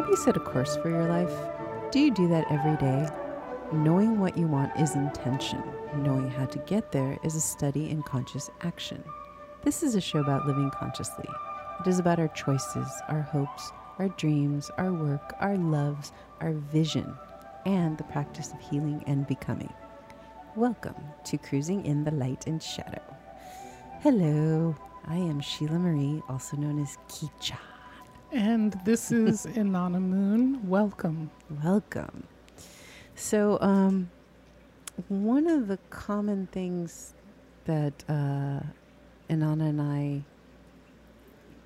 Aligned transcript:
Have 0.00 0.08
you 0.08 0.16
set 0.16 0.38
a 0.38 0.40
course 0.40 0.78
for 0.78 0.88
your 0.88 1.04
life? 1.04 1.30
Do 1.92 2.00
you 2.00 2.10
do 2.10 2.26
that 2.28 2.50
every 2.50 2.74
day? 2.78 3.06
Knowing 3.70 4.18
what 4.18 4.34
you 4.34 4.46
want 4.46 4.74
is 4.80 4.94
intention. 4.94 5.62
Knowing 5.94 6.30
how 6.30 6.46
to 6.46 6.58
get 6.60 6.90
there 6.90 7.18
is 7.22 7.34
a 7.34 7.40
study 7.40 7.90
in 7.90 8.02
conscious 8.04 8.48
action. 8.62 9.04
This 9.62 9.82
is 9.82 9.94
a 9.94 10.00
show 10.00 10.20
about 10.20 10.46
living 10.46 10.70
consciously. 10.70 11.28
It 11.80 11.86
is 11.86 11.98
about 11.98 12.18
our 12.18 12.28
choices, 12.28 12.88
our 13.08 13.20
hopes, 13.20 13.72
our 13.98 14.08
dreams, 14.08 14.70
our 14.78 14.90
work, 14.90 15.34
our 15.38 15.58
loves, 15.58 16.12
our 16.40 16.54
vision, 16.54 17.14
and 17.66 17.98
the 17.98 18.04
practice 18.04 18.54
of 18.54 18.60
healing 18.70 19.04
and 19.06 19.26
becoming. 19.26 19.72
Welcome 20.56 20.96
to 21.24 21.36
Cruising 21.36 21.84
in 21.84 22.04
the 22.04 22.12
Light 22.12 22.46
and 22.46 22.62
Shadow. 22.62 23.02
Hello, 24.00 24.74
I 25.06 25.16
am 25.16 25.40
Sheila 25.40 25.78
Marie, 25.78 26.22
also 26.26 26.56
known 26.56 26.80
as 26.80 26.96
Kicha. 27.06 27.58
And 28.32 28.72
this 28.84 29.10
is 29.10 29.46
Inanna 29.56 30.00
Moon. 30.00 30.66
Welcome. 30.68 31.30
Welcome. 31.64 32.24
So, 33.16 33.58
um, 33.60 34.10
one 35.08 35.46
of 35.48 35.66
the 35.68 35.78
common 35.90 36.46
things 36.52 37.14
that 37.64 38.04
uh, 38.08 38.60
Inanna 39.28 39.68
and 39.68 39.80
I 39.82 40.22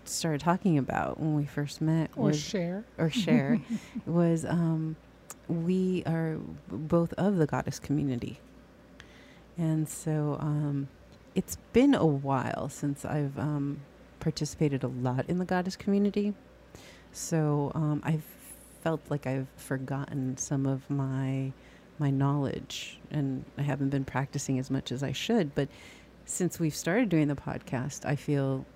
started 0.05 0.41
talking 0.41 0.79
about 0.79 1.19
when 1.21 1.35
we 1.35 1.45
first 1.47 1.81
met 1.81 2.11
Or 2.17 2.27
was, 2.27 2.41
share. 2.41 2.85
or 2.99 3.11
share 3.11 3.61
was 4.07 4.45
um, 4.45 4.97
we 5.49 6.03
are 6.07 6.37
both 6.69 7.13
of 7.15 7.37
the 7.37 7.47
goddess 7.47 7.79
community. 7.79 8.39
And 9.57 9.89
so 9.89 10.37
um, 10.41 10.89
it's 11.35 11.57
been 11.73 11.95
a 11.95 12.05
while 12.07 12.69
since 12.69 13.05
I've 13.05 13.39
um, 13.39 13.81
participated 14.21 14.83
a 14.83 14.89
lot 14.89 15.25
in 15.29 15.39
the 15.39 15.45
goddess 15.45 15.77
community. 15.77 16.35
So 17.15 17.71
um, 17.75 18.03
I've 18.05 18.25
felt 18.83 19.01
like 19.09 19.27
I've 19.27 19.49
forgotten 19.57 20.37
some 20.37 20.67
of 20.67 20.89
my 20.91 21.53
my 22.01 22.11
knowledge, 22.11 22.99
and 23.13 23.45
I 23.57 23.63
haven't 23.63 23.91
been 23.91 24.05
practicing 24.05 24.59
as 24.59 24.69
much 24.69 24.91
as 24.91 25.03
I 25.05 25.13
should. 25.13 25.55
But 25.55 25.69
since 26.25 26.59
we've 26.59 26.75
started 26.75 27.09
doing 27.09 27.29
the 27.29 27.37
podcast, 27.37 28.05
I 28.05 28.17
feel 28.17 28.67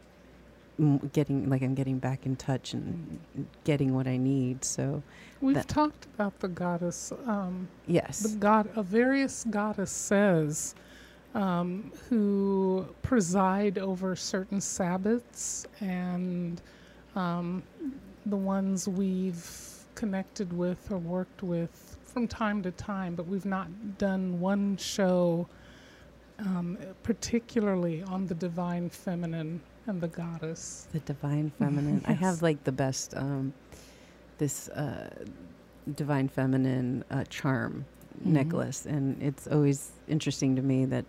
getting 1.12 1.50
like 1.50 1.62
I'm 1.62 1.74
getting 1.74 1.98
back 1.98 2.24
in 2.26 2.36
touch 2.36 2.72
and 2.72 3.18
getting 3.64 3.94
what 3.94 4.06
I 4.06 4.16
need. 4.16 4.64
So 4.64 5.02
We've 5.40 5.66
talked 5.66 6.06
about 6.14 6.38
the 6.38 6.46
goddess, 6.48 7.12
um, 7.26 7.66
yes, 7.88 8.20
the 8.20 8.36
god, 8.36 8.70
a 8.76 8.82
various 8.84 9.44
goddesses 9.50 10.76
um, 11.34 11.92
who 12.08 12.86
preside 13.02 13.78
over 13.78 14.14
certain 14.14 14.60
Sabbaths 14.60 15.66
and 15.80 16.62
um, 17.16 17.64
the 18.30 18.36
ones 18.36 18.88
we've 18.88 19.46
connected 19.94 20.52
with 20.52 20.90
or 20.90 20.98
worked 20.98 21.42
with 21.42 21.96
from 22.04 22.28
time 22.28 22.62
to 22.62 22.70
time, 22.72 23.14
but 23.14 23.26
we've 23.26 23.44
not 23.46 23.68
done 23.98 24.40
one 24.40 24.76
show 24.76 25.46
um, 26.40 26.78
particularly 27.02 28.02
on 28.04 28.26
the 28.28 28.34
divine 28.34 28.88
feminine 28.90 29.60
and 29.86 30.00
the 30.00 30.06
goddess. 30.08 30.86
the 30.92 31.00
divine 31.00 31.50
feminine. 31.58 32.00
I 32.06 32.12
have 32.12 32.42
like 32.42 32.62
the 32.62 32.70
best 32.70 33.14
um, 33.16 33.52
this 34.38 34.68
uh, 34.68 35.10
divine 35.96 36.28
feminine 36.28 37.02
uh, 37.10 37.24
charm 37.24 37.84
Mhm. 38.22 38.26
necklace, 38.32 38.86
and 38.86 39.20
it's 39.22 39.46
always 39.48 39.90
interesting 40.08 40.54
to 40.56 40.62
me 40.62 40.84
that 40.86 41.04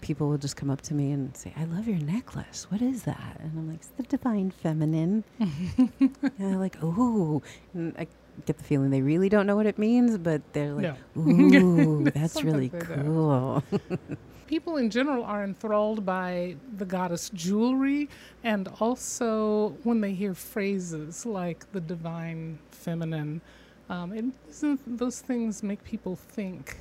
people 0.00 0.28
will 0.28 0.38
just 0.38 0.56
come 0.56 0.70
up 0.70 0.80
to 0.82 0.94
me 0.94 1.10
and 1.12 1.36
say, 1.36 1.52
"I 1.56 1.64
love 1.64 1.88
your 1.88 1.98
necklace. 1.98 2.66
What 2.70 2.82
is 2.82 3.02
that?" 3.04 3.36
And 3.40 3.52
I'm 3.58 3.68
like, 3.68 3.76
"It's 3.78 3.88
the 3.96 4.02
divine 4.04 4.50
feminine." 4.50 5.24
and 5.38 6.12
they're 6.38 6.56
like, 6.56 6.82
"Ooh," 6.82 7.42
and 7.74 7.94
I 7.98 8.06
get 8.46 8.58
the 8.58 8.64
feeling 8.64 8.90
they 8.90 9.02
really 9.02 9.28
don't 9.28 9.46
know 9.46 9.56
what 9.56 9.66
it 9.66 9.78
means, 9.78 10.18
but 10.18 10.42
they're 10.52 10.72
like, 10.74 10.94
no. 11.16 11.22
"Ooh, 11.22 12.04
that's 12.14 12.42
really 12.44 12.68
cool." 12.68 13.62
People 14.46 14.76
in 14.76 14.90
general 14.90 15.24
are 15.24 15.42
enthralled 15.42 16.06
by 16.06 16.54
the 16.76 16.84
goddess 16.84 17.30
jewelry, 17.30 18.08
and 18.44 18.68
also 18.78 19.70
when 19.82 20.00
they 20.00 20.12
hear 20.14 20.34
phrases 20.34 21.26
like 21.26 21.70
the 21.72 21.80
divine 21.80 22.58
feminine. 22.70 23.40
Um, 23.88 24.32
isn't- 24.48 24.98
those 24.98 25.20
things 25.20 25.62
make 25.64 25.82
people 25.82 26.14
think, 26.16 26.76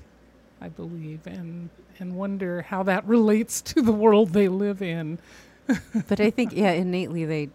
I 0.62 0.70
believe, 0.70 1.26
and 1.26 1.70
and 2.00 2.16
wonder 2.16 2.62
how 2.62 2.84
that 2.84 3.06
relates 3.06 3.62
to 3.62 3.82
the 3.82 3.92
world 3.92 4.30
they 4.30 4.48
live 4.48 4.82
in. 4.82 5.20
but 6.08 6.20
I 6.20 6.30
think, 6.30 6.54
yeah, 6.54 6.72
innately 6.72 7.26
they 7.26 7.50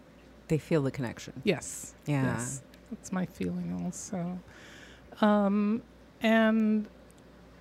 they 0.47 0.57
feel 0.57 0.81
the 0.81 0.91
connection. 0.91 1.31
Yes. 1.45 1.95
Yeah. 2.05 2.23
Yes, 2.23 2.61
that's 2.89 3.13
my 3.13 3.25
feeling 3.25 3.81
also. 3.85 4.37
Um, 5.21 5.81
and 6.21 6.87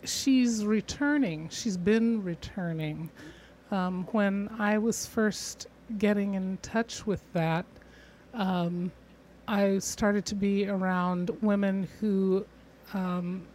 she's 0.04 0.64
returning. 0.64 1.48
She's 1.50 1.76
been 1.76 2.22
returning. 2.24 3.08
Um, 3.70 4.08
when 4.10 4.50
I 4.58 4.76
was 4.78 5.06
first 5.06 5.68
getting 5.98 6.34
in 6.34 6.58
touch 6.62 7.06
with 7.06 7.22
that, 7.32 7.64
um, 8.34 8.90
I 9.46 9.78
started 9.78 10.24
to 10.26 10.34
be 10.34 10.68
around 10.68 11.30
women 11.42 11.88
who 12.00 12.44
um, 12.92 13.46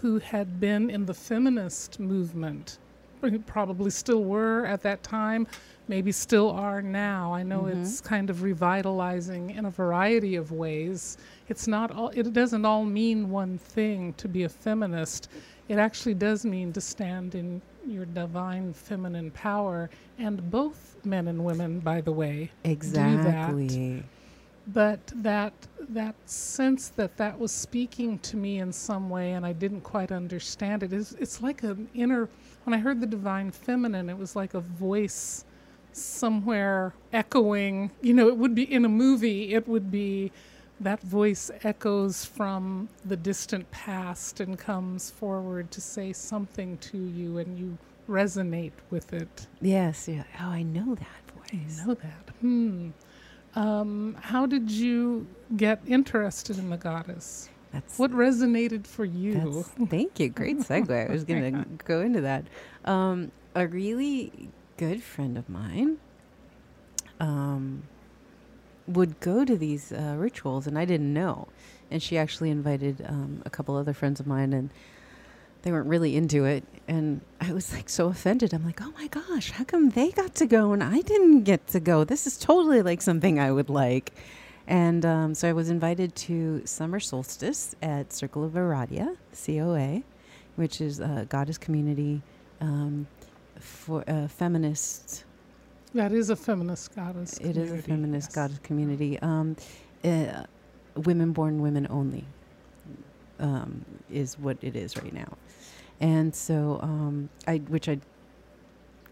who 0.00 0.18
had 0.18 0.60
been 0.60 0.88
in 0.90 1.04
the 1.06 1.14
feminist 1.14 2.00
movement, 2.00 2.78
who 3.20 3.38
probably 3.40 3.90
still 3.90 4.24
were 4.24 4.64
at 4.64 4.82
that 4.82 5.02
time, 5.02 5.46
maybe 5.88 6.10
still 6.10 6.50
are 6.50 6.80
now. 6.80 7.34
I 7.34 7.42
know 7.42 7.62
Mhm. 7.64 7.82
it's 7.82 8.00
kind 8.00 8.30
of 8.30 8.42
revitalizing 8.42 9.50
in 9.50 9.66
a 9.66 9.70
variety 9.70 10.36
of 10.36 10.52
ways. 10.52 11.18
It's 11.48 11.66
not 11.68 11.90
all. 11.90 12.08
It 12.14 12.32
doesn't 12.32 12.64
all 12.64 12.84
mean 12.84 13.28
one 13.30 13.58
thing 13.58 14.14
to 14.14 14.28
be 14.28 14.44
a 14.44 14.48
feminist. 14.48 15.28
It 15.68 15.78
actually 15.78 16.14
does 16.14 16.44
mean 16.46 16.72
to 16.72 16.80
stand 16.80 17.34
in 17.34 17.60
your 17.86 18.06
divine 18.06 18.72
feminine 18.72 19.30
power, 19.32 19.90
and 20.18 20.50
both 20.50 20.96
men 21.04 21.28
and 21.28 21.44
women, 21.44 21.80
by 21.80 22.00
the 22.00 22.12
way, 22.12 22.50
Exactly. 22.64 24.02
But 24.72 25.00
that 25.16 25.52
that 25.88 26.14
sense 26.26 26.88
that 26.88 27.16
that 27.16 27.38
was 27.38 27.50
speaking 27.50 28.18
to 28.20 28.36
me 28.36 28.58
in 28.58 28.72
some 28.72 29.10
way 29.10 29.32
and 29.32 29.44
I 29.44 29.52
didn't 29.52 29.80
quite 29.80 30.12
understand 30.12 30.82
it 30.82 30.92
is 30.92 31.16
it's 31.18 31.42
like 31.42 31.62
an 31.62 31.88
inner 31.94 32.28
when 32.64 32.74
I 32.74 32.78
heard 32.78 33.00
the 33.00 33.06
divine 33.06 33.50
feminine 33.50 34.08
it 34.08 34.18
was 34.18 34.36
like 34.36 34.54
a 34.54 34.60
voice 34.60 35.44
somewhere 35.92 36.94
echoing 37.12 37.90
you 38.02 38.14
know 38.14 38.28
it 38.28 38.36
would 38.36 38.54
be 38.54 38.72
in 38.72 38.84
a 38.84 38.88
movie 38.88 39.54
it 39.54 39.66
would 39.66 39.90
be 39.90 40.30
that 40.80 41.00
voice 41.02 41.50
echoes 41.64 42.24
from 42.24 42.88
the 43.04 43.16
distant 43.16 43.70
past 43.70 44.40
and 44.40 44.58
comes 44.58 45.10
forward 45.10 45.70
to 45.72 45.80
say 45.80 46.12
something 46.12 46.78
to 46.78 46.98
you 46.98 47.38
and 47.38 47.58
you 47.58 47.76
resonate 48.08 48.72
with 48.90 49.12
it 49.12 49.46
Yes. 49.60 50.08
Yeah. 50.08 50.24
Oh, 50.40 50.46
I 50.50 50.62
know 50.62 50.94
that 50.94 51.22
voice 51.36 51.80
I 51.82 51.86
know 51.86 51.94
that. 51.94 52.30
Hmm. 52.40 52.90
Um, 53.54 54.16
how 54.20 54.46
did 54.46 54.70
you 54.70 55.26
get 55.56 55.80
interested 55.86 56.58
in 56.58 56.70
the 56.70 56.76
goddess? 56.76 57.48
That's 57.72 57.98
What 57.98 58.10
resonated 58.12 58.86
for 58.86 59.04
you? 59.04 59.64
Thank 59.88 60.18
you. 60.20 60.28
Great 60.28 60.58
segue. 60.60 61.08
I 61.08 61.12
was 61.12 61.24
going 61.24 61.52
to 61.52 61.84
go 61.84 62.00
into 62.00 62.20
that. 62.22 62.46
Um, 62.84 63.30
a 63.54 63.66
really 63.66 64.50
good 64.76 65.02
friend 65.02 65.36
of 65.36 65.48
mine 65.48 65.98
um, 67.20 67.82
would 68.86 69.20
go 69.20 69.44
to 69.44 69.56
these 69.56 69.92
uh, 69.92 70.14
rituals, 70.18 70.66
and 70.66 70.78
I 70.78 70.84
didn't 70.84 71.12
know. 71.12 71.48
And 71.90 72.02
she 72.02 72.16
actually 72.18 72.50
invited 72.50 73.04
um, 73.06 73.42
a 73.44 73.50
couple 73.50 73.76
other 73.76 73.92
friends 73.92 74.20
of 74.20 74.26
mine, 74.26 74.52
and 74.52 74.70
they 75.62 75.72
weren't 75.72 75.88
really 75.88 76.16
into 76.16 76.44
it. 76.44 76.64
And 76.88 77.20
I 77.40 77.52
was 77.52 77.72
like 77.72 77.88
so 77.88 78.08
offended. 78.08 78.52
I'm 78.52 78.64
like, 78.64 78.80
oh 78.82 78.92
my 78.92 79.06
gosh, 79.06 79.52
how 79.52 79.64
come 79.64 79.90
they 79.90 80.10
got 80.10 80.34
to 80.36 80.46
go 80.46 80.72
and 80.72 80.82
I 80.82 81.00
didn't 81.00 81.42
get 81.44 81.66
to 81.68 81.80
go? 81.80 82.04
This 82.04 82.26
is 82.26 82.36
totally 82.36 82.82
like 82.82 83.02
something 83.02 83.38
I 83.38 83.52
would 83.52 83.70
like. 83.70 84.12
And 84.66 85.04
um, 85.04 85.34
so 85.34 85.48
I 85.48 85.52
was 85.52 85.70
invited 85.70 86.14
to 86.16 86.62
summer 86.64 87.00
solstice 87.00 87.74
at 87.82 88.12
Circle 88.12 88.44
of 88.44 88.52
Aradia, 88.52 89.16
COA, 89.44 90.02
which 90.56 90.80
is 90.80 91.00
a 91.00 91.26
goddess 91.28 91.58
community 91.58 92.22
um, 92.60 93.06
for 93.58 94.04
uh, 94.08 94.28
feminist. 94.28 95.24
that 95.94 96.12
is 96.12 96.30
a 96.30 96.36
feminist 96.36 96.94
goddess. 96.94 97.38
It 97.38 97.56
is 97.56 97.72
a 97.72 97.78
feminist 97.82 98.28
yes. 98.28 98.34
goddess 98.34 98.58
community. 98.62 99.18
Um, 99.20 99.56
uh, 100.04 100.44
women 100.94 101.32
born 101.32 101.60
women 101.60 101.86
only 101.90 102.24
um, 103.40 103.84
is 104.10 104.38
what 104.38 104.56
it 104.62 104.76
is 104.76 104.96
right 104.96 105.12
now. 105.12 105.36
And 106.00 106.34
so 106.34 106.78
um, 106.82 107.28
I, 107.46 107.58
which 107.58 107.88
I, 107.88 107.98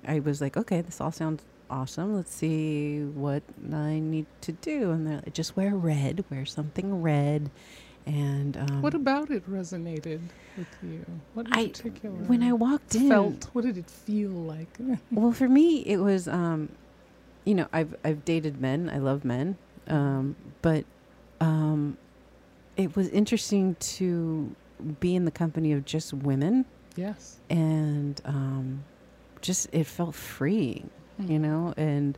I 0.07 0.21
was 0.21 0.41
like, 0.41 0.57
okay, 0.57 0.81
this 0.81 1.01
all 1.01 1.13
sounds 1.13 1.43
awesome. 1.71 2.15
Let's 2.17 2.35
see 2.35 3.01
what 3.03 3.43
I 3.73 3.99
need 3.99 4.27
to 4.43 4.53
do. 4.53 4.91
And 4.93 5.07
they're 5.07 5.17
like, 5.17 5.35
just 5.35 5.57
wear 5.57 5.75
red, 5.75 6.25
wear 6.31 6.47
something 6.47 7.03
red. 7.03 7.51
And 8.07 8.57
um, 8.57 8.81
What 8.81 8.95
about 8.95 9.31
it 9.31 9.47
resonated 9.51 10.21
with 10.57 10.67
you? 10.83 11.05
What 11.35 11.47
in 11.49 11.53
I- 11.53 11.67
particular? 11.69 12.17
when 12.17 12.43
I 12.43 12.53
walked 12.55 12.95
in, 12.95 13.09
felt, 13.11 13.45
what 13.53 13.65
did 13.65 13.77
it 13.77 13.91
feel 13.91 14.31
like? 14.31 14.79
well, 15.13 15.33
for 15.33 15.47
me, 15.49 15.81
it 15.81 15.99
was, 15.99 16.27
um, 16.27 16.71
you 17.45 17.55
know, 17.55 17.67
I've 17.73 17.95
I've 18.05 18.25
dated 18.25 18.61
men. 18.63 18.89
I 18.89 18.97
love 18.99 19.25
men, 19.27 19.57
um, 19.89 20.37
but 20.63 20.85
um, 21.41 21.97
it 22.79 22.97
was 22.97 23.09
interesting 23.09 23.75
to 23.81 24.55
be 25.01 25.15
in 25.17 25.25
the 25.27 25.31
company 25.31 25.73
of 25.73 25.85
just 25.85 26.15
women 26.15 26.65
Yes. 26.97 27.39
and 27.51 28.21
um, 28.25 28.85
just 29.43 29.69
it 29.73 29.85
felt 29.85 30.15
freeing, 30.15 30.89
you 31.19 31.39
Mhm. 31.39 31.41
know, 31.43 31.75
and 31.77 32.17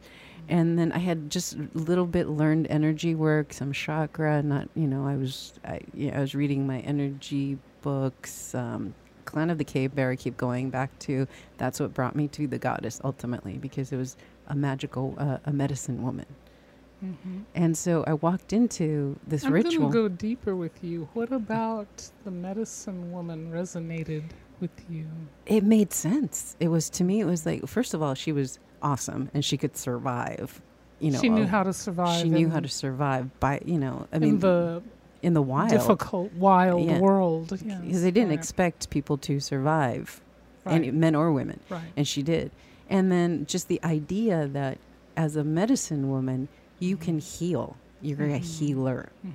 and 0.49 0.79
then 0.79 0.91
I 0.93 0.99
had 0.99 1.31
just 1.31 1.55
a 1.55 1.69
little 1.75 2.07
bit 2.07 2.27
learned 2.29 2.67
energy 2.71 3.15
work, 3.15 3.53
some 3.53 3.73
chakra. 3.73 4.43
Not 4.43 4.69
you 4.75 4.87
know, 4.87 5.07
I 5.07 5.17
was 5.17 5.55
I, 5.65 5.81
yeah, 5.95 6.17
I 6.19 6.21
was 6.21 6.35
reading 6.35 6.67
my 6.67 6.81
energy 6.81 7.59
books. 7.83 8.55
Um, 8.55 8.95
Clan 9.27 9.49
of 9.51 9.59
the 9.59 9.65
Cave 9.65 9.95
Bear. 9.95 10.11
I 10.11 10.17
keep 10.17 10.37
going 10.37 10.71
back 10.71 10.99
to. 11.01 11.27
That's 11.57 11.79
what 11.79 11.95
brought 11.95 12.17
me 12.17 12.27
to 12.29 12.47
the 12.49 12.59
goddess 12.59 13.01
ultimately, 13.05 13.59
because 13.59 13.93
it 13.93 13.97
was 13.97 14.17
a 14.49 14.57
magical, 14.57 15.15
uh, 15.19 15.39
a 15.45 15.53
medicine 15.53 16.03
woman. 16.03 16.27
Mhm. 17.05 17.45
And 17.55 17.77
so 17.77 18.05
I 18.07 18.15
walked 18.15 18.53
into 18.53 19.19
this 19.27 19.45
I'm 19.45 19.53
ritual. 19.53 19.89
going 19.89 19.93
to 19.93 19.99
go 19.99 20.09
deeper 20.09 20.55
with 20.57 20.83
you. 20.85 21.09
What 21.15 21.33
about 21.33 22.11
the 22.25 22.31
medicine 22.31 23.11
woman 23.13 23.51
resonated 23.51 24.25
with 24.61 24.71
you? 24.91 25.07
it 25.47 25.65
made 25.65 25.93
sense. 25.93 26.57
It 26.61 26.69
was 26.69 26.91
to 26.91 27.05
me. 27.05 27.21
It 27.21 27.25
was 27.27 27.47
like 27.47 27.67
first 27.67 27.95
of 27.95 28.03
all, 28.03 28.15
she 28.15 28.33
was 28.33 28.59
awesome 28.83 29.31
and 29.35 29.45
she 29.45 29.57
could 29.57 29.77
survive. 29.77 30.61
You 31.01 31.13
know, 31.13 31.21
she 31.21 31.31
knew 31.31 31.45
uh, 31.45 31.47
how 31.47 31.63
to 31.63 31.73
survive. 31.73 32.21
She 32.21 32.29
knew 32.29 32.51
how 32.51 32.61
to 32.61 32.69
survive 32.69 33.39
by 33.41 33.61
you 33.65 33.79
know. 33.79 34.07
I 34.13 34.17
in 34.17 34.23
mean, 34.23 34.39
the 34.41 34.83
in 35.23 35.33
the 35.35 35.43
wild, 35.43 35.71
difficult, 35.71 36.33
wild 36.35 36.85
Yeah. 36.87 36.99
world. 36.99 37.49
because 37.49 38.03
they 38.03 38.11
didn't 38.11 38.29
right, 38.31 38.39
expect 38.39 38.89
people 38.91 39.17
to 39.19 39.39
survive, 39.41 40.21
right, 40.65 40.75
any 40.77 40.91
men 40.91 41.15
or 41.15 41.31
women, 41.33 41.61
right. 41.71 41.93
and 41.97 42.07
she 42.09 42.23
did. 42.23 42.51
And 42.89 43.11
then 43.13 43.45
just 43.47 43.69
the 43.69 43.81
idea 43.85 44.47
that 44.49 44.79
as 45.17 45.37
a 45.37 45.45
medicine 45.45 46.11
woman, 46.11 46.49
you 46.81 46.97
can 46.97 47.19
heal. 47.21 47.77
You're 48.03 48.23
a 48.25 48.41
Mhm. 48.41 48.59
healer. 48.59 49.09
Mhm. 49.25 49.33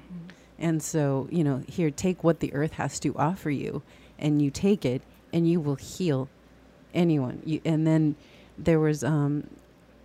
And 0.60 0.82
so, 0.84 1.28
you 1.32 1.44
know, 1.44 1.64
here, 1.68 1.92
take 1.92 2.24
what 2.24 2.40
the 2.40 2.54
earth 2.54 2.74
has 2.74 3.00
to 3.02 3.16
offer 3.18 3.50
you, 3.50 3.82
and 4.20 4.42
you 4.42 4.50
take 4.52 4.84
it, 4.86 5.02
and 5.34 5.48
you 5.50 5.60
will 5.60 5.76
heal 5.76 6.28
anyone. 6.94 7.42
You, 7.46 7.62
and 7.66 7.86
then 7.86 8.16
there 8.58 8.80
was, 8.80 9.04
um, 9.04 9.48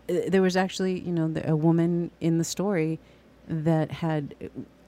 uh, 0.08 0.14
there 0.28 0.42
was 0.42 0.56
actually, 0.56 0.98
you 1.00 1.12
know, 1.12 1.28
the, 1.28 1.48
a 1.50 1.56
woman 1.56 2.10
in 2.20 2.38
the 2.38 2.44
story 2.44 2.98
that 3.48 3.90
had 3.92 4.34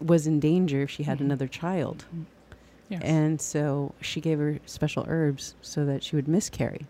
was 0.01 0.27
in 0.27 0.41
danger. 0.41 0.83
If 0.83 0.91
she 0.91 1.05
had 1.05 1.19
Mhm. 1.19 1.23
another 1.27 1.47
child, 1.47 2.05
Mhm. 2.15 2.25
Yes. 2.89 3.03
and 3.05 3.41
so 3.41 3.95
she 4.01 4.21
gave 4.21 4.39
her 4.39 4.59
special 4.67 5.05
herbs 5.09 5.55
so 5.63 5.85
that 5.87 6.03
she 6.03 6.17
would 6.17 6.29
miscarry. 6.29 6.87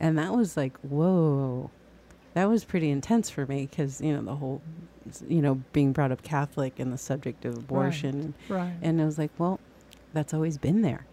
And 0.00 0.16
that 0.18 0.34
was 0.34 0.56
like, 0.56 0.76
whoa, 0.78 1.70
that 2.34 2.48
was 2.48 2.64
pretty 2.64 2.90
intense 2.90 3.28
for 3.30 3.46
me 3.46 3.66
because 3.66 4.00
you 4.00 4.12
know 4.12 4.22
the 4.22 4.36
whole, 4.36 4.60
you 5.28 5.42
know, 5.42 5.60
being 5.72 5.92
brought 5.92 6.12
up 6.12 6.22
Catholic 6.22 6.78
and 6.78 6.92
the 6.92 6.98
subject 6.98 7.44
of 7.44 7.56
abortion. 7.56 8.34
right. 8.48 8.72
And 8.82 9.00
I 9.00 9.04
was 9.04 9.18
like, 9.18 9.30
well, 9.38 9.58
that's 10.12 10.32
always 10.34 10.58
been 10.58 10.82
there. 10.82 11.06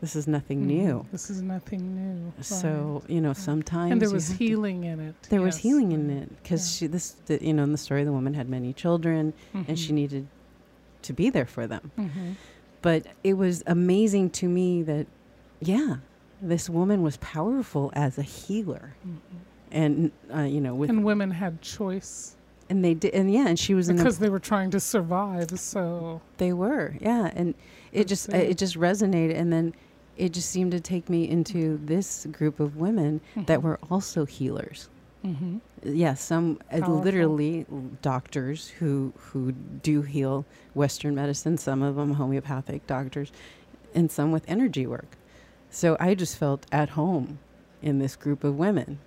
This 0.00 0.16
is 0.16 0.26
nothing 0.26 0.62
Mhm. 0.62 0.66
new. 0.66 1.06
This 1.12 1.30
is 1.30 1.42
nothing 1.42 1.94
new. 1.94 2.32
right. 2.36 2.44
So 2.44 3.02
you 3.08 3.20
know, 3.20 3.32
sometimes 3.32 3.92
and 3.92 4.02
there 4.02 4.10
was 4.10 4.28
healing 4.30 4.84
in 4.84 4.98
it. 5.00 5.14
there 5.28 5.42
was 5.42 5.56
healing 5.58 5.92
in 5.92 6.10
it 6.10 6.28
because 6.42 6.62
Yeah. 6.66 6.78
she 6.78 6.86
this 6.92 7.12
the, 7.26 7.44
you 7.44 7.52
know 7.54 7.62
in 7.64 7.72
the 7.72 7.78
story 7.78 8.02
the 8.04 8.12
woman 8.12 8.34
had 8.34 8.48
many 8.48 8.72
children 8.72 9.32
and 9.54 9.78
she 9.78 9.90
Mhm. 9.92 9.94
needed 9.94 10.26
to 11.02 11.12
be 11.12 11.30
there 11.30 11.46
for 11.46 11.66
them. 11.68 11.90
Mhm. 11.98 12.34
But 12.80 13.06
it 13.22 13.34
was 13.34 13.62
amazing 13.66 14.30
to 14.30 14.48
me 14.48 14.82
that 14.82 15.06
yeah, 15.60 15.96
this 16.40 16.68
woman 16.68 17.02
was 17.02 17.16
powerful 17.18 17.92
as 17.94 18.18
a 18.18 18.22
healer, 18.22 18.94
Mhm. 19.06 19.18
And 19.72 20.12
uh, 20.34 20.42
you 20.42 20.60
know 20.60 20.74
with 20.74 20.90
and 20.90 21.02
women 21.04 21.30
had 21.30 21.60
choice 21.62 22.36
and 22.70 22.84
they 22.84 22.94
did 22.94 23.12
and 23.14 23.32
yeah, 23.32 23.48
and 23.48 23.58
she 23.58 23.74
was 23.74 23.88
because 23.90 24.18
they 24.18 24.28
were 24.28 24.38
trying 24.38 24.70
to 24.70 24.80
survive. 24.80 25.58
So 25.58 26.20
They 26.38 26.52
were, 26.52 26.94
yeah, 27.00 27.30
and 27.34 27.54
it 27.92 27.98
That's 27.98 28.08
just 28.08 28.28
it. 28.28 28.50
it 28.50 28.58
just 28.58 28.76
resonated, 28.76 29.34
and 29.36 29.52
then 29.52 29.74
it 30.16 30.32
just 30.32 30.50
seemed 30.50 30.72
to 30.72 30.80
take 30.80 31.08
me 31.08 31.28
into 31.28 31.78
this 31.84 32.26
group 32.30 32.60
of 32.60 32.76
women 32.76 33.20
that 33.34 33.58
Mhm. 33.60 33.62
were 33.62 33.78
also 33.90 34.24
healers. 34.24 34.88
Mhm. 35.24 35.60
Yeah, 35.84 36.14
some 36.14 36.58
uh, 36.72 36.78
literally 36.88 37.66
doctors 38.02 38.68
who 38.68 39.12
who 39.16 39.52
do 39.52 40.02
heal 40.02 40.44
Western 40.74 41.14
medicine. 41.14 41.58
Some 41.58 41.82
of 41.82 41.96
them 41.96 42.14
homeopathic 42.14 42.86
doctors, 42.86 43.32
and 43.94 44.10
some 44.10 44.32
with 44.32 44.44
energy 44.48 44.86
work. 44.86 45.16
So 45.70 45.96
I 46.00 46.14
just 46.14 46.36
felt 46.36 46.66
at 46.72 46.90
home 46.90 47.38
in 47.82 47.98
this 47.98 48.16
group 48.16 48.44
of 48.44 48.56
women, 48.58 48.98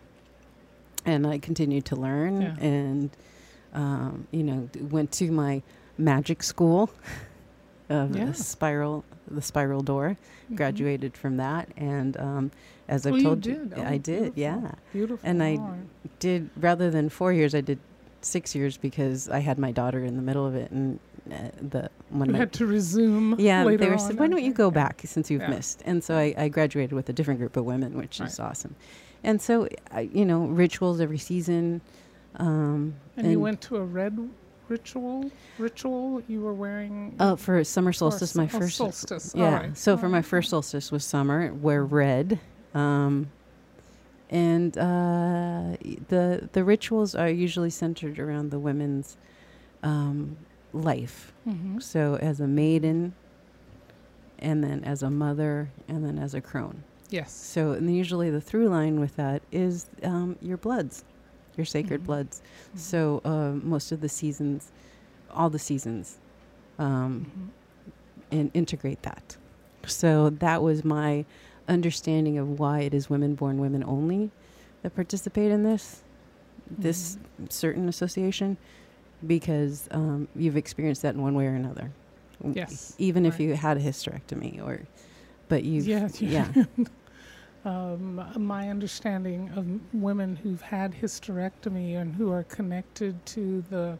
and 1.05 1.25
I 1.27 1.37
continued 1.37 1.85
to 1.85 1.95
learn 1.95 2.41
Yeah. 2.41 2.55
and 2.59 3.09
um, 3.73 4.27
you 4.31 4.43
know 4.43 4.69
went 4.89 5.11
to 5.13 5.31
my 5.31 5.61
magic 5.97 6.43
school 6.43 6.89
of 7.89 8.15
Yeah. 8.15 8.25
the 8.25 8.33
spiral 8.33 9.03
the 9.29 9.41
spiral 9.41 9.81
door 9.81 10.17
Mhm. 10.51 10.55
graduated 10.57 11.17
from 11.17 11.37
that 11.37 11.69
and 11.77 12.15
um, 12.17 12.51
as 12.87 13.05
Oh, 13.05 13.09
i've 13.09 13.17
you 13.17 13.23
told 13.23 13.41
did? 13.41 13.73
Oh, 13.75 13.81
i 13.83 13.97
did 13.97 14.35
beautiful. 14.35 14.41
yeah 14.41 14.71
Beautiful. 14.93 15.29
And 15.29 15.41
I 15.43 15.57
did 16.19 16.49
rather 16.57 16.91
than 16.91 17.09
four 17.09 17.33
years 17.33 17.55
i 17.55 17.61
did 17.61 17.79
six 18.21 18.55
years 18.55 18.77
because 18.77 19.29
i 19.29 19.39
had 19.39 19.57
my 19.59 19.71
daughter 19.71 20.03
in 20.03 20.15
the 20.15 20.21
middle 20.21 20.45
of 20.45 20.55
it 20.55 20.69
and 20.71 20.99
uh, 21.31 21.35
the 21.69 21.89
one 22.09 22.29
You 22.29 22.35
had 22.35 22.53
to 22.53 22.65
resume. 22.67 23.35
yeah 23.39 23.63
they 23.63 23.89
were 23.89 23.97
said 23.97 24.17
why 24.19 24.27
don't 24.27 24.43
you 24.43 24.53
go 24.53 24.69
back 24.71 25.01
since 25.05 25.29
you've 25.31 25.41
Yeah. 25.41 25.49
missed 25.49 25.81
and 25.85 26.03
so 26.03 26.15
I, 26.17 26.33
I 26.37 26.47
graduated 26.49 26.93
with 26.93 27.09
a 27.09 27.13
different 27.13 27.39
group 27.39 27.57
of 27.57 27.65
women 27.65 27.97
which 27.97 28.19
is 28.21 28.39
awesome 28.39 28.75
and 29.25 29.41
so 29.41 29.67
I, 29.91 30.01
you 30.13 30.25
know 30.25 30.45
rituals 30.45 31.01
every 31.01 31.17
season 31.17 31.81
um, 32.37 32.95
And, 33.17 33.31
you 33.31 33.39
went 33.39 33.61
to 33.61 33.77
a 33.77 33.83
red 33.83 34.17
ritual. 34.67 35.31
Ritual. 35.57 36.21
You 36.27 36.41
were 36.41 36.53
wearing. 36.53 37.15
uh, 37.19 37.35
for 37.35 37.63
summer 37.63 37.93
solstice 37.93 38.35
my 38.35 38.45
oh, 38.45 38.59
first 38.59 38.77
solstice. 38.77 39.33
Yeah. 39.35 39.55
right. 39.55 39.77
So 39.77 39.97
for 39.97 40.09
my 40.09 40.21
first 40.21 40.49
solstice 40.49 40.91
was 40.91 41.03
summer, 41.03 41.53
wear 41.53 41.83
red. 41.83 42.39
Um, 42.73 43.31
and 44.29 44.77
uh, 44.77 45.77
the 46.09 46.49
the 46.51 46.63
rituals 46.63 47.15
are 47.15 47.29
usually 47.29 47.69
centered 47.69 48.19
around 48.19 48.51
the 48.51 48.59
women's 48.59 49.17
um, 49.83 50.37
life. 50.73 51.31
Mhm. 51.47 51.81
So 51.81 52.15
as 52.15 52.39
a 52.39 52.47
maiden, 52.47 53.13
and 54.39 54.63
then 54.63 54.83
as 54.83 55.03
a 55.03 55.09
mother, 55.09 55.69
and 55.87 56.03
then 56.03 56.17
as 56.17 56.33
a 56.33 56.41
crone. 56.41 56.83
Yes. 57.09 57.31
So 57.31 57.71
and 57.73 57.95
usually 57.95 58.29
the 58.29 58.41
through 58.41 58.67
line 58.69 58.99
with 58.99 59.15
that 59.15 59.41
is 59.51 59.85
um, 60.03 60.37
your 60.41 60.57
bloods, 60.57 61.03
your 61.55 61.65
sacred 61.65 62.01
Mhm. 62.01 62.05
bloods. 62.05 62.41
Mhm. 62.75 62.79
So 62.79 63.21
uh, 63.25 63.51
most 63.65 63.91
of 63.91 64.01
the 64.01 64.09
seasons, 64.09 64.71
all 65.31 65.49
the 65.49 65.59
seasons, 65.59 66.17
um, 66.79 67.25
Mhm. 67.25 67.49
and 68.31 68.51
integrate 68.53 69.01
that. 69.03 69.37
So 69.85 70.29
that 70.31 70.63
was 70.63 70.83
my 70.83 71.25
understanding 71.67 72.37
of 72.37 72.59
why 72.59 72.81
it 72.81 72.93
is 72.93 73.09
women 73.09 73.35
born 73.35 73.59
women 73.59 73.83
only 73.83 74.31
that 74.83 74.95
participate 74.95 75.51
in 75.51 75.63
this 75.63 76.01
this 76.67 77.17
Mhm. 77.39 77.51
certain 77.51 77.87
association 77.87 78.57
because 79.27 79.87
um, 79.91 80.27
you've 80.35 80.57
experienced 80.57 81.03
that 81.03 81.13
in 81.13 81.21
one 81.21 81.35
way 81.35 81.45
or 81.45 81.53
another. 81.53 81.91
Yes, 82.53 82.95
Even 82.97 83.25
if 83.25 83.39
you 83.39 83.53
had 83.55 83.77
a 83.77 83.79
hysterectomy 83.79 84.61
or 84.61 84.81
but 85.47 85.63
you 85.63 85.81
Yeah, 85.81 86.09
yeah. 86.19 86.47
um, 87.65 88.23
my 88.37 88.69
understanding 88.69 89.49
of 89.55 89.65
women 89.93 90.35
who've 90.35 90.61
had 90.61 90.93
hysterectomy 90.93 91.99
and 91.99 92.15
who 92.15 92.31
are 92.31 92.43
connected 92.43 93.25
to 93.27 93.63
the 93.69 93.97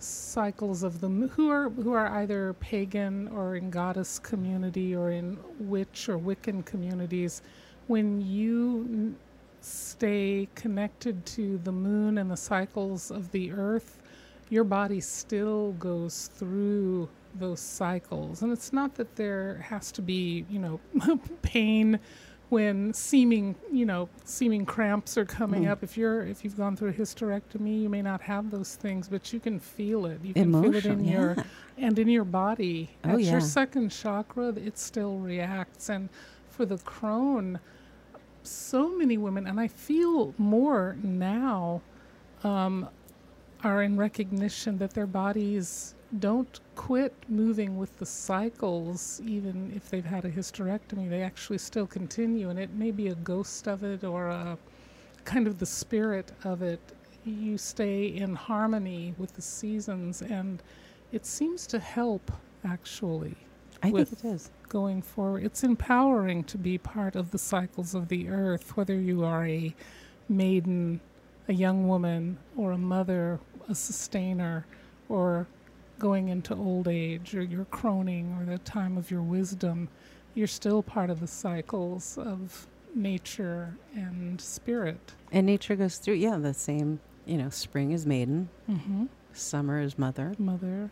cycles 0.00 0.82
of 0.84 1.00
the 1.00 1.08
who 1.08 1.50
are 1.50 1.70
who 1.70 1.92
are 1.92 2.06
either 2.08 2.52
pagan 2.54 3.28
or 3.28 3.56
in 3.56 3.68
goddess 3.70 4.18
community 4.18 4.94
or 4.94 5.10
in 5.10 5.38
witch 5.58 6.08
or 6.08 6.18
Wiccan 6.18 6.64
communities, 6.64 7.42
when 7.88 8.20
you 8.20 8.86
n- 8.92 9.16
stay 9.60 10.48
connected 10.54 11.24
to 11.26 11.58
the 11.64 11.72
moon 11.72 12.18
and 12.18 12.30
the 12.30 12.36
cycles 12.36 13.10
of 13.10 13.30
the 13.32 13.50
earth, 13.50 13.98
your 14.50 14.64
body 14.64 15.00
still 15.00 15.72
goes 15.72 16.30
through 16.34 17.08
those 17.38 17.60
cycles. 17.60 18.42
And 18.42 18.52
it's 18.52 18.72
not 18.72 18.94
that 18.96 19.16
there 19.16 19.56
has 19.68 19.90
to 19.92 20.02
be, 20.02 20.44
you 20.50 20.58
know, 20.58 20.80
pain 21.42 21.98
when 22.50 22.94
seeming, 22.94 23.54
you 23.70 23.84
know, 23.84 24.08
seeming 24.24 24.64
cramps 24.64 25.18
are 25.18 25.24
coming 25.26 25.64
Mm. 25.64 25.70
up. 25.70 25.82
If 25.82 25.98
you're 25.98 26.22
if 26.22 26.42
you've 26.44 26.56
gone 26.56 26.76
through 26.76 26.90
a 26.90 26.92
hysterectomy, 26.94 27.82
you 27.82 27.88
may 27.90 28.00
not 28.02 28.22
have 28.22 28.50
those 28.50 28.74
things, 28.74 29.08
but 29.08 29.32
you 29.32 29.40
can 29.40 29.58
feel 29.60 30.06
it. 30.06 30.20
You 30.22 30.32
can 30.34 30.50
feel 30.62 30.74
it 30.74 30.86
in 30.86 31.04
your 31.04 31.34
yeah. 31.36 31.44
and 31.76 31.98
in 31.98 32.08
your 32.08 32.24
body. 32.24 32.90
Oh, 33.04 33.10
At 33.10 33.20
yeah. 33.20 33.32
your 33.32 33.40
second 33.42 33.90
chakra, 33.90 34.48
it 34.48 34.78
still 34.78 35.18
reacts. 35.18 35.90
And 35.90 36.08
for 36.48 36.64
the 36.64 36.78
crone, 36.78 37.60
so 38.42 38.88
many 38.96 39.18
women, 39.18 39.46
and 39.46 39.60
I 39.60 39.68
feel 39.68 40.32
more 40.38 40.96
now, 41.02 41.82
um, 42.44 42.88
are 43.62 43.82
in 43.82 43.96
recognition 43.98 44.78
that 44.78 44.94
their 44.94 45.06
bodies 45.06 45.94
don't 46.18 46.60
quit 46.74 47.12
moving 47.28 47.76
with 47.76 47.98
the 47.98 48.06
cycles, 48.06 49.20
even 49.24 49.72
if 49.76 49.90
they've 49.90 50.04
had 50.04 50.24
a 50.24 50.30
hysterectomy. 50.30 51.08
They 51.10 51.22
actually 51.22 51.58
still 51.58 51.86
continue, 51.86 52.48
and 52.48 52.58
it 52.58 52.70
may 52.74 52.90
be 52.90 53.08
a 53.08 53.14
ghost 53.16 53.66
of 53.68 53.84
it 53.84 54.04
or 54.04 54.28
a 54.28 54.56
kind 55.24 55.46
of 55.46 55.58
the 55.58 55.66
spirit 55.66 56.32
of 56.44 56.62
it. 56.62 56.80
You 57.24 57.58
stay 57.58 58.06
in 58.06 58.34
harmony 58.34 59.14
with 59.18 59.34
the 59.34 59.42
seasons, 59.42 60.22
and 60.22 60.62
it 61.12 61.26
seems 61.26 61.66
to 61.68 61.78
help 61.78 62.30
actually. 62.64 63.36
I 63.82 63.90
with- 63.90 64.08
think 64.10 64.24
it 64.24 64.34
is. 64.36 64.50
going 64.68 65.00
forward. 65.00 65.44
It's 65.44 65.62
empowering 65.64 66.44
to 66.44 66.58
be 66.58 66.76
part 66.78 67.16
of 67.16 67.30
the 67.30 67.38
cycles 67.38 67.94
of 67.94 68.08
the 68.08 68.28
earth, 68.28 68.76
whether 68.76 68.94
you 69.00 69.24
are 69.24 69.46
a 69.46 69.74
maiden, 70.28 71.00
a 71.48 71.54
young 71.54 71.88
woman, 71.88 72.36
or 72.56 72.72
a 72.72 72.78
mother, 72.78 73.40
a 73.68 73.74
sustainer, 73.74 74.66
or 75.08 75.46
going 75.98 76.28
into 76.28 76.54
old 76.54 76.88
age, 76.88 77.34
or 77.34 77.42
your 77.42 77.64
croning, 77.66 78.36
or 78.40 78.44
the 78.44 78.58
time 78.58 78.96
of 78.96 79.10
your 79.10 79.22
wisdom. 79.22 79.88
You're 80.34 80.46
still 80.46 80.82
part 80.82 81.10
of 81.10 81.20
the 81.20 81.26
cycles 81.26 82.16
of 82.18 82.66
nature 82.94 83.76
and 83.94 84.40
spirit. 84.40 85.12
And 85.32 85.46
nature 85.46 85.76
goes 85.76 85.98
through, 85.98 86.14
yeah, 86.14 86.36
the 86.36 86.54
same, 86.54 87.00
you 87.26 87.36
know, 87.38 87.50
spring 87.50 87.92
is 87.92 88.06
maiden, 88.06 88.48
Mm-hmm. 88.70 89.06
summer 89.32 89.80
is 89.80 89.98
mother. 89.98 90.34
Mother, 90.38 90.90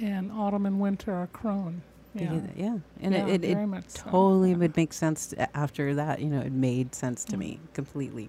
and 0.00 0.30
autumn 0.32 0.66
and 0.66 0.80
winter 0.80 1.12
are 1.14 1.26
crone. 1.28 1.82
Yeah, 2.14 2.40
yeah. 2.54 2.78
And 3.00 3.14
yeah, 3.14 3.26
it, 3.26 3.42
it, 3.44 3.52
very 3.54 3.64
it 3.64 3.66
much 3.66 3.88
so, 3.88 4.02
totally 4.10 4.50
yeah. 4.50 4.56
would 4.56 4.76
make 4.76 4.92
sense 4.92 5.28
to, 5.28 5.56
after 5.56 5.94
that, 5.94 6.20
you 6.20 6.26
know, 6.28 6.40
it 6.40 6.52
made 6.52 6.94
sense 6.94 7.24
to 7.26 7.36
Mm. 7.36 7.40
me 7.40 7.60
completely. 7.72 8.28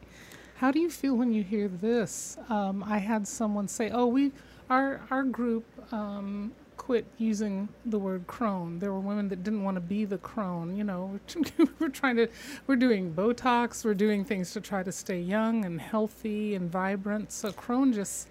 How 0.55 0.71
do 0.71 0.79
you 0.79 0.89
feel 0.89 1.15
when 1.15 1.33
you 1.33 1.43
hear 1.43 1.67
this? 1.67 2.37
Um, 2.47 2.81
I 2.87 2.99
had 2.99 3.27
someone 3.27 3.67
say, 3.67 3.89
"Oh, 3.89 4.07
we, 4.07 4.31
our 4.73 5.01
our 5.11 5.23
group 5.23 5.65
um, 5.93 6.51
quit 6.77 7.05
using 7.17 7.69
the 7.85 7.99
word 7.99 8.25
crone. 8.27 8.79
There 8.79 8.91
were 8.91 8.99
women 8.99 9.29
that 9.29 9.43
didn't 9.43 9.63
want 9.63 9.75
to 9.75 9.81
be 9.81 10.05
the 10.05 10.17
crone. 10.17 10.75
You 10.75 10.83
know, 10.83 11.19
we're, 11.79 11.89
trying 11.89 12.17
to, 12.17 12.27
we're 12.67 12.75
doing 12.75 13.13
Botox, 13.13 13.85
we're 13.85 13.93
doing 13.93 14.25
things 14.25 14.51
to 14.53 14.59
try 14.61 14.83
to 14.83 14.91
stay 14.91 15.19
young 15.21 15.63
and 15.65 15.79
healthy 15.79 16.55
and 16.55 16.69
vibrant. 16.69 17.31
So 17.31 17.51
crone 17.51 17.93
just 17.93 18.27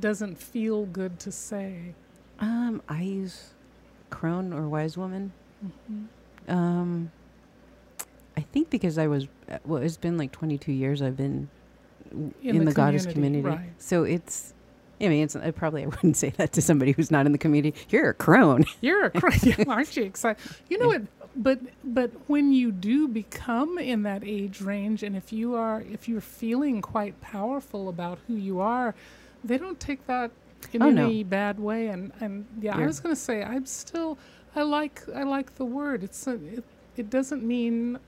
doesn't 0.00 0.36
feel 0.38 0.86
good 0.86 1.18
to 1.20 1.30
say. 1.30 1.94
Um, 2.40 2.82
I 2.88 3.02
use 3.02 3.50
crone 4.10 4.52
or 4.52 4.68
wise 4.68 4.96
woman. 4.96 5.32
Mhm. 5.64 6.06
Um, 6.52 7.10
I 8.36 8.40
think 8.40 8.70
because 8.70 8.98
I 8.98 9.06
was, 9.06 9.28
well, 9.64 9.82
it's 9.82 9.96
been 9.98 10.16
like 10.18 10.32
22 10.32 10.72
years 10.72 11.02
I've 11.02 11.16
been 11.16 11.48
In 12.10 12.32
in, 12.42 12.58
the 12.60 12.64
the, 12.64 12.72
goddess 12.72 13.06
community, 13.06 13.42
community. 13.42 13.64
right. 13.68 13.72
So 13.78 14.04
it's, 14.04 14.54
I 15.02 15.08
mean, 15.08 15.24
it's 15.24 15.36
I 15.36 15.50
probably 15.50 15.82
I 15.82 15.86
wouldn't 15.94 16.16
say 16.16 16.30
that 16.36 16.52
to 16.52 16.62
somebody 16.62 16.92
who's 16.92 17.10
not 17.10 17.26
in 17.26 17.32
the 17.32 17.38
community. 17.38 17.78
You're 17.90 18.10
a 18.10 18.14
crone. 18.14 18.64
You're 18.80 19.06
a 19.06 19.10
crazy, 19.10 19.54
aren't 19.68 19.96
you 19.96 20.04
excited? 20.04 20.40
You 20.68 20.78
know 20.78 20.88
what? 20.88 21.02
But 21.34 21.60
but 21.82 22.10
when 22.26 22.52
you 22.52 22.70
do 22.72 23.08
become 23.08 23.78
in 23.78 24.02
that 24.02 24.22
age 24.24 24.60
range, 24.60 25.02
and 25.02 25.16
if 25.16 25.32
you 25.32 25.54
are 25.54 25.82
if 25.90 26.08
you're 26.08 26.20
feeling 26.20 26.82
quite 26.82 27.20
powerful 27.20 27.88
about 27.88 28.18
who 28.26 28.34
you 28.34 28.60
are, 28.60 28.94
they 29.42 29.58
don't 29.58 29.80
take 29.80 30.06
that 30.06 30.30
in 30.72 30.82
Oh, 30.82 30.90
no. 30.90 31.06
any 31.06 31.24
bad 31.24 31.58
way. 31.58 31.88
And 31.88 32.12
and 32.20 32.46
yeah, 32.60 32.76
I 32.76 32.86
was 32.86 33.00
going 33.00 33.14
to 33.14 33.20
say 33.20 33.42
I'm 33.42 33.64
still 33.66 34.18
I 34.54 34.62
like 34.62 35.02
I 35.14 35.22
like 35.22 35.54
the 35.56 35.64
word. 35.64 36.04
It's 36.04 36.26
a, 36.26 36.34
it 36.34 36.64
it 36.98 37.08
doesn't 37.08 37.42
mean 37.42 37.98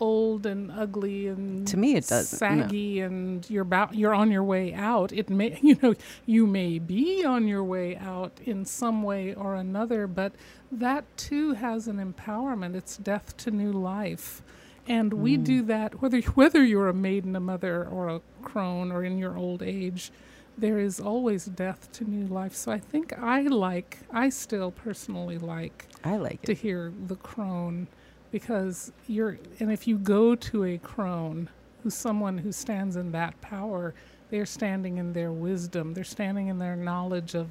old 0.00 0.46
and 0.46 0.70
ugly 0.70 1.26
and 1.28 1.66
To 1.68 1.76
me, 1.76 1.96
it 1.96 2.06
doesn't, 2.06 2.40
no. 2.40 2.62
saggy 2.64 3.00
and 3.00 3.48
you're 3.50 3.62
about 3.62 3.94
you're 3.94 4.14
on 4.14 4.30
your 4.30 4.44
way 4.44 4.72
out 4.74 5.12
it 5.12 5.28
may 5.30 5.58
you 5.62 5.76
know 5.82 5.94
you 6.26 6.46
may 6.46 6.78
be 6.78 7.24
on 7.24 7.48
your 7.48 7.64
way 7.64 7.96
out 7.96 8.32
in 8.44 8.64
some 8.64 9.02
way 9.02 9.34
or 9.34 9.54
another 9.54 10.06
but 10.06 10.32
that 10.70 11.04
too 11.16 11.52
has 11.54 11.88
an 11.88 11.96
empowerment 11.98 12.74
it's 12.76 12.96
death 12.98 13.36
to 13.36 13.50
new 13.50 13.72
life 13.72 14.42
and 14.86 15.12
we 15.14 15.36
Mm. 15.36 15.44
do 15.44 15.62
that 15.62 16.00
whether 16.02 16.20
whether 16.40 16.64
you're 16.64 16.88
a 16.88 16.94
maiden 16.94 17.34
a 17.36 17.40
mother 17.40 17.84
or 17.86 18.08
a 18.08 18.20
crone 18.42 18.90
or 18.92 19.02
in 19.04 19.18
your 19.18 19.36
old 19.36 19.62
age 19.62 20.10
there 20.56 20.78
is 20.78 20.98
always 20.98 21.44
death 21.44 21.90
to 21.92 22.04
new 22.04 22.26
life 22.26 22.54
so 22.54 22.72
i 22.72 22.78
think 22.78 23.12
i 23.18 23.42
like 23.42 23.98
i 24.12 24.28
still 24.28 24.70
personally 24.70 25.38
like 25.38 25.86
I 26.04 26.16
like 26.16 26.42
to 26.42 26.52
it. 26.52 26.58
hear 26.58 26.92
the 27.06 27.16
crone 27.16 27.88
because 28.30 28.92
you're 29.06 29.38
and 29.60 29.72
if 29.72 29.86
you 29.86 29.98
go 29.98 30.34
to 30.34 30.64
a 30.64 30.78
crone 30.78 31.48
who's 31.82 31.94
someone 31.94 32.38
who 32.38 32.52
stands 32.52 32.96
in 32.96 33.12
that 33.12 33.40
power 33.40 33.94
they're 34.30 34.46
standing 34.46 34.98
in 34.98 35.12
their 35.12 35.32
wisdom 35.32 35.94
they're 35.94 36.04
standing 36.04 36.48
in 36.48 36.58
their 36.58 36.76
knowledge 36.76 37.34
of 37.34 37.48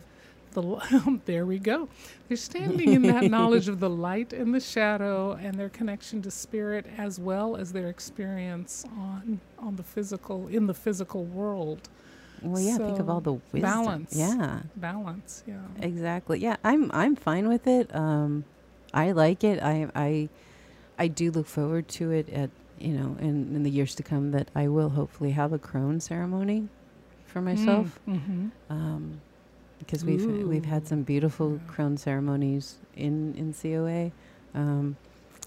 the 0.54 1.20
there 1.26 1.46
we 1.46 1.60
go 1.60 1.88
they're 2.28 2.38
standing 2.38 2.94
in 2.94 3.02
that 3.04 3.26
knowledge 3.26 3.68
of 3.68 3.80
the 3.80 3.90
light 3.90 4.34
and 4.34 4.54
the 4.56 4.60
shadow 4.60 5.34
and 5.34 5.56
their 5.60 5.70
connection 5.70 6.22
to 6.22 6.32
spirit 6.32 6.86
as 6.98 7.20
well 7.20 7.56
as 7.56 7.72
their 7.74 7.90
experience 7.90 8.86
on 8.98 9.40
on 9.60 9.76
the 9.76 9.84
physical 9.84 10.48
in 10.48 10.68
the 10.68 10.74
physical 10.74 11.26
world 11.26 11.90
Well, 12.42 12.62
yeah. 12.62 12.78
think 12.78 13.00
of 13.00 13.10
all 13.10 13.22
the 13.22 13.34
wisdom. 13.34 13.62
balance. 13.62 14.16
Yeah. 14.16 14.62
balance 14.76 15.44
yeah 15.48 15.62
Exactly. 15.82 16.40
Yeah, 16.40 16.58
I'm 16.64 16.92
I'm 16.94 17.16
fine 17.16 17.48
with 17.50 17.68
it. 17.68 17.94
Um, 17.96 18.46
I 18.94 19.12
like 19.12 19.44
it. 19.44 19.62
I 19.62 19.90
I 19.96 20.30
I 20.98 21.08
do 21.08 21.32
look 21.32 21.48
forward 21.48 21.88
to 21.90 22.12
it 22.12 22.30
at 22.30 22.50
you 22.80 22.94
know 22.94 23.18
in 23.20 23.56
in 23.56 23.64
the 23.64 23.70
years 23.70 23.96
to 23.96 24.04
come 24.04 24.32
that 24.32 24.50
I 24.56 24.68
will 24.68 24.90
hopefully 24.90 25.32
have 25.32 25.54
a 25.54 25.60
crone 25.60 26.00
ceremony 26.00 26.68
for 27.26 27.42
myself. 27.42 28.00
mm-hmm. 28.08 28.48
Um, 28.70 29.22
because 29.80 30.04
we've 30.04 30.26
we've 30.26 30.66
had 30.66 30.88
some 30.88 31.04
beautiful 31.04 31.60
crone 31.68 31.98
ceremonies 31.98 32.76
in 32.96 33.36
in 33.36 33.54
COA. 33.54 34.12
Um, 34.56 34.98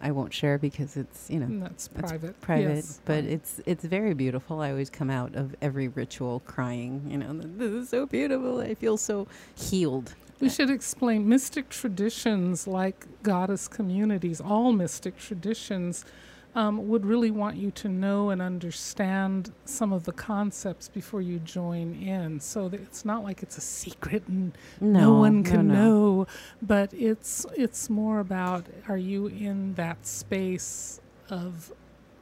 I 0.03 0.13
won't 0.13 0.33
share 0.33 0.57
because 0.57 0.97
it's 0.97 1.29
you 1.29 1.41
know 1.41 1.47
And 1.47 1.63
That's 1.63 1.89
private 1.89 2.41
private, 2.41 2.77
Yes, 2.77 3.01
but 3.05 3.25
it's 3.25 3.61
it's 3.67 3.85
very 3.85 4.15
beautiful. 4.15 4.61
I 4.61 4.71
always 4.71 4.89
come 4.89 5.11
out 5.11 5.35
of 5.35 5.55
every 5.61 5.89
ritual 5.89 6.41
crying. 6.47 7.07
You 7.09 7.19
know, 7.19 7.33
this 7.35 7.73
is 7.73 7.89
so 7.89 8.07
beautiful. 8.07 8.61
I 8.61 8.75
feel 8.75 8.97
so 8.97 9.27
healed. 9.57 10.15
We 10.41 10.49
should 10.49 10.71
explain 10.71 11.29
mystic 11.29 11.69
traditions 11.69 12.67
like 12.67 13.07
goddess 13.23 13.69
communities, 13.69 14.41
all 14.41 14.73
mystic 14.73 15.19
traditions 15.19 16.05
um, 16.55 16.89
would 16.89 17.07
really 17.07 17.31
want 17.31 17.57
you 17.57 17.71
to 17.73 17.89
know 17.89 18.31
and 18.31 18.43
understand 18.43 19.53
some 19.65 19.93
of 19.93 20.05
the 20.05 20.13
concepts 20.13 20.89
before 20.89 21.21
you 21.21 21.39
join 21.41 21.95
in. 21.95 22.41
So 22.41 22.69
that 22.69 22.81
it's 22.81 23.05
not 23.05 23.23
like 23.23 23.43
it's 23.43 23.57
a 23.59 23.61
secret 23.61 24.27
and 24.27 24.57
no, 24.81 25.15
one 25.15 25.45
can 25.45 25.69
no. 25.69 25.75
know, 25.75 26.27
but 26.63 26.93
it's 26.95 27.47
it's 27.57 27.89
more 27.89 28.21
about 28.21 28.65
are 28.89 28.97
you 28.97 29.27
in 29.27 29.75
that 29.75 30.07
space 30.07 31.01
of 31.29 31.73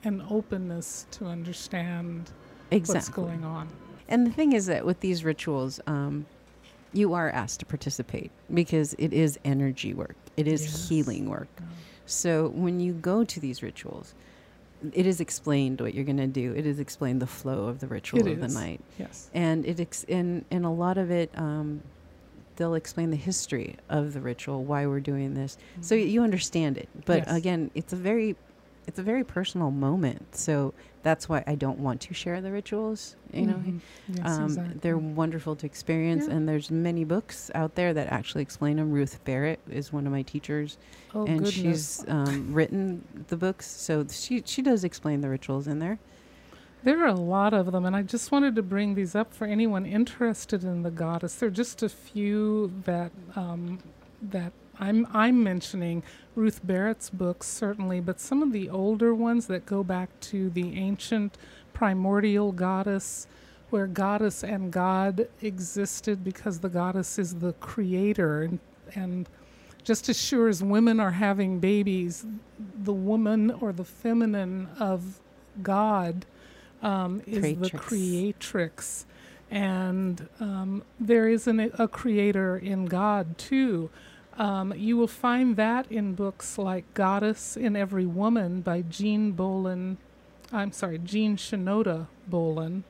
an 0.05 0.23
openness 0.29 1.07
to 1.13 1.27
understand 1.27 2.31
Exactly. 2.71 2.95
what's 2.95 3.09
going 3.09 3.45
on. 3.45 3.69
And 4.09 4.27
the 4.27 4.31
thing 4.31 4.53
is 4.53 4.67
that 4.67 4.85
with 4.85 5.01
these 5.01 5.25
rituals, 5.25 5.81
um, 5.87 6.27
you 6.93 7.15
are 7.15 7.31
asked 7.31 7.61
to 7.61 7.67
participate 7.67 8.31
because 8.53 8.95
it 8.99 9.13
is 9.13 9.39
energy 9.45 9.93
work. 9.95 10.17
It 10.37 10.47
is 10.49 10.63
Yes. 10.65 10.89
healing 10.89 11.29
work. 11.29 11.49
So 12.07 12.49
when 12.49 12.81
you 12.81 12.93
go 12.95 13.25
to 13.25 13.41
these 13.41 13.63
rituals, 13.63 14.15
it 14.93 15.07
is 15.07 15.21
explained 15.21 15.81
what 15.81 15.93
you're 15.95 16.05
going 16.05 16.17
to 16.19 16.27
do. 16.27 16.55
It 16.55 16.65
is 16.67 16.79
explained 16.79 17.21
the 17.21 17.27
flow 17.27 17.67
of 17.67 17.81
the 17.81 17.87
ritual 17.89 18.21
It 18.27 18.33
of 18.33 18.41
the 18.41 18.49
night. 18.49 18.81
Yes. 18.99 19.29
and 19.35 19.67
it 19.67 19.81
ex- 19.81 20.05
and 20.09 20.45
and 20.51 20.65
a 20.65 20.71
lot 20.71 20.97
of 20.99 21.11
it 21.11 21.31
um, 21.37 21.83
they'll 22.57 22.75
explain 22.75 23.11
the 23.11 23.17
history 23.17 23.77
of 23.89 24.13
the 24.15 24.21
ritual 24.21 24.65
why 24.65 24.87
we're 24.87 24.99
doing 25.01 25.35
this 25.35 25.57
so 25.81 25.95
you 25.95 26.23
understand 26.25 26.77
it 26.79 26.89
but 27.05 27.19
Yes. 27.27 27.37
again 27.37 27.71
it's 27.75 27.93
a 27.93 27.97
very 27.97 28.35
it's 28.89 28.99
a 28.99 29.03
very 29.03 29.23
personal 29.23 29.71
moment 29.71 30.35
so 30.35 30.73
that's 31.03 31.29
why 31.29 31.45
i 31.47 31.55
don't 31.55 31.79
want 31.79 32.01
to 32.01 32.13
share 32.15 32.41
the 32.41 32.51
rituals 32.51 33.15
you 33.33 33.47
know 33.47 33.55
Mhm. 33.55 33.81
Yes, 34.09 34.27
um, 34.27 34.45
exactly. 34.47 34.79
they're 34.83 34.99
wonderful 34.99 35.55
to 35.57 35.67
experience 35.67 36.25
Yeah. 36.27 36.35
and 36.35 36.49
there's 36.49 36.71
many 36.71 37.05
books 37.05 37.51
out 37.55 37.75
there 37.77 37.93
that 37.95 38.09
actually 38.09 38.43
explain 38.43 38.79
them 38.79 38.91
ruth 38.91 39.23
barrett 39.25 39.61
is 39.71 39.93
one 39.93 40.07
of 40.07 40.13
my 40.13 40.23
teachers 40.23 40.79
oh, 41.15 41.27
and 41.27 41.45
goodness. 41.45 41.55
she's 42.01 42.05
um, 42.09 42.53
written 42.53 43.05
the 43.29 43.37
books 43.37 43.67
so 43.67 44.05
she 44.11 44.43
she 44.47 44.63
does 44.63 44.83
explain 44.83 45.21
the 45.21 45.29
rituals 45.29 45.69
in 45.69 45.79
there 45.79 45.99
There 46.85 47.03
are 47.03 47.09
a 47.09 47.15
lot 47.39 47.53
of 47.55 47.73
them, 47.73 47.85
and 47.85 47.97
I 47.97 48.03
just 48.03 48.31
wanted 48.31 48.55
to 48.55 48.63
bring 48.63 48.95
these 48.95 49.15
up 49.17 49.35
for 49.35 49.47
anyone 49.49 49.85
interested 49.85 50.63
in 50.63 50.83
the 50.85 50.93
goddess. 50.93 51.35
There 51.35 51.49
are 51.49 51.59
just 51.65 51.83
a 51.83 51.89
few 51.89 52.71
that 52.85 53.11
um, 53.35 53.81
that 54.23 54.53
I'm 54.79 55.07
I'm 55.13 55.43
mentioning. 55.43 56.03
Ruth 56.35 56.61
Barrett's 56.65 57.11
books 57.11 57.47
certainly, 57.49 58.01
but 58.01 58.21
some 58.21 58.43
of 58.43 58.53
the 58.53 58.71
older 58.71 59.15
ones 59.15 59.47
that 59.47 59.67
go 59.67 59.83
back 59.83 60.09
to 60.21 60.51
the 60.51 60.77
ancient 60.79 61.37
primordial 61.73 62.53
goddess, 62.53 63.27
where 63.71 63.87
goddess 63.87 64.45
and 64.45 64.73
god 64.73 65.29
existed 65.43 66.25
because 66.25 66.61
the 66.61 66.69
goddess 66.69 67.19
is 67.19 67.37
the 67.37 67.53
creator, 67.55 68.43
and 68.43 68.59
and 68.95 69.29
just 69.85 70.09
as 70.09 70.21
sure 70.21 70.49
as 70.49 70.63
women 70.63 71.01
are 71.01 71.13
having 71.13 71.61
babies, 71.61 72.27
the 72.83 72.93
woman 72.93 73.51
or 73.51 73.73
the 73.73 73.85
feminine 73.85 74.69
of 74.79 75.21
God 75.63 76.27
um, 76.83 77.23
is 77.27 77.43
the 77.43 77.71
Creatrix. 77.71 77.87
creatrix. 77.87 79.07
And 79.51 80.29
um, 80.41 80.83
there 81.01 81.29
is 81.29 81.47
an, 81.47 81.73
a 81.79 81.89
creator 81.89 82.59
in 82.59 82.85
God 82.87 83.39
too. 83.39 83.89
Um, 84.39 84.73
you 84.77 84.97
will 84.97 85.09
find 85.09 85.57
that 85.57 85.91
in 85.91 86.15
books 86.15 86.59
like 86.59 86.85
Goddess 86.95 87.57
in 87.57 87.75
Every 87.77 88.07
Woman 88.07 88.61
by 88.61 88.83
Jean 88.83 89.33
Bolen. 89.33 89.99
I'm 90.53 90.73
sorry, 90.73 90.99
Jean 90.99 91.37
Shinoda 91.37 92.07
Bolen. 92.29 92.85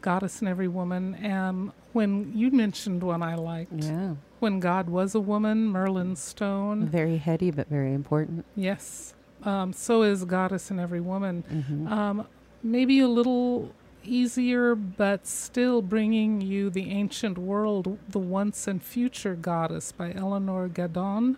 Goddess 0.00 0.40
in 0.40 0.48
Every 0.48 0.68
Woman. 0.68 1.14
And 1.16 1.72
when 1.92 2.32
you 2.34 2.50
mentioned 2.50 3.02
one 3.02 3.22
I 3.22 3.34
liked, 3.34 3.84
yeah 3.84 4.14
When 4.38 4.60
God 4.60 4.88
Was 4.88 5.14
a 5.14 5.20
Woman, 5.20 5.66
Merlin 5.66 6.16
Stone. 6.16 6.86
Very 6.88 7.18
heady, 7.18 7.50
but 7.50 7.68
very 7.68 7.92
important. 7.92 8.44
Yes. 8.56 9.14
Um, 9.44 9.72
so 9.72 10.02
is 10.02 10.24
Goddess 10.24 10.70
in 10.70 10.80
Every 10.80 11.00
Woman. 11.00 11.42
hmm 11.48 11.86
Um, 11.92 12.26
maybe 12.62 13.00
a 13.00 13.08
little 13.08 13.72
easier, 14.08 14.74
but 14.74 15.26
still 15.26 15.82
bringing 15.82 16.40
you 16.40 16.70
the 16.70 16.90
ancient 16.90 17.38
world, 17.38 17.98
the 18.08 18.18
once 18.18 18.66
and 18.66 18.82
future 18.82 19.34
goddess 19.34 19.92
by 19.92 20.12
Elinor 20.12 20.68
Gadon. 20.68 21.36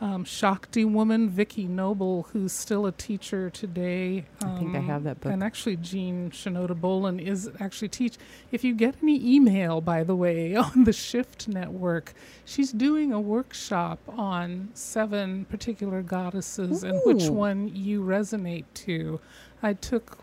Um, 0.00 0.24
Shakti 0.24 0.84
woman 0.84 1.30
Vicki 1.30 1.64
Noble, 1.64 2.24
who's 2.32 2.52
still 2.52 2.84
a 2.84 2.92
teacher 2.92 3.48
today. 3.48 4.26
I 4.42 4.58
think 4.58 4.74
I 4.74 4.78
um, 4.78 4.86
have 4.86 5.04
that 5.04 5.20
book. 5.20 5.32
And 5.32 5.42
actually, 5.42 5.76
Jean 5.76 6.30
Shinoda 6.30 6.78
Bolen 6.78 7.20
is 7.20 7.48
actually 7.60 7.88
teach. 7.88 8.16
If 8.50 8.64
you 8.64 8.74
get 8.74 8.96
any 9.02 9.36
email, 9.36 9.80
by 9.80 10.02
the 10.02 10.16
way, 10.16 10.56
on 10.56 10.84
the 10.84 10.92
Shift 10.92 11.48
Network, 11.48 12.12
she's 12.44 12.72
doing 12.72 13.12
a 13.12 13.20
workshop 13.20 14.00
on 14.08 14.68
seven 14.74 15.44
particular 15.46 16.02
goddesses 16.02 16.82
and 16.82 17.00
which 17.06 17.28
one 17.28 17.74
you 17.74 18.02
resonate 18.02 18.64
to. 18.74 19.20
I 19.64 19.72
took 19.72 20.18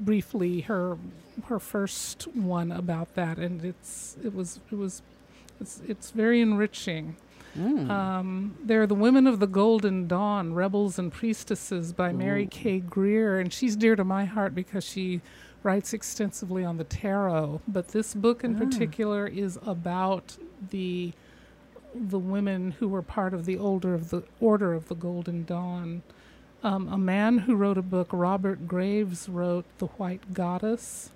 briefly 0.00 0.62
her 0.62 0.98
her 1.44 1.58
first 1.58 2.26
one 2.34 2.72
about 2.72 3.14
that, 3.14 3.38
and 3.38 3.64
it's 3.64 4.16
it 4.24 4.34
was 4.34 4.60
it 4.72 4.76
was 4.76 5.02
it's 5.60 5.80
it's 5.86 6.10
very 6.10 6.40
enriching. 6.40 7.16
Mm. 7.56 7.88
Um, 7.88 8.56
they're 8.62 8.86
the 8.86 8.94
Women 8.94 9.26
of 9.26 9.38
the 9.40 9.46
Golden 9.46 10.06
Dawn, 10.06 10.52
Rebels 10.52 10.98
and 10.98 11.10
Priestesses 11.10 11.94
by 11.94 12.12
Mary 12.12 12.44
Ooh. 12.44 12.48
K. 12.48 12.80
Greer. 12.80 13.40
And 13.40 13.50
she's 13.50 13.76
dear 13.76 13.96
to 13.96 14.04
my 14.04 14.26
heart 14.26 14.54
because 14.54 14.84
she 14.84 15.22
writes 15.62 15.94
extensively 15.94 16.64
on 16.66 16.76
the 16.76 16.84
tarot. 16.84 17.62
But 17.66 17.88
this 17.88 18.12
book 18.14 18.44
in 18.44 18.56
Ah. 18.56 18.58
particular 18.58 19.26
is 19.26 19.58
about 19.64 20.36
the 20.70 21.12
the 21.94 22.18
women 22.18 22.72
who 22.72 22.88
were 22.88 23.00
part 23.00 23.32
of 23.32 23.46
the 23.46 23.56
older 23.56 23.94
of 23.94 24.10
the 24.10 24.22
Order 24.40 24.74
of 24.74 24.88
the 24.88 24.94
Golden 24.94 25.44
Dawn. 25.44 26.02
Um, 26.62 26.88
a 26.88 26.98
man 26.98 27.38
who 27.38 27.54
wrote 27.54 27.78
a 27.78 27.82
book, 27.82 28.08
Robert 28.12 28.66
Graves, 28.66 29.28
wrote 29.28 29.64
The 29.78 29.86
White 29.86 30.34
Goddess. 30.34 31.10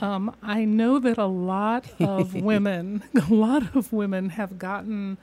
Um, 0.00 0.34
I 0.42 0.64
know 0.64 0.98
that 0.98 1.18
a 1.18 1.26
lot 1.26 1.86
of 2.00 2.34
women, 2.50 3.02
a 3.14 3.32
lot 3.32 3.74
of 3.74 3.92
women 3.92 4.30
have 4.30 4.58
gotten 4.58 5.16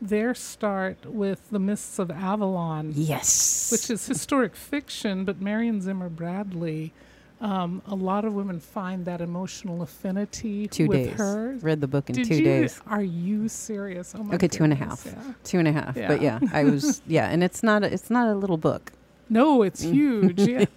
their 0.00 0.34
start 0.34 1.04
with 1.06 1.50
The 1.50 1.58
Mists 1.58 1.98
of 1.98 2.10
Avalon, 2.10 2.92
yes. 2.94 3.72
which 3.72 3.90
is 3.90 4.06
historic 4.06 4.54
fiction, 4.54 5.24
but 5.24 5.40
Marion 5.40 5.80
Zimmer 5.80 6.08
Bradley, 6.08 6.92
um, 7.40 7.82
a 7.86 7.94
lot 7.96 8.24
of 8.24 8.34
women 8.34 8.60
find 8.60 9.04
that 9.06 9.20
emotional 9.20 9.82
affinity 9.82 10.68
two 10.68 10.86
with 10.86 11.06
days. 11.08 11.14
her. 11.18 11.56
Read 11.62 11.80
the 11.80 11.88
book 11.88 12.10
in 12.10 12.16
Did 12.16 12.26
two 12.28 12.36
you? 12.36 12.44
days. 12.44 12.80
Are 12.86 13.02
you 13.02 13.48
serious? 13.48 14.14
Oh 14.16 14.22
my 14.22 14.34
Okay, 14.36 14.46
two 14.46 14.62
and 14.62 14.72
a 14.72 14.76
goodness, 14.76 15.02
half. 15.04 15.24
yeah. 15.26 15.32
Two 15.42 15.58
and 15.58 15.66
a 15.68 15.72
half. 15.72 15.94
But 15.94 16.20
Yeah. 16.22 16.38
yeah, 16.42 16.48
I 16.52 16.64
was 16.64 17.00
yeah, 17.08 17.28
and 17.28 17.42
it's 17.42 17.62
not 17.64 17.82
a, 17.82 17.92
it's 17.92 18.10
not 18.10 18.28
a 18.28 18.34
little 18.36 18.56
book. 18.58 18.92
No, 19.28 19.62
it's 19.62 19.84
Mm. 19.84 19.92
huge. 19.92 20.40
yeah. 20.40 20.64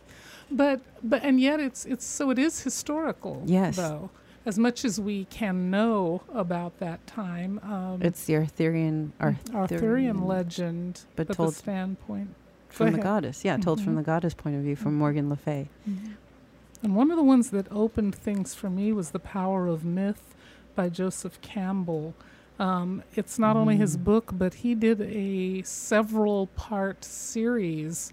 But 0.53 0.81
but 1.01 1.23
and 1.23 1.39
yet 1.39 1.61
it's 1.61 1.85
it's 1.85 2.03
so 2.05 2.29
it 2.29 2.37
is 2.37 2.61
historical. 2.63 3.41
Yes. 3.45 3.77
Though, 3.77 4.09
as 4.45 4.59
much 4.59 4.83
as 4.83 4.99
we 4.99 5.23
can 5.25 5.71
know 5.71 6.23
about 6.33 6.77
that 6.79 7.07
time, 7.07 7.59
um, 7.63 8.01
It's 8.01 8.25
the 8.25 8.35
Arthurian 8.35 9.13
Arthurian 9.21 9.55
Arthurian 9.55 10.27
legend, 10.27 11.01
but 11.15 11.27
but 11.27 11.37
told 11.37 11.49
the 11.51 11.55
standpoint. 11.55 12.35
from 12.67 12.87
the 12.87 12.91
ahead. 12.93 13.03
goddess. 13.03 13.45
Yeah, 13.45 13.55
told 13.57 13.79
from 13.81 13.93
Mhm. 13.93 13.97
the 13.97 14.03
goddess 14.03 14.33
point 14.33 14.57
of 14.57 14.63
view 14.63 14.75
from 14.75 14.97
Morgan 14.97 15.29
Le 15.29 15.37
Fay. 15.37 15.69
And 16.83 16.95
one 16.95 17.11
of 17.11 17.17
the 17.17 17.23
ones 17.23 17.51
that 17.51 17.67
opened 17.71 18.13
things 18.15 18.53
for 18.53 18.69
me 18.69 18.91
was 18.91 19.11
The 19.11 19.19
Power 19.19 19.67
of 19.67 19.85
Myth 19.85 20.35
by 20.75 20.89
Joseph 20.89 21.39
Campbell. 21.41 22.13
Um, 22.59 23.03
it's 23.15 23.37
not 23.39 23.55
only 23.55 23.77
his 23.77 23.95
Mm. 23.97 24.03
book, 24.03 24.31
but 24.37 24.55
he 24.55 24.75
did 24.75 24.99
a 25.01 25.61
several 25.63 26.47
part 26.47 27.03
series 27.05 28.11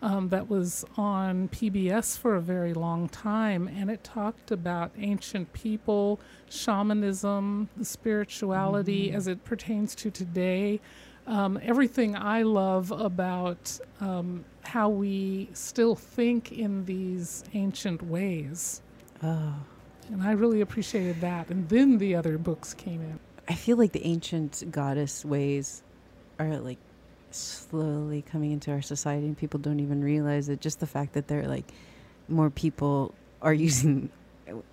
um, 0.00 0.28
that 0.28 0.48
was 0.48 0.84
on 0.96 1.48
PBS 1.48 2.16
for 2.16 2.36
a 2.36 2.40
very 2.40 2.72
long 2.72 3.08
time, 3.08 3.68
and 3.68 3.90
it 3.90 4.04
talked 4.04 4.50
about 4.50 4.92
ancient 4.98 5.52
people, 5.52 6.20
shamanism, 6.48 7.68
the 7.76 7.84
spirituality 7.84 9.12
as 9.12 9.26
it 9.26 9.44
pertains 9.44 9.94
to 9.96 10.10
today. 10.10 10.80
Um, 11.26 11.58
everything 11.62 12.16
I 12.16 12.42
love 12.42 12.90
about 12.90 13.78
um, 14.00 14.44
how 14.62 14.88
we 14.88 15.50
still 15.52 15.94
think 15.94 16.52
in 16.52 16.84
these 16.84 17.44
ancient 17.52 18.02
ways. 18.02 18.80
Oh, 19.22 19.54
And 20.10 20.22
I 20.22 20.32
really 20.32 20.60
appreciated 20.60 21.20
that. 21.20 21.50
And 21.50 21.68
then 21.68 21.98
the 21.98 22.14
other 22.14 22.38
books 22.38 22.72
came 22.72 23.02
in. 23.02 23.18
I 23.48 23.54
feel 23.54 23.76
like 23.76 23.92
the 23.92 24.06
ancient 24.06 24.64
goddess 24.70 25.24
ways 25.24 25.82
are 26.38 26.58
like 26.58 26.78
slowly 27.34 28.22
coming 28.22 28.52
into 28.52 28.70
our 28.70 28.82
society, 28.82 29.26
and 29.26 29.36
people 29.36 29.60
don't 29.60 29.80
even 29.80 30.02
realize 30.02 30.48
it. 30.48 30.60
Just 30.60 30.80
the 30.80 30.86
fact 30.86 31.12
that 31.14 31.28
they're 31.28 31.48
like 31.48 31.64
more 32.28 32.50
people 32.50 33.14
are 33.42 33.54
using. 33.68 34.10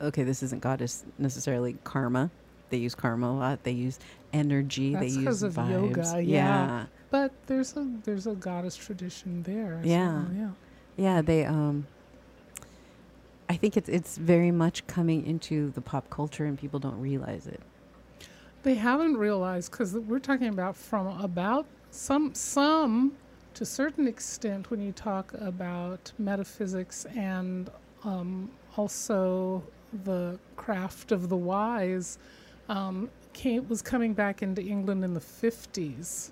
Okay, 0.01 0.23
this 0.23 0.41
isn't 0.41 0.61
goddess 0.61 1.05
necessarily 1.17 1.77
karma. 1.83 2.31
They 2.69 2.77
use 2.77 2.95
karma 2.95 3.27
a 3.27 3.35
lot. 3.35 3.63
They 3.63 3.71
use 3.71 3.99
energy. 4.33 4.93
That's 4.93 5.15
they 5.15 5.21
use 5.21 5.43
of 5.43 5.53
vibes. 5.53 5.71
yoga, 5.71 6.23
yeah. 6.23 6.85
But 7.09 7.31
there's 7.47 7.75
a 7.77 7.87
there's 8.03 8.27
a 8.27 8.35
goddess 8.35 8.75
tradition 8.75 9.43
there. 9.43 9.81
Yeah. 9.83 10.13
well, 10.13 10.27
yeah. 10.33 10.49
Yeah, 10.97 11.21
they 11.21 11.45
um 11.45 11.87
I 13.49 13.55
think 13.55 13.77
it's 13.77 13.89
it's 13.89 14.17
very 14.17 14.51
much 14.51 14.87
coming 14.87 15.25
into 15.25 15.71
the 15.71 15.81
pop 15.81 16.09
culture 16.09 16.45
and 16.45 16.57
people 16.57 16.79
don't 16.79 16.99
realize 16.99 17.47
it. 17.47 17.61
They 18.63 18.75
haven't 18.75 19.17
realized 19.17 19.71
because 19.71 19.93
we're 19.93 20.19
talking 20.19 20.47
about 20.47 20.75
from 20.75 21.07
about 21.21 21.67
some 21.95 22.34
some 22.34 23.13
to 23.53 23.63
a 23.63 23.65
certain 23.65 24.08
extent 24.08 24.69
when 24.69 24.81
you 24.81 24.91
talk 24.91 25.34
about 25.36 26.12
metaphysics 26.19 27.05
and 27.15 27.69
um, 28.03 28.51
also 28.75 29.63
the 30.03 30.38
craft 30.58 31.12
of 31.13 31.29
the 31.29 31.38
wise 31.38 32.17
um, 32.67 33.10
came 33.34 33.67
was 33.69 33.81
coming 33.81 34.13
back 34.13 34.41
into 34.43 34.62
England 34.62 35.03
in 35.03 35.13
the 35.13 35.19
fifties. 35.21 36.31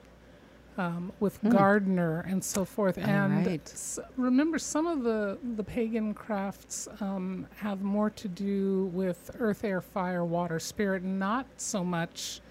Um, 0.76 1.12
with 1.20 1.38
Hmm. 1.38 1.50
Gardner 1.50 2.22
and 2.28 2.44
so 2.44 2.66
forth, 2.66 2.98
and 2.98 3.46
right. 3.46 3.62
s- 3.64 4.00
remember 4.18 4.58
some 4.58 4.88
of 4.88 5.04
the 5.04 5.38
the 5.56 5.64
pagan 5.64 6.16
crafts 6.16 6.88
um, 7.00 7.46
have 7.58 7.84
more 7.84 8.10
to 8.10 8.28
do 8.28 8.86
with 8.92 9.30
earth, 9.38 9.64
air, 9.64 9.82
fire, 9.82 10.26
water, 10.26 10.60
spirit, 10.60 11.04
not 11.04 11.46
so 11.58 11.84
much 11.84 12.42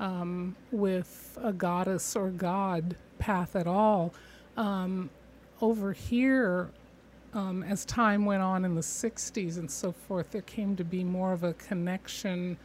um, 0.00 0.56
with 0.70 1.38
a 1.42 1.52
goddess 1.52 2.16
or 2.16 2.30
god 2.30 2.96
path 3.18 3.56
at 3.56 3.66
all. 3.66 4.12
Um, 4.56 5.10
over 5.60 5.92
here, 5.92 6.68
um, 7.32 7.62
as 7.62 7.84
time 7.84 8.24
went 8.24 8.42
on 8.42 8.64
in 8.64 8.74
the 8.74 8.80
60s 8.80 9.58
and 9.58 9.70
so 9.70 9.92
forth, 9.92 10.30
there 10.30 10.42
came 10.42 10.76
to 10.76 10.84
be 10.84 11.02
more 11.02 11.32
of 11.32 11.42
a 11.42 11.54
connection 11.54 12.56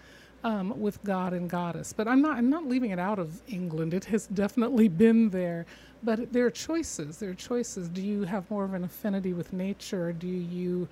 um, 0.44 0.80
with 0.80 1.04
God 1.04 1.34
and 1.34 1.50
goddess. 1.50 1.94
But 1.94 2.08
I'm 2.08 2.22
not, 2.22 2.38
I'm 2.38 2.50
not 2.50 2.65
leaving 2.65 2.92
it 2.92 3.00
out 3.00 3.20
of 3.20 3.42
England. 3.48 3.94
It 3.94 4.06
has 4.06 4.28
definitely 4.28 4.88
been 4.88 5.30
there. 5.30 5.65
But 6.02 6.32
there 6.32 6.46
are 6.46 6.52
choices. 6.52 7.18
There 7.18 7.32
are 7.32 7.36
choices. 7.36 7.89
Do 7.89 8.02
you 8.02 8.24
have 8.24 8.50
more 8.50 8.63
of 8.63 8.74
an 8.74 8.84
affinity 8.84 9.34
with 9.34 9.52
nature? 9.52 10.08
Or 10.08 10.13
do 10.13 10.28
you 10.28 10.88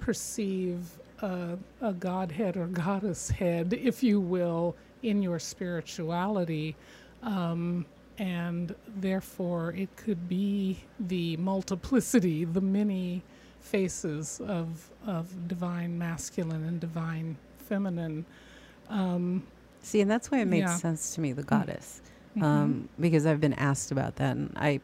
perceive 0.00 0.78
a, 1.20 1.58
a 1.80 1.92
godhead 1.92 2.56
or 2.56 2.66
goddess 2.66 3.30
head, 3.30 3.72
if 3.72 4.02
you 4.02 4.20
will, 4.20 4.76
in 5.02 5.22
your 5.22 5.38
spirituality? 5.38 6.76
Um, 7.22 7.86
and 8.18 8.74
therefore, 8.96 9.72
it 9.74 9.94
could 9.96 10.28
be 10.28 10.78
the 11.00 11.36
multiplicity, 11.38 12.44
the 12.58 12.60
many 12.60 13.22
faces 13.60 14.40
of, 14.46 14.88
of 15.06 15.48
divine 15.48 15.98
masculine 15.98 16.64
and 16.64 16.80
divine 16.80 17.36
feminine. 17.58 18.24
Um, 18.88 19.42
See, 19.82 20.00
and 20.00 20.10
that's 20.10 20.30
why 20.30 20.38
it 20.40 20.46
makes 20.46 20.70
Yeah. 20.70 20.76
sense 20.76 21.14
to 21.14 21.20
me, 21.20 21.32
the 21.32 21.42
goddess. 21.42 22.00
mhm. 22.36 22.42
Um, 22.42 22.88
because 23.00 23.24
I've 23.26 23.40
been 23.40 23.54
asked 23.54 23.90
about 23.92 24.16
that 24.16 24.36
and 24.36 24.52
I 24.56 24.80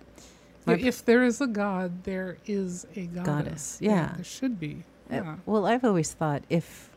if 0.66 1.04
there 1.04 1.24
is 1.24 1.40
a 1.40 1.46
god, 1.48 2.04
there 2.04 2.36
is 2.46 2.86
a 2.96 3.06
goddess. 3.06 3.24
Goddess, 3.26 3.78
yeah. 3.80 4.12
there 4.14 4.24
should 4.24 4.60
be. 4.60 4.84
Uh, 5.10 5.14
Yeah. 5.16 5.36
well, 5.44 5.66
I've 5.66 5.84
always 5.84 6.12
thought 6.12 6.44
if 6.48 6.88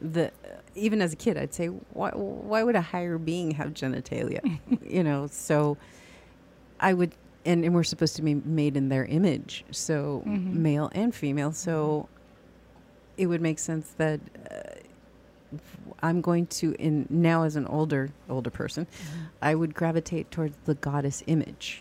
the 0.00 0.30
even 0.74 1.00
as 1.00 1.12
a 1.12 1.16
kid, 1.16 1.36
I'd 1.38 1.54
say, 1.54 1.66
why 1.68 2.10
why 2.10 2.62
would 2.62 2.76
a 2.76 2.80
higher 2.80 3.18
being 3.18 3.52
have 3.52 3.74
genitalia? 3.74 4.58
you 4.86 5.02
know, 5.04 5.26
so 5.28 5.76
I 6.80 6.92
would, 6.94 7.12
and, 7.46 7.64
and 7.64 7.74
we're 7.74 7.84
supposed 7.84 8.16
to 8.16 8.22
be 8.22 8.34
made 8.34 8.76
in 8.76 8.88
their 8.88 9.04
image, 9.04 9.64
so 9.70 10.22
Mhm. 10.26 10.52
male 10.52 10.90
and 10.94 11.14
female. 11.14 11.52
So 11.52 12.08
it 13.16 13.26
would 13.26 13.40
make 13.40 13.58
sense 13.58 13.90
that. 13.98 14.20
Uh, 14.50 14.58
I'm 16.02 16.20
going 16.20 16.46
to 16.48 16.74
in 16.80 17.06
now 17.08 17.44
as 17.44 17.54
an 17.54 17.66
older 17.66 18.10
older 18.28 18.50
person, 18.50 18.88
I 19.40 19.54
would 19.54 19.72
gravitate 19.72 20.32
towards 20.32 20.56
the 20.64 20.74
goddess 20.74 21.22
image 21.28 21.80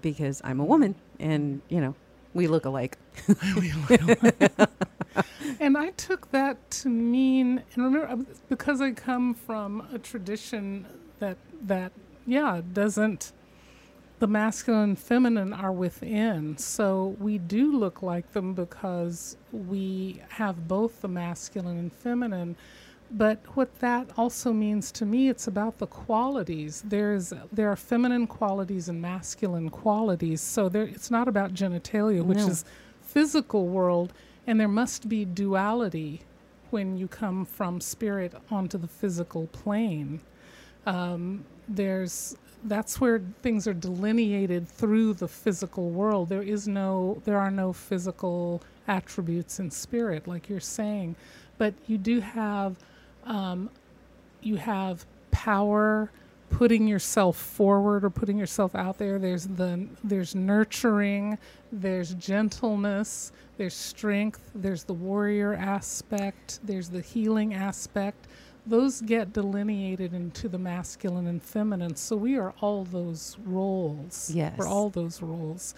because 0.00 0.40
I'm 0.42 0.58
a 0.58 0.64
woman 0.64 0.94
and 1.20 1.60
you 1.68 1.82
know 1.82 1.94
we 2.32 2.46
look 2.46 2.64
alike. 2.64 2.96
and 5.60 5.76
I 5.76 5.90
took 5.90 6.30
that 6.32 6.70
to 6.82 6.88
mean, 6.88 7.62
and 7.74 7.84
remember, 7.84 8.24
because 8.48 8.80
I 8.80 8.92
come 8.92 9.34
from 9.34 9.86
a 9.92 9.98
tradition 9.98 10.86
that 11.20 11.36
that 11.62 11.92
yeah 12.26 12.60
doesn't 12.72 13.32
the 14.20 14.26
masculine 14.26 14.82
and 14.90 14.98
feminine 14.98 15.52
are 15.52 15.72
within. 15.72 16.56
So 16.56 17.16
we 17.18 17.38
do 17.38 17.76
look 17.76 18.02
like 18.02 18.32
them 18.32 18.54
because 18.54 19.36
we 19.52 20.22
have 20.30 20.68
both 20.68 21.02
the 21.02 21.08
masculine 21.08 21.78
and 21.78 21.92
feminine. 21.92 22.56
But 23.10 23.38
what 23.54 23.78
that 23.80 24.10
also 24.16 24.52
means 24.52 24.90
to 24.92 25.04
me, 25.04 25.28
it's 25.28 25.46
about 25.46 25.78
the 25.78 25.86
qualities. 25.86 26.82
There's 26.86 27.32
there 27.52 27.70
are 27.70 27.76
feminine 27.76 28.26
qualities 28.26 28.88
and 28.88 29.00
masculine 29.02 29.68
qualities. 29.70 30.40
So 30.40 30.68
there, 30.68 30.84
it's 30.84 31.10
not 31.10 31.28
about 31.28 31.52
genitalia, 31.54 32.24
which 32.24 32.38
No. 32.38 32.48
is 32.48 32.64
physical 33.02 33.68
world, 33.68 34.12
and 34.46 34.60
there 34.60 34.68
must 34.68 35.08
be 35.08 35.24
duality 35.24 36.20
when 36.70 36.96
you 36.96 37.08
come 37.08 37.44
from 37.44 37.80
spirit 37.80 38.34
onto 38.50 38.78
the 38.78 38.88
physical 38.88 39.46
plane. 39.48 40.20
Um, 40.86 41.44
there's 41.68 42.36
that's 42.64 43.00
where 43.00 43.20
things 43.42 43.66
are 43.66 43.74
delineated 43.74 44.66
through 44.66 45.14
the 45.14 45.28
physical 45.28 45.90
world. 45.90 46.28
There 46.28 46.42
is 46.42 46.66
no 46.66 47.20
there 47.24 47.38
are 47.38 47.50
no 47.50 47.72
physical 47.72 48.62
attributes 48.88 49.60
in 49.60 49.70
spirit, 49.70 50.26
like 50.26 50.48
you're 50.48 50.60
saying, 50.60 51.16
but 51.58 51.74
you 51.86 51.98
do 51.98 52.20
have 52.20 52.76
um, 53.24 53.70
you 54.42 54.56
have 54.56 55.06
power 55.30 56.10
putting 56.54 56.86
yourself 56.86 57.36
forward 57.36 58.04
or 58.04 58.10
putting 58.10 58.38
yourself 58.38 58.74
out 58.74 58.96
there. 58.96 59.18
There's 59.18 59.46
the 59.46 59.88
there's 60.04 60.34
nurturing 60.34 61.38
there's 61.72 62.14
gentleness 62.14 63.32
there's 63.56 63.74
strength 63.74 64.52
there's 64.54 64.84
the 64.84 64.94
warrior 64.94 65.54
aspect 65.54 66.60
there's 66.62 66.88
the 66.88 67.00
healing 67.00 67.54
aspect. 67.54 68.28
Those 68.66 69.00
get 69.00 69.32
delineated 69.32 70.14
into 70.14 70.48
the 70.48 70.56
masculine 70.58 71.26
and 71.26 71.42
feminine. 71.42 71.96
So 71.96 72.16
we 72.16 72.38
are 72.38 72.54
all 72.60 72.84
those 72.84 73.36
roles. 73.44 74.30
Yes. 74.32 74.56
we're 74.56 74.68
all 74.68 74.88
those 74.88 75.20
roles. 75.20 75.74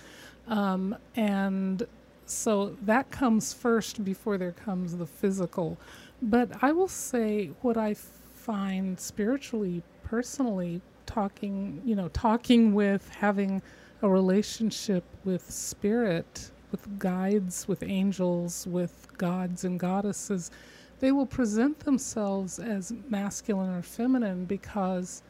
Um, 0.46 0.94
and 1.16 1.84
so 2.26 2.76
that 2.82 3.10
comes 3.10 3.52
first 3.52 4.04
before 4.04 4.38
there 4.38 4.52
comes 4.52 4.96
the 4.96 5.06
physical. 5.06 5.78
But 6.22 6.62
I 6.62 6.70
will 6.70 6.86
say 6.86 7.50
what 7.62 7.76
I 7.76 7.94
find 7.94 9.00
spiritually, 9.00 9.82
personally, 10.06 10.80
talking, 11.04 11.82
you 11.84 11.96
know, 11.96 12.08
talking 12.08 12.74
with, 12.74 13.08
having 13.08 13.60
a 14.02 14.08
relationship 14.08 15.02
with 15.24 15.50
spirit, 15.50 16.52
with 16.70 16.98
guides, 16.98 17.66
with 17.66 17.82
angels, 17.82 18.66
with 18.68 19.08
gods 19.18 19.64
and 19.64 19.80
goddesses, 19.80 20.50
they 21.00 21.10
will 21.10 21.26
present 21.26 21.80
themselves 21.80 22.60
as 22.60 22.92
masculine 23.08 23.74
or 23.74 23.82
feminine 23.82 24.44
because 24.44 25.22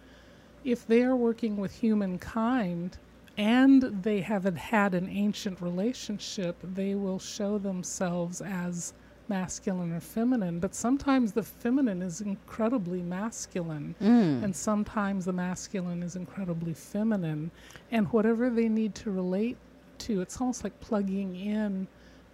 if 0.63 0.87
they 0.87 1.03
are 1.03 1.17
working 1.17 1.57
with 1.57 1.73
humankind 1.73 2.99
and 3.39 3.83
they 4.03 4.21
haven't 4.21 4.57
had 4.57 4.95
an 4.95 5.09
ancient 5.09 5.61
relationship, 5.63 6.57
they 6.63 6.95
will 6.95 7.19
show 7.19 7.57
themselves 7.57 8.43
as 8.43 8.93
masculine 9.29 9.93
or 9.93 10.01
feminine. 10.01 10.59
But 10.61 10.75
sometimes 10.75 11.33
the 11.33 11.43
feminine 11.43 12.03
is 12.03 12.21
incredibly 12.21 13.03
masculine, 13.03 13.95
Mm. 14.01 14.45
and 14.45 14.55
sometimes 14.57 15.25
the 15.25 15.33
masculine 15.33 16.03
is 16.03 16.17
incredibly 16.17 16.75
feminine. 16.75 17.51
And 17.91 18.07
whatever 18.13 18.51
they 18.51 18.69
need 18.69 18.95
to 18.97 19.11
relate 19.11 19.57
to, 19.99 20.21
it's 20.21 20.41
almost 20.41 20.65
like 20.65 20.79
plugging 20.81 21.37
in 21.37 21.87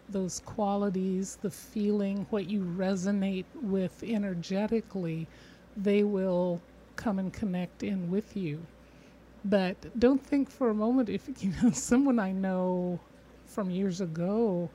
those 0.08 0.40
qualities, 0.40 1.36
the 1.40 1.50
feeling, 1.50 2.26
what 2.30 2.48
you 2.50 2.60
resonate 2.62 3.46
with 3.62 4.02
energetically, 4.02 5.26
they 5.76 6.02
will 6.04 6.60
come 6.96 7.18
and 7.18 7.32
connect 7.32 7.82
in 7.82 8.10
with 8.10 8.36
you. 8.36 8.60
But 9.44 9.98
don't 9.98 10.24
think 10.24 10.50
for 10.50 10.70
a 10.70 10.74
moment 10.74 11.08
if 11.08 11.28
you 11.42 11.52
know 11.62 11.70
someone 11.70 12.18
I 12.18 12.32
know 12.32 13.00
from 13.46 13.70
years 13.70 14.00
ago 14.00 14.70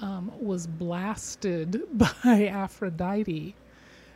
um, 0.00 0.32
was 0.40 0.66
blasted 0.66 1.82
by 1.92 2.48
Aphrodite, 2.52 3.54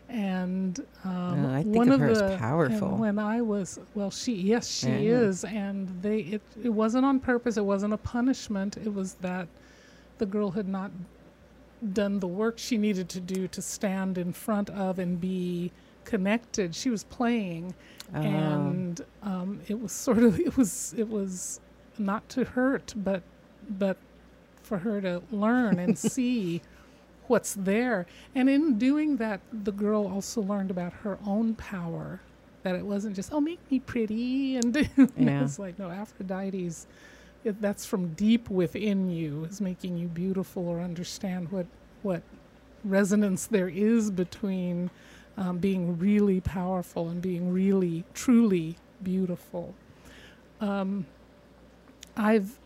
and 0.08 0.80
um, 1.04 1.44
Oh, 1.46 1.54
I 1.54 1.62
think 1.62 1.76
one 1.76 1.90
of 1.90 2.00
her 2.00 2.14
the 2.14 2.36
powerful. 2.38 2.96
when 2.96 3.18
I 3.18 3.40
was 3.42 3.78
well, 3.94 4.10
she 4.10 4.32
yes 4.34 4.68
she 4.68 4.88
Yeah. 4.88 5.20
is, 5.20 5.44
and 5.44 5.88
they 6.02 6.20
it 6.20 6.42
it 6.62 6.70
wasn't 6.70 7.04
on 7.04 7.20
purpose. 7.20 7.56
It 7.56 7.64
wasn't 7.64 7.92
a 7.94 7.98
punishment. 7.98 8.76
It 8.76 8.92
was 8.92 9.14
that 9.14 9.48
the 10.18 10.26
girl 10.26 10.50
had 10.50 10.68
not 10.68 10.90
done 11.92 12.18
the 12.18 12.26
work 12.26 12.58
she 12.58 12.76
needed 12.76 13.08
to 13.10 13.20
do 13.20 13.46
to 13.48 13.62
stand 13.62 14.18
in 14.18 14.32
front 14.32 14.68
of 14.70 14.98
and 14.98 15.20
be 15.20 15.70
connected. 16.04 16.74
She 16.74 16.90
was 16.90 17.04
playing, 17.04 17.74
Oh. 18.14 18.20
and 18.20 19.00
um, 19.22 19.60
it 19.68 19.80
was 19.80 19.92
sort 19.92 20.18
of 20.18 20.40
it 20.40 20.56
was 20.56 20.94
it 20.96 21.08
was 21.08 21.60
not 21.98 22.28
to 22.30 22.44
hurt, 22.44 22.94
but 22.96 23.22
but 23.68 23.96
for 24.68 24.78
her 24.80 25.00
to 25.02 25.22
learn 25.32 25.80
and 25.80 25.98
see 26.14 26.62
what's 27.28 27.54
there. 27.54 28.06
And 28.34 28.50
in 28.50 28.78
doing 28.78 29.16
that, 29.18 29.40
the 29.52 29.72
girl 29.72 30.06
also 30.08 30.42
learned 30.42 30.70
about 30.70 30.92
her 31.04 31.18
own 31.26 31.56
power. 31.56 32.20
That 32.64 32.76
it 32.76 32.86
wasn't 32.86 33.16
just 33.16 33.32
oh 33.32 33.40
make 33.40 33.60
me 33.70 33.80
pretty 33.80 34.56
and 34.58 34.76
Yeah. 35.16 35.44
it's 35.44 35.58
like 35.58 35.78
no 35.78 35.90
Aphrodite's 35.90 36.86
it, 37.44 37.60
that's 37.62 37.86
from 37.86 38.14
deep 38.14 38.50
within 38.50 39.10
you 39.10 39.44
is 39.46 39.60
making 39.60 39.96
you 39.98 40.08
beautiful 40.08 40.68
or 40.68 40.80
understand 40.80 41.50
what 41.52 41.66
what 42.02 42.22
resonance 42.84 43.46
there 43.46 43.68
is 43.70 44.10
between 44.10 44.90
um, 45.38 45.58
being 45.58 45.98
really 45.98 46.40
powerful 46.40 47.08
and 47.10 47.22
being 47.22 47.52
really 47.52 48.04
truly 48.14 48.76
beautiful. 49.02 49.74
Um, 50.60 51.06
I've 52.18 52.58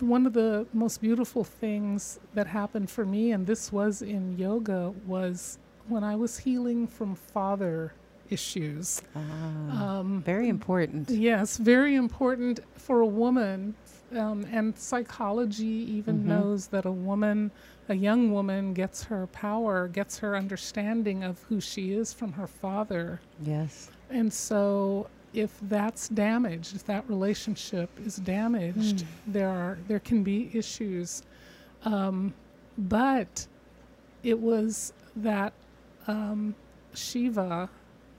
one 0.00 0.24
of 0.24 0.32
the 0.32 0.66
most 0.72 1.02
beautiful 1.02 1.44
things 1.44 2.18
that 2.32 2.46
happened 2.46 2.88
for 2.88 3.04
me, 3.04 3.32
and 3.32 3.46
this 3.46 3.70
was 3.70 4.00
in 4.00 4.38
yoga, 4.38 4.94
was 5.06 5.58
when 5.88 6.02
I 6.04 6.16
was 6.16 6.38
healing 6.38 6.86
from 6.86 7.14
father 7.14 7.92
issues. 8.30 9.02
Ah, 9.14 9.98
Um, 9.98 10.22
very 10.22 10.48
important. 10.48 11.10
Yes, 11.10 11.56
very 11.58 11.96
important 11.96 12.60
for 12.76 13.00
a 13.00 13.06
woman. 13.06 13.74
Um, 14.16 14.44
and 14.50 14.76
psychology 14.76 15.66
even 15.66 16.20
Mhm. 16.20 16.24
knows 16.26 16.66
that 16.68 16.84
a 16.84 16.90
woman, 16.92 17.50
a 17.88 17.94
young 17.94 18.32
woman, 18.32 18.72
gets 18.74 19.04
her 19.04 19.26
power, 19.28 19.86
gets 19.86 20.18
her 20.18 20.34
understanding 20.36 21.22
of 21.22 21.42
who 21.44 21.60
she 21.60 21.92
is 21.92 22.12
from 22.12 22.32
her 22.32 22.46
father. 22.48 23.20
Yes. 23.42 23.90
And 24.08 24.32
so, 24.32 25.06
if 25.32 25.56
that's 25.62 26.08
damaged, 26.08 26.74
if 26.74 26.84
that 26.86 27.08
relationship 27.08 27.88
is 28.04 28.16
damaged, 28.16 29.04
there 29.26 29.48
are 29.48 29.78
there 29.88 30.00
can 30.00 30.22
be 30.22 30.50
issues. 30.52 31.22
Um, 31.84 32.34
but 32.76 33.46
it 34.22 34.38
was 34.38 34.92
that 35.16 35.52
um, 36.06 36.54
Shiva, 36.94 37.68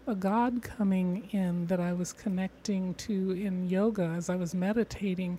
a 0.07 0.15
god 0.15 0.61
coming 0.61 1.27
in 1.31 1.67
that 1.67 1.79
I 1.79 1.93
was 1.93 2.13
connecting 2.13 2.93
to 2.95 3.31
in 3.31 3.69
yoga 3.69 4.13
as 4.15 4.29
I 4.29 4.35
was 4.35 4.55
meditating, 4.55 5.37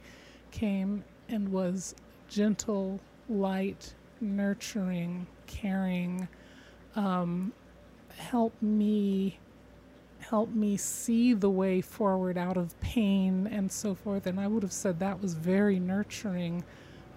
came 0.50 1.02
and 1.28 1.48
was 1.50 1.94
gentle, 2.28 3.00
light, 3.28 3.94
nurturing, 4.20 5.26
caring. 5.46 6.28
Um, 6.96 7.52
help 8.16 8.52
me 8.60 9.38
help 10.22 10.50
me 10.50 10.76
see 10.76 11.34
the 11.34 11.50
way 11.50 11.80
forward 11.80 12.38
out 12.38 12.56
of 12.56 12.78
pain 12.80 13.46
and 13.50 13.70
so 13.70 13.94
forth 13.94 14.26
and 14.26 14.38
i 14.40 14.46
would 14.46 14.62
have 14.62 14.72
said 14.72 14.98
that 14.98 15.20
was 15.20 15.34
very 15.34 15.78
nurturing 15.78 16.62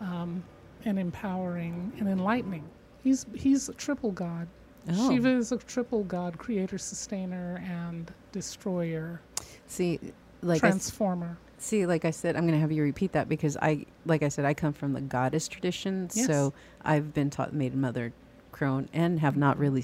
um, 0.02 0.44
and 0.86 0.98
empowering 1.00 1.92
and 2.00 2.08
enlightening 2.10 2.64
he's 3.04 3.26
he's 3.36 3.70
a 3.70 3.74
triple 3.74 4.12
god 4.12 4.48
Oh. 4.88 5.10
shiva 5.10 5.30
is 5.30 5.52
a 5.52 5.58
triple 5.58 6.04
god 6.04 6.38
creator 6.38 6.78
sustainer 6.78 7.64
and 7.68 8.12
destroyer 8.32 9.20
See, 9.68 10.00
like 10.44 10.58
I, 10.64 10.70
transformer 10.70 11.38
see, 11.58 11.88
like 11.88 12.06
I 12.06 12.12
said, 12.12 12.36
I'm 12.36 12.44
going 12.44 12.54
to 12.54 12.60
have 12.60 12.72
you 12.72 12.84
repeat 12.84 13.14
that 13.14 13.28
because 13.28 13.58
I, 13.58 13.86
like 14.06 14.22
I 14.22 14.28
said, 14.28 14.46
I 14.46 14.54
come 14.54 14.74
from 14.74 14.94
the 14.94 15.02
goddess 15.02 15.48
tradition, 15.48 16.10
Yes. 16.14 16.28
so 16.28 16.54
I've 16.84 17.14
been 17.16 17.32
taught 17.32 17.50
the 17.52 17.58
Maiden 17.58 17.82
Mother 17.82 18.14
Crone 18.52 18.88
and 18.94 19.20
have 19.22 19.36
not 19.38 19.58
really, 19.58 19.84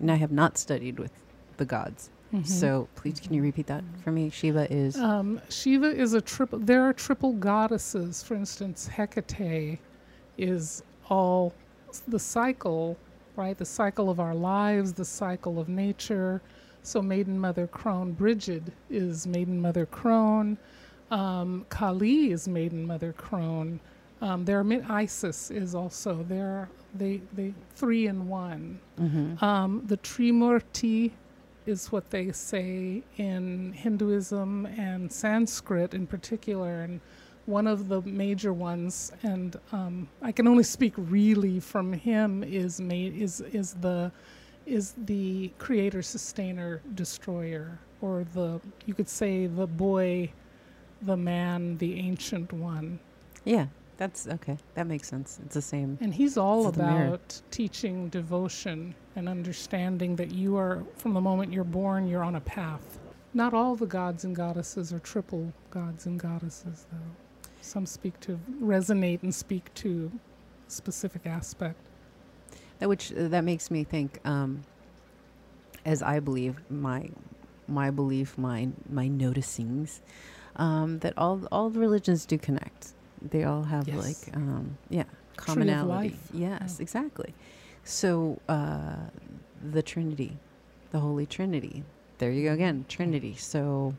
and 0.00 0.10
I 0.10 0.16
have 0.16 0.32
not 0.32 0.58
studied 0.58 0.98
with 0.98 1.12
the 1.56 1.64
gods. 1.64 2.10
So 2.44 2.88
please, 2.94 3.18
can 3.18 3.34
you 3.34 3.42
repeat 3.42 3.66
that 3.66 3.82
for 4.04 4.12
me? 4.12 4.30
Shiva 4.30 4.72
is. 4.72 4.96
Um, 4.96 5.40
Shiva 5.48 5.90
is 5.90 6.14
a 6.14 6.20
triple. 6.20 6.58
There 6.58 6.82
are 6.82 6.92
triple 6.92 7.32
goddesses. 7.32 8.22
For 8.22 8.34
instance, 8.34 8.86
Hecate 8.86 9.78
is 10.38 10.82
all 11.08 11.52
the 12.06 12.18
cycle, 12.18 12.96
right? 13.36 13.58
The 13.58 13.64
cycle 13.64 14.10
of 14.10 14.20
our 14.20 14.34
lives, 14.34 14.92
the 14.92 15.04
cycle 15.04 15.58
of 15.58 15.68
nature. 15.68 16.40
So 16.82 17.02
Maiden 17.02 17.38
Mother 17.38 17.66
Crone, 17.66 18.12
Brigid 18.12 18.72
is 18.88 19.26
Maiden 19.26 19.60
Mother 19.60 19.86
Crone. 19.86 20.56
Um, 21.10 21.66
Kali 21.68 22.30
is 22.30 22.46
Maiden 22.48 22.86
Mother 22.86 23.12
Crone. 23.12 23.80
Um, 24.22 24.44
there 24.44 24.60
are 24.60 24.82
Isis 24.88 25.50
is 25.50 25.74
also 25.74 26.24
there. 26.28 26.68
They 26.94 27.20
they 27.32 27.54
three 27.74 28.06
in 28.06 28.28
one. 28.28 28.78
Mm-hmm. 28.98 29.44
Um, 29.44 29.82
the 29.86 29.96
Trimurti 29.98 31.12
is 31.70 31.90
what 31.90 32.10
they 32.10 32.32
say 32.32 33.02
in 33.16 33.72
Hinduism 33.72 34.66
and 34.66 35.10
Sanskrit 35.10 35.94
in 35.94 36.06
particular, 36.06 36.82
and 36.82 37.00
one 37.46 37.66
of 37.66 37.88
the 37.88 38.02
major 38.02 38.52
ones. 38.52 39.12
And 39.22 39.56
um, 39.72 40.08
I 40.20 40.32
can 40.32 40.46
only 40.46 40.64
speak 40.64 40.92
really 40.96 41.60
from 41.60 41.92
him 41.92 42.44
is 42.44 42.80
made 42.80 43.16
is 43.16 43.40
is 43.40 43.74
the 43.74 44.12
is 44.66 44.94
the 45.06 45.50
creator, 45.58 46.02
sustainer, 46.02 46.82
destroyer, 46.94 47.78
or 48.02 48.24
the 48.34 48.60
you 48.84 48.94
could 48.94 49.08
say 49.08 49.46
the 49.46 49.66
boy, 49.66 50.30
the 51.02 51.16
man, 51.16 51.78
the 51.78 51.98
ancient 51.98 52.52
one. 52.52 52.98
Yeah, 53.44 53.66
that's 54.00 54.26
okay. 54.26 54.56
That 54.76 54.86
makes 54.86 55.08
sense. 55.08 55.38
It's 55.44 55.52
the 55.52 55.60
same. 55.60 55.98
And 56.00 56.14
he's 56.14 56.38
all 56.38 56.68
It's 56.68 56.78
about 56.78 57.42
teaching 57.50 58.08
devotion 58.08 58.94
and 59.14 59.28
understanding 59.28 60.16
that 60.16 60.30
you 60.30 60.56
are, 60.56 60.82
from 60.96 61.12
the 61.12 61.20
moment 61.20 61.52
you're 61.52 61.64
born, 61.64 62.08
you're 62.08 62.24
on 62.24 62.36
a 62.36 62.40
path. 62.40 62.98
Not 63.34 63.52
all 63.52 63.76
the 63.76 63.84
gods 63.84 64.24
and 64.24 64.34
goddesses 64.34 64.90
are 64.94 65.00
triple 65.00 65.52
gods 65.70 66.06
and 66.06 66.18
goddesses, 66.18 66.86
though. 66.90 67.50
Some 67.60 67.84
speak 67.84 68.18
to, 68.20 68.40
resonate 68.62 69.22
and 69.22 69.34
speak 69.34 69.72
to 69.74 70.10
a 70.66 70.70
specific 70.70 71.26
aspect. 71.26 71.76
That 72.78 72.88
which 72.88 73.12
uh, 73.12 73.28
that 73.28 73.44
makes 73.44 73.70
me 73.70 73.84
think, 73.84 74.18
um, 74.24 74.62
as 75.84 76.02
I 76.02 76.20
believe 76.20 76.56
my 76.70 77.10
my 77.68 77.90
belief, 77.90 78.38
my 78.38 78.70
my 78.88 79.10
noticings, 79.10 80.00
um, 80.56 81.00
that 81.00 81.12
all 81.18 81.46
all 81.52 81.68
the 81.68 81.80
religions 81.80 82.24
do 82.24 82.38
connect. 82.38 82.94
They 83.22 83.44
all 83.44 83.62
have 83.64 83.86
Yes. 83.88 83.96
like 84.26 84.36
um, 84.36 84.76
yeah 84.88 85.04
commonality. 85.36 85.88
life. 86.10 86.28
Yes, 86.32 86.76
Yeah. 86.78 86.82
exactly. 86.82 87.34
So 87.84 88.40
uh, 88.48 88.96
the 89.72 89.82
Trinity, 89.82 90.36
the 90.90 91.00
Holy 91.00 91.26
Trinity. 91.26 91.82
There 92.18 92.30
you 92.30 92.44
go 92.48 92.52
again, 92.54 92.84
Trinity. 92.88 93.34
So 93.36 93.94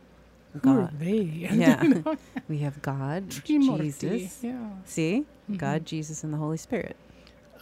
Who 0.64 0.70
are 0.70 0.82
God, 0.84 1.00
they? 1.00 1.22
Yeah. 1.52 2.02
We 2.48 2.60
have 2.60 2.82
God, 2.82 3.30
Jesus. 3.30 4.40
Yeah. 4.44 4.70
See, 4.86 5.26
Mhm. 5.50 5.58
God, 5.58 5.86
Jesus, 5.86 6.24
and 6.24 6.34
the 6.34 6.38
Holy 6.38 6.58
Spirit. 6.58 6.96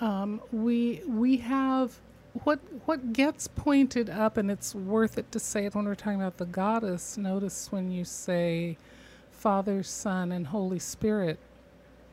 um, 0.02 0.42
we 0.52 1.02
we 1.08 1.38
have 1.38 2.00
what 2.46 2.60
what 2.86 3.12
gets 3.14 3.48
pointed 3.48 4.10
up, 4.10 4.38
and 4.38 4.50
it's 4.52 4.74
worth 4.76 5.18
it 5.18 5.32
to 5.32 5.40
say 5.40 5.66
it 5.66 5.76
when 5.76 5.86
we're 5.86 5.96
talking 5.96 6.22
about 6.22 6.38
the 6.38 6.46
goddess. 6.46 7.18
Notice 7.18 7.72
when 7.72 7.92
you 7.92 8.06
say 8.06 8.78
Father, 9.32 9.84
Son, 9.84 10.32
and 10.32 10.48
Holy 10.48 10.80
Spirit, 10.80 11.40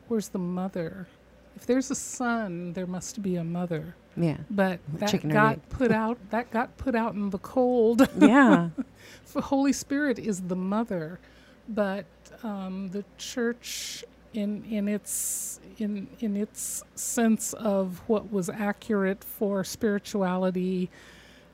where's 0.07 0.29
the 0.29 0.39
mother? 0.39 1.07
If 1.55 1.65
there's 1.65 1.89
a 1.89 1.95
son, 1.95 2.73
there 2.73 2.85
must 2.85 3.21
be 3.21 3.35
a 3.35 3.43
mother. 3.43 3.95
Yeah, 4.15 4.37
But 4.49 4.79
that 4.95 5.09
Chicken 5.09 5.29
got 5.29 5.69
put 5.69 5.91
out. 5.91 6.17
That 6.31 6.49
got 6.51 6.75
put 6.77 6.95
out 6.95 7.13
in 7.13 7.29
the 7.29 7.37
cold. 7.39 8.07
yeah. 8.19 8.69
the 9.33 9.41
Holy 9.41 9.73
Spirit 9.73 10.17
is 10.17 10.41
the 10.41 10.55
mother, 10.55 11.19
but 11.69 12.05
um, 12.43 12.89
the 12.89 13.05
church, 13.17 14.03
in 14.33 14.63
in 14.65 14.87
its 14.87 15.59
in 15.77 16.07
in 16.19 16.35
its 16.35 16.83
sense 16.95 17.53
of 17.53 18.01
what 18.07 18.31
was 18.31 18.49
accurate 18.49 19.23
for 19.23 19.63
spirituality, 19.63 20.89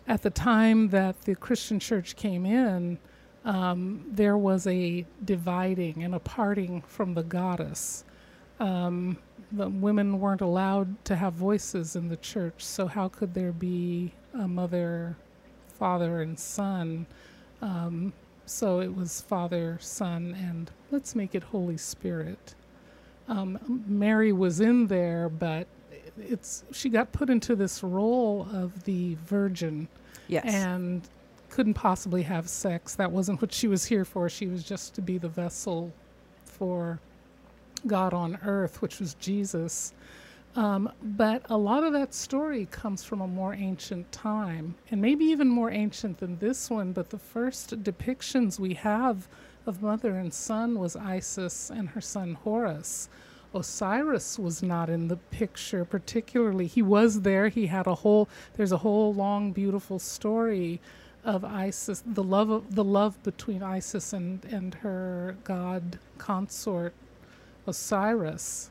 at 0.07 0.21
the 0.21 0.29
time 0.29 0.89
that 0.89 1.21
the 1.23 1.35
Christian 1.35 1.79
church 1.79 2.15
came 2.15 2.45
in, 2.45 2.97
um, 3.45 4.05
there 4.09 4.37
was 4.37 4.67
a 4.67 5.05
dividing 5.23 6.03
and 6.03 6.15
a 6.15 6.19
parting 6.19 6.81
from 6.81 7.13
the 7.13 7.23
goddess. 7.23 8.05
Um, 8.63 9.17
the 9.51 9.67
women 9.69 10.19
weren't 10.19 10.41
allowed 10.41 11.03
to 11.05 11.15
have 11.15 11.33
voices 11.33 11.95
in 11.95 12.07
the 12.07 12.15
church, 12.17 12.63
so 12.63 12.87
how 12.87 13.09
could 13.09 13.33
there 13.33 13.51
be 13.51 14.13
a 14.33 14.47
mother, 14.47 15.15
father, 15.77 16.21
and 16.21 16.39
son? 16.39 17.05
Um, 17.61 18.13
so 18.45 18.79
it 18.81 18.93
was 18.93 19.21
Father, 19.21 19.77
Son, 19.81 20.35
and 20.37 20.71
let's 20.91 21.15
make 21.15 21.33
it 21.35 21.43
Holy 21.43 21.77
Spirit. 21.77 22.55
Um, 23.27 23.83
Mary 23.87 24.33
was 24.33 24.59
in 24.59 24.87
there, 24.87 25.29
but 25.29 25.67
it's 26.17 26.63
she 26.71 26.89
got 26.89 27.11
put 27.11 27.29
into 27.29 27.55
this 27.55 27.83
role 27.83 28.47
of 28.53 28.83
the 28.83 29.15
Virgin 29.25 29.87
Yes. 30.27 30.45
and 30.45 31.07
couldn't 31.49 31.73
possibly 31.73 32.23
have 32.23 32.49
sex. 32.49 32.95
That 32.95 33.11
wasn't 33.11 33.41
what 33.41 33.53
she 33.53 33.67
was 33.67 33.85
here 33.85 34.05
for. 34.05 34.29
She 34.29 34.47
was 34.47 34.63
just 34.63 34.93
to 34.95 35.01
be 35.01 35.17
the 35.17 35.29
vessel 35.29 35.91
for 36.45 36.99
God 37.87 38.13
on 38.13 38.39
earth, 38.43 38.81
which 38.81 38.99
was 38.99 39.15
Jesus. 39.15 39.93
Um, 40.55 40.91
but 41.01 41.41
a 41.49 41.57
lot 41.57 41.83
of 41.83 41.93
that 41.93 42.13
story 42.13 42.67
comes 42.69 43.03
from 43.03 43.21
a 43.21 43.27
more 43.27 43.55
ancient 43.55 44.11
time, 44.11 44.75
and 44.91 45.01
maybe 45.01 45.25
even 45.25 45.47
more 45.47 45.71
ancient 45.71 46.19
than 46.19 46.37
this 46.37 46.69
one. 46.69 46.93
But 46.93 47.09
the 47.09 47.17
first 47.17 47.83
depictions 47.83 48.59
we 48.59 48.75
have 48.75 49.27
of 49.65 49.81
mother 49.81 50.15
and 50.15 50.33
son 50.33 50.77
was 50.77 50.95
Isis 50.95 51.69
and 51.69 51.89
her 51.89 52.01
son 52.01 52.35
Horus. 52.35 53.09
Osiris 53.55 54.39
was 54.39 54.63
not 54.63 54.89
in 54.89 55.07
the 55.07 55.17
picture 55.17 55.85
particularly. 55.85 56.67
He 56.67 56.81
was 56.81 57.21
there. 57.21 57.49
He 57.49 57.67
had 57.67 57.87
a 57.87 57.95
whole. 57.95 58.29
There's 58.55 58.71
a 58.71 58.77
whole 58.77 59.13
long, 59.13 59.51
beautiful 59.53 59.99
story 59.99 60.81
of 61.23 61.45
Isis, 61.45 62.03
the 62.05 62.23
love 62.23 62.49
of 62.49 62.75
the 62.75 62.83
love 62.83 63.21
between 63.23 63.63
Isis 63.63 64.13
and 64.13 64.43
and 64.45 64.75
her 64.75 65.37
god 65.43 65.99
consort 66.17 66.93
Osiris. 67.67 68.69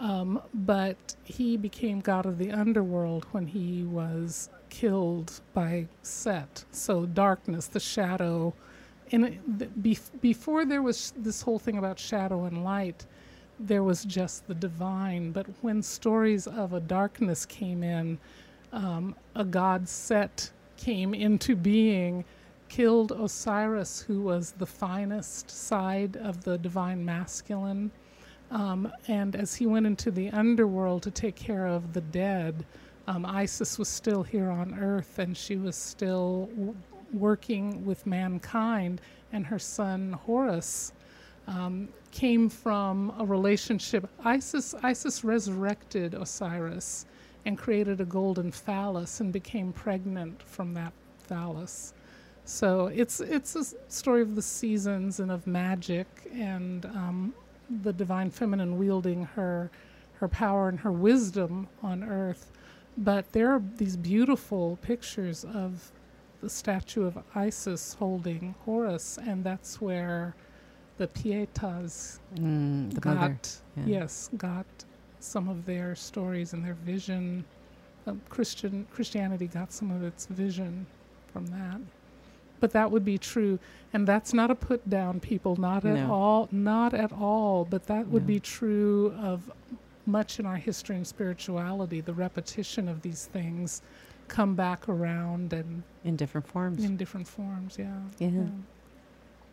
Um, 0.00 0.42
but 0.52 1.14
he 1.24 1.56
became 1.56 2.00
god 2.00 2.26
of 2.26 2.38
the 2.38 2.50
underworld 2.50 3.26
when 3.32 3.46
he 3.46 3.84
was 3.84 4.50
killed 4.68 5.40
by 5.52 5.86
Set. 6.02 6.64
So 6.72 7.06
darkness, 7.06 7.66
the 7.68 7.80
shadow. 7.80 8.54
And 9.12 9.24
it- 9.26 10.20
before 10.20 10.64
there 10.64 10.82
was 10.82 11.12
this 11.16 11.42
whole 11.42 11.58
thing 11.58 11.78
about 11.78 11.98
shadow 11.98 12.44
and 12.44 12.64
light, 12.64 13.06
there 13.60 13.84
was 13.84 14.04
just 14.04 14.46
the 14.48 14.54
divine. 14.54 15.30
But 15.30 15.46
when 15.60 15.80
stories 15.82 16.46
of 16.46 16.72
a 16.72 16.80
darkness 16.80 17.46
came 17.46 17.84
in, 17.84 18.18
um, 18.72 19.14
a 19.36 19.44
god 19.44 19.88
Set 19.88 20.50
came 20.76 21.14
into 21.14 21.54
being, 21.54 22.24
killed 22.68 23.12
Osiris, 23.12 24.00
who 24.00 24.20
was 24.22 24.52
the 24.52 24.66
finest 24.66 25.48
side 25.50 26.16
of 26.16 26.42
the 26.42 26.58
divine 26.58 27.04
masculine. 27.04 27.92
Um, 28.50 28.90
and 29.08 29.34
as 29.34 29.54
he 29.54 29.66
went 29.66 29.86
into 29.86 30.10
the 30.10 30.30
underworld 30.30 31.02
to 31.04 31.10
take 31.10 31.34
care 31.34 31.66
of 31.66 31.92
the 31.92 32.00
dead, 32.00 32.64
um, 33.06 33.26
Isis 33.26 33.78
was 33.78 33.88
still 33.88 34.22
here 34.22 34.50
on 34.50 34.78
earth 34.78 35.18
and 35.18 35.36
she 35.36 35.56
was 35.56 35.76
still 35.76 36.48
w- 36.52 36.74
working 37.12 37.84
with 37.84 38.06
mankind. 38.06 39.00
And 39.32 39.46
her 39.46 39.58
son 39.58 40.12
Horus 40.12 40.92
um, 41.46 41.88
came 42.10 42.48
from 42.48 43.12
a 43.18 43.24
relationship. 43.24 44.08
Isis, 44.24 44.74
Isis 44.82 45.24
resurrected 45.24 46.14
Osiris 46.14 47.06
and 47.44 47.58
created 47.58 48.00
a 48.00 48.04
golden 48.04 48.50
phallus 48.50 49.20
and 49.20 49.32
became 49.32 49.72
pregnant 49.72 50.42
from 50.42 50.74
that 50.74 50.92
phallus. 51.18 51.92
So 52.44 52.86
it's 52.88 53.20
it's 53.20 53.56
a 53.56 53.64
story 53.88 54.22
of 54.22 54.34
the 54.36 54.42
seasons 54.42 55.20
and 55.20 55.30
of 55.30 55.46
magic 55.46 56.06
and 56.32 56.84
um, 56.86 57.34
the 57.82 57.92
divine 57.92 58.30
feminine 58.30 58.78
wielding 58.78 59.24
her 59.24 59.70
her 60.14 60.28
power 60.28 60.68
and 60.68 60.78
her 60.80 60.92
wisdom 60.92 61.68
on 61.82 62.04
earth. 62.04 62.52
But 62.96 63.32
there 63.32 63.50
are 63.52 63.62
these 63.76 63.96
beautiful 63.96 64.78
pictures 64.82 65.44
of 65.44 65.90
the 66.40 66.48
statue 66.48 67.04
of 67.04 67.18
Isis 67.34 67.94
holding 67.94 68.54
Horus, 68.64 69.18
and 69.18 69.42
that's 69.42 69.80
where 69.80 70.34
the 70.98 71.08
Pietas 71.08 72.20
Mm, 72.36 72.94
the 72.94 73.00
got 73.00 73.16
mother. 73.16 73.38
yeah. 73.76 73.84
yes 73.86 74.30
got 74.36 74.66
some 75.20 75.48
of 75.48 75.64
their 75.66 75.94
stories 75.96 76.52
and 76.52 76.64
their 76.64 76.74
vision. 76.74 77.44
Um, 78.06 78.20
Christian 78.28 78.86
Christianity 78.92 79.46
got 79.48 79.72
some 79.72 79.90
of 79.90 80.02
its 80.04 80.26
vision 80.26 80.86
from 81.32 81.46
that. 81.46 81.80
But 82.64 82.70
that 82.72 82.90
would 82.90 83.04
be 83.04 83.18
true, 83.18 83.58
and 83.92 84.08
that's 84.08 84.32
not 84.32 84.50
a 84.50 84.54
put 84.54 84.88
down, 84.88 85.20
people. 85.20 85.54
Not 85.56 85.84
at 85.84 86.08
all. 86.08 86.48
Not 86.50 86.94
at 86.94 87.12
all. 87.12 87.66
But 87.66 87.88
that 87.88 88.08
would 88.08 88.22
No. 88.22 88.26
be 88.26 88.40
true 88.40 89.12
of 89.20 89.52
much 90.06 90.40
in 90.40 90.46
our 90.46 90.56
history 90.56 90.96
and 90.96 91.06
spirituality. 91.06 92.00
The 92.00 92.14
repetition 92.14 92.88
of 92.88 93.02
these 93.02 93.26
things 93.26 93.82
come 94.28 94.54
back 94.54 94.88
around 94.88 95.52
and 95.52 95.82
In 96.04 96.16
different 96.16 96.46
forms. 96.46 96.82
in 96.82 96.96
different 96.96 97.28
forms. 97.28 97.76
Yeah. 97.78 98.00
Yeah. 98.18 98.46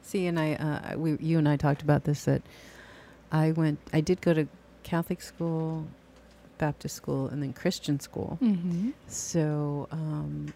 See, 0.03 0.25
and 0.27 0.39
I, 0.39 0.53
uh, 0.53 0.97
we, 0.97 1.17
you 1.17 1.37
and 1.37 1.49
I 1.49 1.57
talked 1.57 1.81
about 1.81 2.05
this 2.05 2.23
that 2.23 2.41
I 3.29 3.51
went, 3.51 3.79
I 3.91 3.99
did 3.99 4.21
go 4.21 4.33
to 4.33 4.47
Catholic 4.83 5.21
school, 5.21 5.85
Baptist 6.59 6.95
school, 6.95 7.27
and 7.27 7.43
then 7.43 7.51
Christian 7.51 7.99
school. 7.99 8.37
Mm-hmm. 8.41 8.91
So 9.07 9.89
um, 9.91 10.53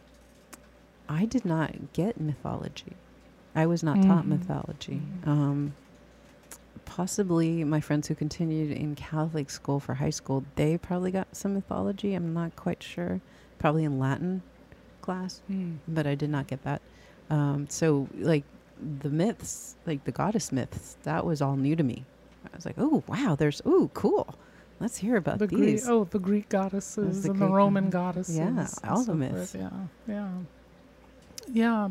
I 1.10 1.26
did 1.26 1.46
not 1.46 1.94
get 1.94 2.20
mythology. 2.20 2.94
I 3.56 3.65
was 3.68 3.84
not 3.84 4.02
taught 4.02 4.26
Mhm. 4.26 4.30
mythology. 4.30 5.02
Mhm. 5.24 5.28
Um, 5.28 5.74
possibly 6.86 7.63
my 7.63 7.80
friends 7.80 8.08
who 8.08 8.15
continued 8.15 8.72
in 8.72 8.96
Catholic 8.96 9.50
school 9.50 9.80
for 9.80 9.96
high 9.96 10.10
school, 10.10 10.44
they 10.56 10.78
probably 10.78 11.12
got 11.12 11.36
some 11.36 11.54
mythology. 11.54 12.13
I'm 12.13 12.34
not 12.34 12.56
quite 12.56 12.84
sure. 12.84 13.22
Probably 13.60 13.84
in 13.84 13.98
Latin 14.00 14.41
class, 15.02 15.41
Mm. 15.50 15.78
but 15.88 16.06
I 16.08 16.15
did 16.15 16.30
not 16.30 16.48
get 16.48 16.63
that. 16.63 16.82
Um, 17.30 17.68
so, 17.70 18.08
like 18.18 18.44
the 19.00 19.10
myths, 19.10 19.76
like 19.86 20.04
the 20.04 20.12
goddess 20.12 20.52
myths, 20.52 20.98
that 21.04 21.26
was 21.26 21.41
all 21.41 21.56
new 21.56 21.76
to 21.76 21.84
me. 21.84 22.06
I 22.46 22.56
was 22.56 22.65
like, 22.65 22.76
oh, 22.78 23.04
wow, 23.08 23.36
there's, 23.36 23.62
oh, 23.65 23.89
cool. 23.94 24.36
Let's 24.80 24.98
hear 24.98 25.15
about 25.15 25.39
the 25.39 25.48
Greek, 25.48 25.62
these. 25.62 25.88
oh, 25.89 26.04
the 26.04 26.20
Greek 26.20 26.50
goddesses 26.50 27.24
the 27.24 27.32
and 27.32 27.39
the 27.39 27.48
Roman 27.48 27.89
goddesses. 27.89 28.38
yeah, 28.38 28.68
all 28.84 28.98
the 29.00 29.04
so 29.06 29.06
forth. 29.06 29.18
myths. 29.18 29.56
Yeah, 29.56 29.70
yeah, 30.08 30.30
yeah. 31.52 31.90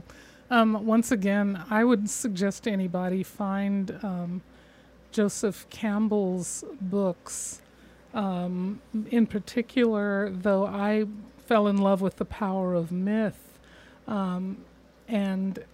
Um, 0.51 0.85
once 0.87 1.11
again, 1.11 1.63
I 1.71 1.85
would 1.85 2.09
suggest 2.11 2.65
to 2.65 2.71
anybody 2.71 3.23
find 3.23 3.99
um, 4.03 4.43
Joseph 5.11 5.67
Campbell's 5.71 6.65
books. 6.81 7.61
Um, 8.13 8.81
in 9.11 9.27
particular, 9.27 10.31
though, 10.31 10.67
I 10.67 11.07
fell 11.47 11.67
in 11.67 11.79
love 11.79 12.01
with 12.01 12.17
the 12.17 12.25
power 12.25 12.75
of 12.75 12.93
myth, 12.93 13.59
um, 14.07 14.59
and 15.09 15.65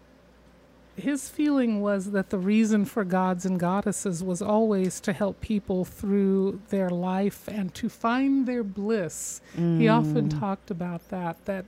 his 0.96 1.28
feeling 1.28 1.80
was 1.80 2.10
that 2.12 2.30
the 2.30 2.38
reason 2.38 2.84
for 2.84 3.04
gods 3.04 3.44
and 3.46 3.58
goddesses 3.58 4.22
was 4.22 4.40
always 4.42 5.00
to 5.00 5.12
help 5.12 5.40
people 5.40 5.84
through 5.84 6.60
their 6.68 6.90
life 6.90 7.48
and 7.48 7.74
to 7.74 7.88
find 7.88 8.46
their 8.46 8.62
bliss. 8.62 9.40
He 9.56 9.88
often 9.88 10.28
Mm. 10.28 10.40
talked 10.40 10.70
about 10.70 11.08
that 11.10 11.42
that 11.46 11.64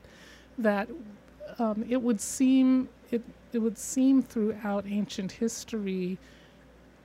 that 0.58 0.88
um, 1.58 1.84
it 1.88 2.00
would 2.00 2.20
seem 2.20 2.88
it 3.10 3.22
it 3.52 3.58
would 3.58 3.76
seem 3.78 4.22
throughout 4.22 4.84
ancient 4.86 5.32
history 5.32 6.18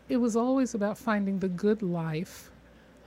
it 0.10 0.18
was 0.18 0.36
always 0.36 0.74
about 0.74 0.98
finding 0.98 1.40
the 1.40 1.50
good 1.50 1.82
life, 1.82 2.50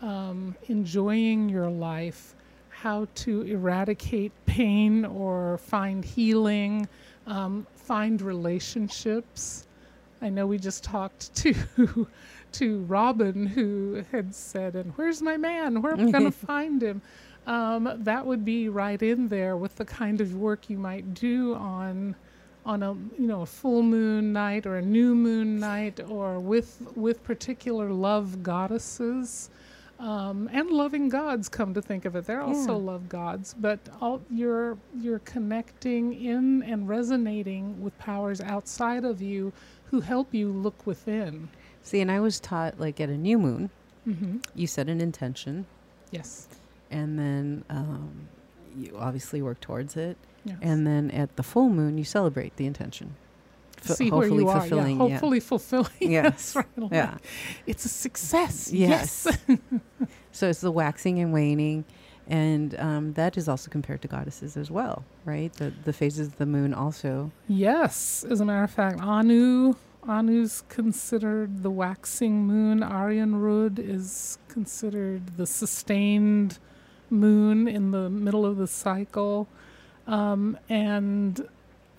um, 0.02 0.54
enjoying 0.68 1.48
your 1.48 1.70
life, 1.70 2.34
how 2.68 3.06
to 3.14 3.42
eradicate 3.42 4.32
pain 4.46 5.04
or 5.04 5.58
find 5.58 6.04
healing, 6.04 6.86
um, 7.26 7.66
find 7.74 8.20
relationships. 8.20 9.66
I 10.22 10.28
know 10.28 10.46
we 10.46 10.58
just 10.58 10.84
talked 10.84 11.34
to 11.36 12.06
to 12.52 12.80
Robin 12.80 13.46
who 13.46 14.04
had 14.12 14.34
said, 14.34 14.76
"And 14.76 14.92
where's 14.96 15.22
my 15.22 15.36
man? 15.36 15.80
Where 15.80 15.92
am 15.92 16.08
I 16.08 16.10
going 16.10 16.24
to 16.30 16.30
find 16.30 16.82
him?" 16.82 17.00
Um, 17.50 17.90
that 18.04 18.24
would 18.24 18.44
be 18.44 18.68
right 18.68 19.02
in 19.02 19.26
there 19.26 19.56
with 19.56 19.74
the 19.74 19.84
kind 19.84 20.20
of 20.20 20.36
work 20.36 20.70
you 20.70 20.78
might 20.78 21.14
do 21.14 21.56
on 21.56 22.14
on 22.64 22.82
a 22.84 22.92
you 23.18 23.26
know 23.26 23.42
a 23.42 23.46
full 23.46 23.82
moon 23.82 24.32
night 24.32 24.66
or 24.66 24.76
a 24.76 24.82
new 24.82 25.16
moon 25.16 25.58
night 25.58 25.98
or 26.08 26.38
with 26.38 26.80
with 26.94 27.24
particular 27.24 27.90
love 27.90 28.44
goddesses. 28.44 29.50
Um, 29.98 30.48
and 30.52 30.70
loving 30.70 31.08
gods 31.08 31.48
come 31.48 31.74
to 31.74 31.82
think 31.82 32.04
of 32.04 32.14
it. 32.14 32.24
They're 32.24 32.40
also 32.40 32.78
Yeah. 32.78 32.84
love 32.92 33.08
gods 33.08 33.52
but 33.58 33.80
all 34.00 34.22
you're 34.30 34.78
you're 34.96 35.18
connecting 35.18 36.14
in 36.14 36.62
and 36.62 36.88
resonating 36.88 37.82
with 37.82 37.98
powers 37.98 38.40
outside 38.40 39.04
of 39.04 39.20
you 39.20 39.52
who 39.86 40.00
help 40.00 40.32
you 40.32 40.52
look 40.52 40.86
within. 40.86 41.48
See, 41.82 42.00
and 42.00 42.12
I 42.12 42.20
was 42.20 42.38
taught 42.38 42.78
like 42.78 43.00
at 43.00 43.08
a 43.08 43.18
new 43.18 43.38
moon, 43.40 43.70
mm-hmm. 44.06 44.36
you 44.54 44.68
set 44.68 44.88
an 44.88 45.00
intention, 45.00 45.66
yes 46.12 46.46
and 46.90 47.18
then 47.18 47.64
um, 47.70 48.28
you 48.76 48.96
obviously 48.98 49.42
work 49.42 49.60
towards 49.60 49.96
it. 49.96 50.16
yes 50.44 50.56
And 50.62 50.86
then 50.86 51.10
at 51.10 51.36
the 51.36 51.42
full 51.42 51.68
moon, 51.70 51.98
you 51.98 52.04
celebrate 52.04 52.56
the 52.56 52.66
intention. 52.66 53.14
Fu- 53.76 53.94
see 53.94 54.10
where 54.10 54.20
hopefully 54.22 54.42
you 54.42 54.48
are 54.50 54.60
fulfilling, 54.60 54.96
yeah 54.98 55.04
yeah. 55.06 55.10
hopefully 55.12 55.40
fulfilling 55.40 55.90
Yes. 56.00 56.54
Right. 56.56 56.66
Like, 56.76 56.92
Yeah. 56.92 57.16
it's 57.66 57.84
a 57.84 57.88
success 57.88 58.70
Yes. 58.72 59.26
so 60.32 60.48
it's 60.50 60.60
the 60.60 60.70
waxing 60.72 61.18
and 61.18 61.32
waning. 61.32 61.84
And 62.26 62.78
um, 62.78 63.14
that 63.14 63.36
is 63.36 63.48
also 63.48 63.70
compared 63.70 64.02
to 64.02 64.08
goddesses 64.08 64.56
as 64.56 64.70
well, 64.70 65.04
right? 65.24 65.52
The 65.54 65.72
the 65.84 65.92
phases 65.92 66.28
of 66.28 66.36
the 66.36 66.46
moon 66.46 66.72
also. 66.74 67.32
Yes, 67.48 68.24
as 68.30 68.40
a 68.40 68.44
matter 68.44 68.62
of 68.62 68.70
fact, 68.70 69.00
Anu 69.00 69.74
Anu's 70.06 70.62
considered 70.68 71.62
the 71.64 71.70
waxing 71.72 72.46
moon. 72.46 72.80
Arianrhod 72.80 73.80
is 73.80 74.38
considered 74.46 75.38
the 75.38 75.46
sustained 75.46 76.58
moon 77.10 77.68
in 77.68 77.90
the 77.90 78.08
middle 78.08 78.46
of 78.46 78.56
the 78.56 78.66
cycle. 78.66 79.48
Um, 80.06 80.58
and 80.68 81.46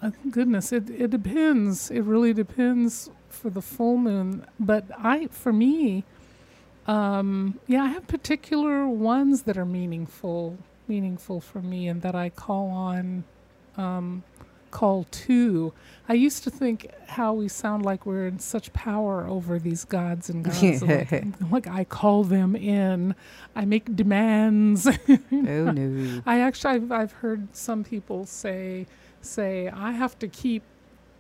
uh, 0.01 0.11
goodness, 0.29 0.71
it, 0.71 0.89
it 0.89 1.11
depends. 1.11 1.91
It 1.91 2.01
really 2.01 2.33
depends 2.33 3.09
for 3.29 3.49
the 3.49 3.61
full 3.61 3.97
moon. 3.97 4.45
But 4.59 4.85
I, 4.97 5.27
for 5.27 5.53
me, 5.53 6.03
um, 6.87 7.59
yeah, 7.67 7.83
I 7.83 7.87
have 7.89 8.07
particular 8.07 8.87
ones 8.87 9.43
that 9.43 9.57
are 9.57 9.65
meaningful, 9.65 10.57
meaningful 10.87 11.39
for 11.39 11.61
me, 11.61 11.87
and 11.87 12.01
that 12.01 12.15
I 12.15 12.29
call 12.29 12.69
on, 12.69 13.23
um, 13.77 14.23
call 14.71 15.05
to. 15.11 15.73
I 16.09 16.13
used 16.13 16.43
to 16.43 16.49
think 16.49 16.89
how 17.07 17.33
we 17.33 17.47
sound 17.47 17.85
like 17.85 18.05
we're 18.05 18.27
in 18.27 18.39
such 18.39 18.73
power 18.73 19.25
over 19.27 19.59
these 19.59 19.85
gods 19.85 20.29
and 20.29 20.43
gods. 20.43 20.81
like, 20.81 21.23
like 21.51 21.67
I 21.67 21.83
call 21.83 22.23
them 22.23 22.55
in, 22.55 23.15
I 23.55 23.65
make 23.65 23.95
demands. 23.95 24.87
oh 25.07 25.19
no. 25.31 26.21
I 26.25 26.39
actually 26.39 26.75
I've, 26.75 26.91
I've 26.91 27.11
heard 27.13 27.55
some 27.55 27.83
people 27.83 28.25
say 28.25 28.87
say 29.21 29.67
I 29.69 29.91
have 29.91 30.17
to 30.19 30.27
keep 30.27 30.63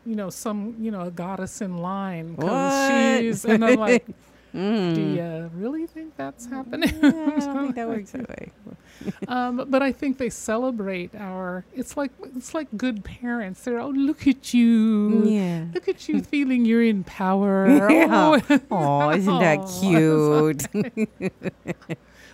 you 0.05 0.15
know 0.15 0.29
some 0.29 0.75
you 0.79 0.91
know 0.91 1.01
a 1.01 1.11
goddess 1.11 1.61
in 1.61 1.77
line 1.77 2.35
because 2.35 3.19
she's 3.19 3.45
and 3.45 3.63
I'm 3.63 3.75
like 3.75 4.05
Mm. 4.53 4.95
do 4.95 5.01
you 5.01 5.49
really 5.55 5.87
think 5.87 6.17
that's 6.17 6.45
happening 6.45 6.89
Yeah, 7.01 7.07
I 7.07 7.39
don't 7.39 7.61
think 7.63 7.75
that 7.75 7.87
works 7.93 8.11
that 8.11 8.27
way. 8.27 8.51
um, 9.29 9.65
but 9.69 9.81
I 9.81 9.91
think 9.93 10.17
they 10.17 10.29
celebrate 10.29 11.15
our 11.15 11.63
it's 11.73 11.95
like 11.95 12.11
it's 12.35 12.53
like 12.53 12.67
good 12.75 13.03
parents 13.05 13.63
they're 13.63 13.79
oh 13.79 13.89
look 13.89 14.27
at 14.27 14.53
you 14.53 15.23
Yeah. 15.25 15.65
look 15.73 15.87
at 15.87 16.09
you 16.09 16.21
feeling 16.21 16.65
you're 16.65 16.83
in 16.83 17.03
power 17.05 17.65
Yeah. 17.89 18.07
oh, 18.49 18.59
Oh, 18.71 19.09
isn't 19.11 19.39
that 19.39 19.59
cute? 19.79 20.67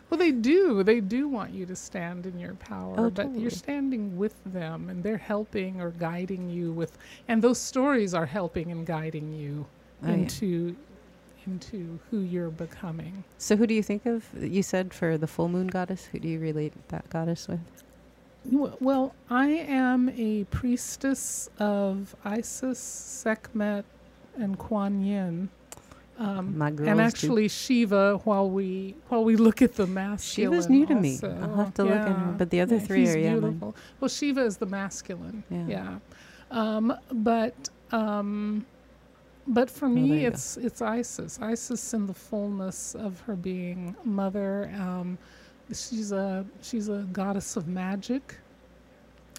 Well, 0.10 0.18
they 0.18 0.32
do. 0.32 0.84
They 0.84 1.02
do 1.02 1.28
want 1.28 1.52
you 1.52 1.66
to 1.66 1.76
stand 1.76 2.26
in 2.26 2.40
your 2.40 2.54
power, 2.56 2.96
Oh, 2.98 3.10
but 3.10 3.24
totally. 3.24 3.42
you're 3.42 3.52
standing 3.52 4.16
with 4.18 4.36
them 4.46 4.88
and 4.90 5.04
they're 5.04 5.18
helping 5.18 5.82
or 5.82 5.92
guiding 5.92 6.50
you 6.50 6.72
with 6.72 6.98
and 7.28 7.42
those 7.42 7.60
stories 7.60 8.14
are 8.14 8.26
helping 8.26 8.72
and 8.72 8.86
guiding 8.86 9.34
you 9.34 9.66
Oh, 10.04 10.10
into 10.14 10.76
into 11.48 12.00
who 12.12 12.20
you're 12.20 12.50
becoming. 12.50 13.24
So 13.38 13.56
who 13.56 13.66
do 13.66 13.74
you 13.74 13.84
think 13.84 14.06
of? 14.06 14.26
You 14.40 14.62
said 14.62 14.94
for 14.94 15.18
the 15.18 15.28
full 15.28 15.50
moon 15.50 15.68
goddess. 15.68 16.06
Who 16.06 16.20
do 16.20 16.28
you 16.28 16.40
relate 16.40 16.74
that 16.90 17.10
goddess 17.10 17.48
with? 17.48 17.60
Well, 18.80 19.14
I 19.30 19.48
am 19.48 20.10
a 20.10 20.46
priestess 20.46 21.50
of 21.60 22.16
Isis, 22.24 22.80
Sekhmet, 22.80 23.84
and 24.38 24.58
Kuan 24.58 25.02
Yin. 25.02 25.50
Um, 26.20 26.60
and 26.62 26.78
do. 26.78 27.00
actually 27.00 27.48
Shiva 27.48 28.18
while 28.24 28.50
we 28.50 28.96
while 29.10 29.24
we 29.24 29.36
look 29.36 29.62
at 29.62 29.76
the 29.76 29.86
masculine 29.86 30.52
Shiva's 30.52 30.70
new 30.70 30.86
to 30.88 30.96
me. 30.96 31.20
I'll 31.22 31.56
have 31.58 31.74
to 31.76 31.84
look 31.84 31.94
at 31.94 32.08
her. 32.08 32.36
But 32.38 32.50
the 32.50 32.62
other 32.62 32.76
Yeah, 32.78 32.82
three 32.82 33.08
are 33.10 33.18
yeah. 33.18 33.32
beautiful. 33.34 33.76
Well, 34.00 34.10
Shiva 34.10 34.42
is 34.44 34.58
the 34.58 34.66
masculine. 34.66 35.44
Yeah. 35.52 35.68
Yeah. 35.68 36.00
Um, 36.50 36.94
but 37.12 37.70
um, 37.92 38.66
but 39.48 39.70
for 39.70 39.88
Oh, 39.88 39.90
me, 39.90 40.22
go. 40.22 40.28
it's 40.28 40.58
it's 40.58 40.82
Isis. 40.82 41.40
Isis 41.42 41.94
in 41.94 42.08
the 42.08 42.14
fullness 42.14 42.96
of 42.96 43.22
her 43.22 43.36
being 43.36 43.96
mother. 44.04 44.72
Um, 44.80 45.18
she's 45.74 46.12
a 46.12 46.46
she's 46.62 46.90
a 46.90 47.08
goddess 47.14 47.56
of 47.58 47.68
magic. 47.68 48.36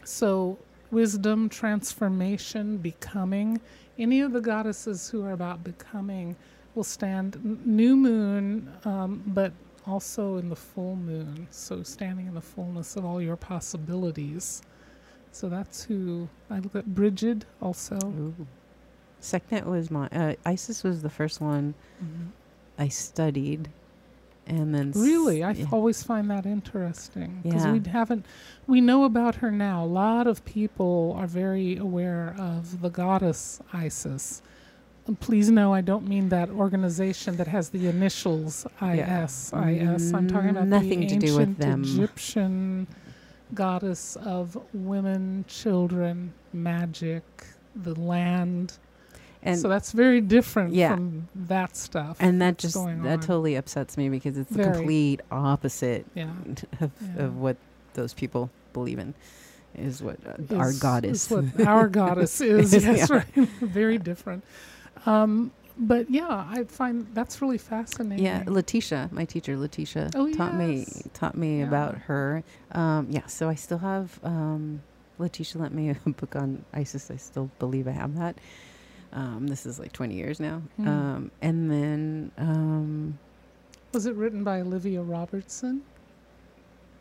So 0.05 0.59
wisdom, 0.91 1.49
transformation, 1.49 2.79
becoming. 2.79 3.61
Any 3.99 4.21
of 4.21 4.33
the 4.33 4.41
goddesses 4.41 5.09
who 5.11 5.25
are 5.25 5.33
about 5.33 5.65
becoming 5.65 6.37
will 6.75 6.85
stand 6.85 7.39
new 7.67 7.97
moon, 7.97 8.73
um, 8.85 9.23
but 9.29 9.53
also 9.87 10.37
in 10.39 10.49
the 10.49 10.57
full 10.57 10.97
moon. 10.97 11.47
So 11.51 11.83
standing 11.83 12.27
in 12.27 12.35
the 12.35 12.41
fullness 12.41 12.97
of 12.97 13.05
all 13.05 13.21
your 13.21 13.37
possibilities. 13.37 14.63
So 15.33 15.49
that's 15.49 15.85
who 15.85 16.29
I 16.51 16.61
look 16.61 16.77
at. 16.77 16.87
Bridget 16.95 17.45
also. 17.61 17.97
Ooh. 18.05 18.47
Sekhmet 19.21 19.67
was 19.67 19.91
my. 19.91 20.07
Uh, 20.09 20.35
Isis 20.47 20.83
was 20.85 21.03
the 21.03 21.11
first 21.11 21.41
one 21.41 21.75
I 22.79 22.89
studied, 22.89 23.69
and 24.47 24.75
then 24.75 24.93
Really, 24.95 25.43
I 25.43 25.67
always 25.73 26.03
find 26.03 26.31
that 26.31 26.47
interesting 26.47 27.41
because 27.43 27.65
Yeah. 27.65 27.73
we 27.73 27.89
haven't. 27.89 28.25
We 28.67 28.81
know 28.81 29.05
about 29.05 29.37
her 29.37 29.51
now. 29.51 29.85
A 29.85 29.87
lot 29.87 30.27
of 30.27 30.45
people 30.45 31.15
are 31.19 31.27
very 31.27 31.77
aware 31.77 32.35
of 32.39 32.81
the 32.81 32.91
goddess 32.91 33.61
Isis. 33.73 34.43
And 35.07 35.19
please 35.19 35.51
know, 35.51 35.73
I 35.73 35.81
don't 35.81 36.07
mean 36.07 36.29
that 36.29 36.51
organization 36.51 37.37
that 37.39 37.49
has 37.49 37.71
the 37.71 37.87
initials 37.89 38.67
Yeah. 38.81 39.25
IS. 39.25 39.53
IS. 39.55 40.13
I'm 40.13 40.29
talking 40.29 40.51
about 40.51 40.69
Nothing 40.69 41.01
the 41.01 41.07
to 41.07 41.17
do 41.17 41.37
with 41.39 41.57
them. 41.57 41.83
Egyptian 41.83 42.87
goddess 43.55 44.17
of 44.17 44.59
women, 44.75 45.47
children, 45.49 46.35
magic, 46.53 47.25
the 47.75 47.95
land. 47.99 48.75
And 49.43 49.59
so 49.61 49.69
that's 49.69 49.93
very 49.93 50.21
different 50.21 50.75
Yeah. 50.75 50.95
from 50.97 51.29
that 51.35 51.77
stuff. 51.77 52.17
and 52.21 52.41
that 52.43 52.59
just 52.59 52.75
that 52.75 52.89
on. 52.89 53.21
totally 53.21 53.55
upsets 53.57 53.97
me 53.97 54.09
because 54.09 54.37
it's 54.37 54.51
the 54.51 54.65
complete 54.65 55.21
opposite 55.31 56.07
yeah. 56.15 56.31
of, 56.81 56.91
Yeah. 57.01 57.23
of 57.25 57.37
what 57.37 57.57
those 57.95 58.15
people 58.15 58.51
believe 58.73 58.99
in 58.99 59.15
is 59.77 60.03
what 60.03 60.19
uh, 60.27 60.57
our 60.57 60.71
is- 60.71 60.79
goddess 60.81 61.25
is 61.25 61.31
what 61.31 61.67
our 61.67 61.89
goddess 61.89 62.41
is. 62.55 62.75
Is, 62.75 62.85
yes, 62.85 63.11
right. 63.11 63.25
Very 63.61 63.99
different. 63.99 64.43
Um, 65.07 65.53
but 65.81 66.11
yeah, 66.11 66.27
I 66.49 66.65
find 66.65 67.07
that's 67.15 67.41
really 67.41 67.59
fascinating. 67.59 68.25
Yeah, 68.25 68.43
Letitia, 68.47 69.09
my 69.13 69.25
teacher, 69.25 69.57
Letitia, 69.57 70.11
Oh, 70.17 70.33
taught 70.33 70.57
me 70.57 70.87
taught 71.15 71.37
me 71.37 71.63
about 71.63 71.97
her. 71.99 72.43
Um, 72.73 73.07
yeah, 73.11 73.27
so 73.27 73.49
I 73.49 73.55
still 73.55 73.79
have 73.79 74.19
um, 74.25 74.83
Letitia 75.21 75.61
lent 75.63 75.75
me 75.75 75.91
a 75.91 75.95
book 76.11 76.35
on 76.35 76.65
ISIS. 76.75 77.11
I 77.13 77.17
still 77.17 77.49
believe 77.61 77.87
I 77.87 77.93
have 77.93 78.17
that. 78.19 78.37
Um, 79.13 79.47
this 79.47 79.65
is 79.67 79.79
like 79.79 79.93
twenty 79.93 80.15
years 80.15 80.39
now. 80.41 80.63
Hmm. 80.77 80.89
Um, 80.89 81.31
and 81.43 81.71
then 81.71 82.33
um, 82.39 83.19
Was 83.93 84.07
it 84.07 84.15
written 84.17 84.45
by 84.45 84.61
Olivia 84.61 85.01
Robertson, 85.03 85.83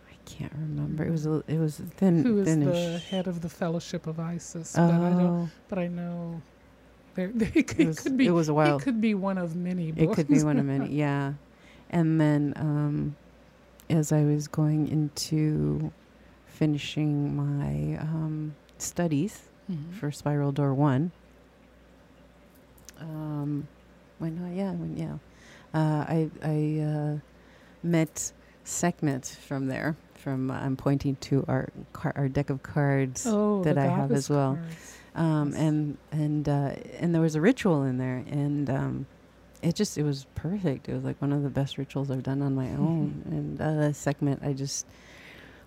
I 0.09 0.13
can't 0.25 0.53
remember. 0.53 1.03
It 1.05 1.11
was 1.11 1.25
a, 1.25 1.43
it 1.47 1.57
was 1.59 1.81
thin. 1.97 2.23
who 2.23 2.39
is 2.39 2.57
the 2.57 2.97
head 3.09 3.27
of 3.27 3.41
the 3.41 3.49
Fellowship 3.49 4.07
of 4.07 4.19
ISIS? 4.19 4.75
Oh, 4.77 4.87
But 4.87 5.01
I 5.01 5.09
don't. 5.09 5.51
But 5.67 5.79
I 5.79 5.87
know. 5.87 6.41
There, 7.15 7.27
they 7.33 7.63
could, 7.63 7.79
it, 7.79 7.87
was, 7.87 7.99
could 7.99 8.15
be. 8.17 8.27
it 8.27 8.31
was 8.31 8.47
a 8.47 8.53
while. 8.53 8.77
It 8.77 8.83
could 8.83 9.01
be 9.01 9.13
one 9.13 9.37
of 9.37 9.55
many 9.55 9.89
It 9.95 10.13
could 10.13 10.27
be 10.27 10.43
one 10.43 10.57
of 10.59 10.65
many, 10.65 10.89
yeah. 10.95 11.33
And 11.89 12.21
then 12.21 12.53
um, 12.57 13.15
as 13.89 14.11
I 14.11 14.23
was 14.23 14.47
going 14.47 14.87
into 14.87 15.91
finishing 16.45 17.35
my 17.35 17.97
um, 18.01 18.55
studies 18.77 19.43
Mhm. 19.71 19.93
for 19.93 20.11
Spiral 20.11 20.51
Door 20.53 20.75
One, 20.75 21.11
um, 22.99 23.67
when 24.19 24.39
I 24.43 24.53
yeah 24.55 24.71
when 24.71 24.97
yeah, 24.97 25.17
uh, 25.73 26.05
I 26.07 26.29
I 26.43 26.81
uh, 26.81 27.17
met 27.83 28.31
Sekhmet 28.63 29.25
from 29.47 29.67
there. 29.67 29.95
From 30.15 30.49
uh, 30.51 30.55
I'm 30.55 30.75
pointing 30.75 31.15
to 31.17 31.45
our 31.47 31.69
car- 31.93 32.13
our 32.15 32.27
deck 32.27 32.49
of 32.49 32.63
cards. 32.63 33.25
Oh, 33.27 33.63
that 33.63 33.77
I 33.77 33.85
have 33.87 34.11
as 34.11 34.29
well. 34.29 34.57
um, 35.15 35.49
Yes. 35.49 35.57
and 35.57 35.97
and 36.11 36.49
uh, 36.49 36.71
and 36.99 37.13
there 37.13 37.21
was 37.21 37.35
a 37.35 37.41
ritual 37.41 37.83
in 37.83 37.97
there, 37.97 38.23
and 38.29 38.69
um, 38.69 39.05
it 39.61 39.75
just 39.75 39.97
it 39.97 40.03
was 40.03 40.25
perfect. 40.35 40.89
It 40.89 40.93
was 40.93 41.03
like 41.03 41.21
one 41.21 41.31
of 41.33 41.43
the 41.43 41.49
best 41.49 41.77
rituals 41.77 42.09
I've 42.11 42.23
done 42.23 42.41
on 42.41 42.55
my 42.55 42.67
own. 42.83 43.21
And 43.29 43.61
uh, 43.61 43.93
Sekhmet, 43.93 44.39
I 44.43 44.53
just 44.53 44.85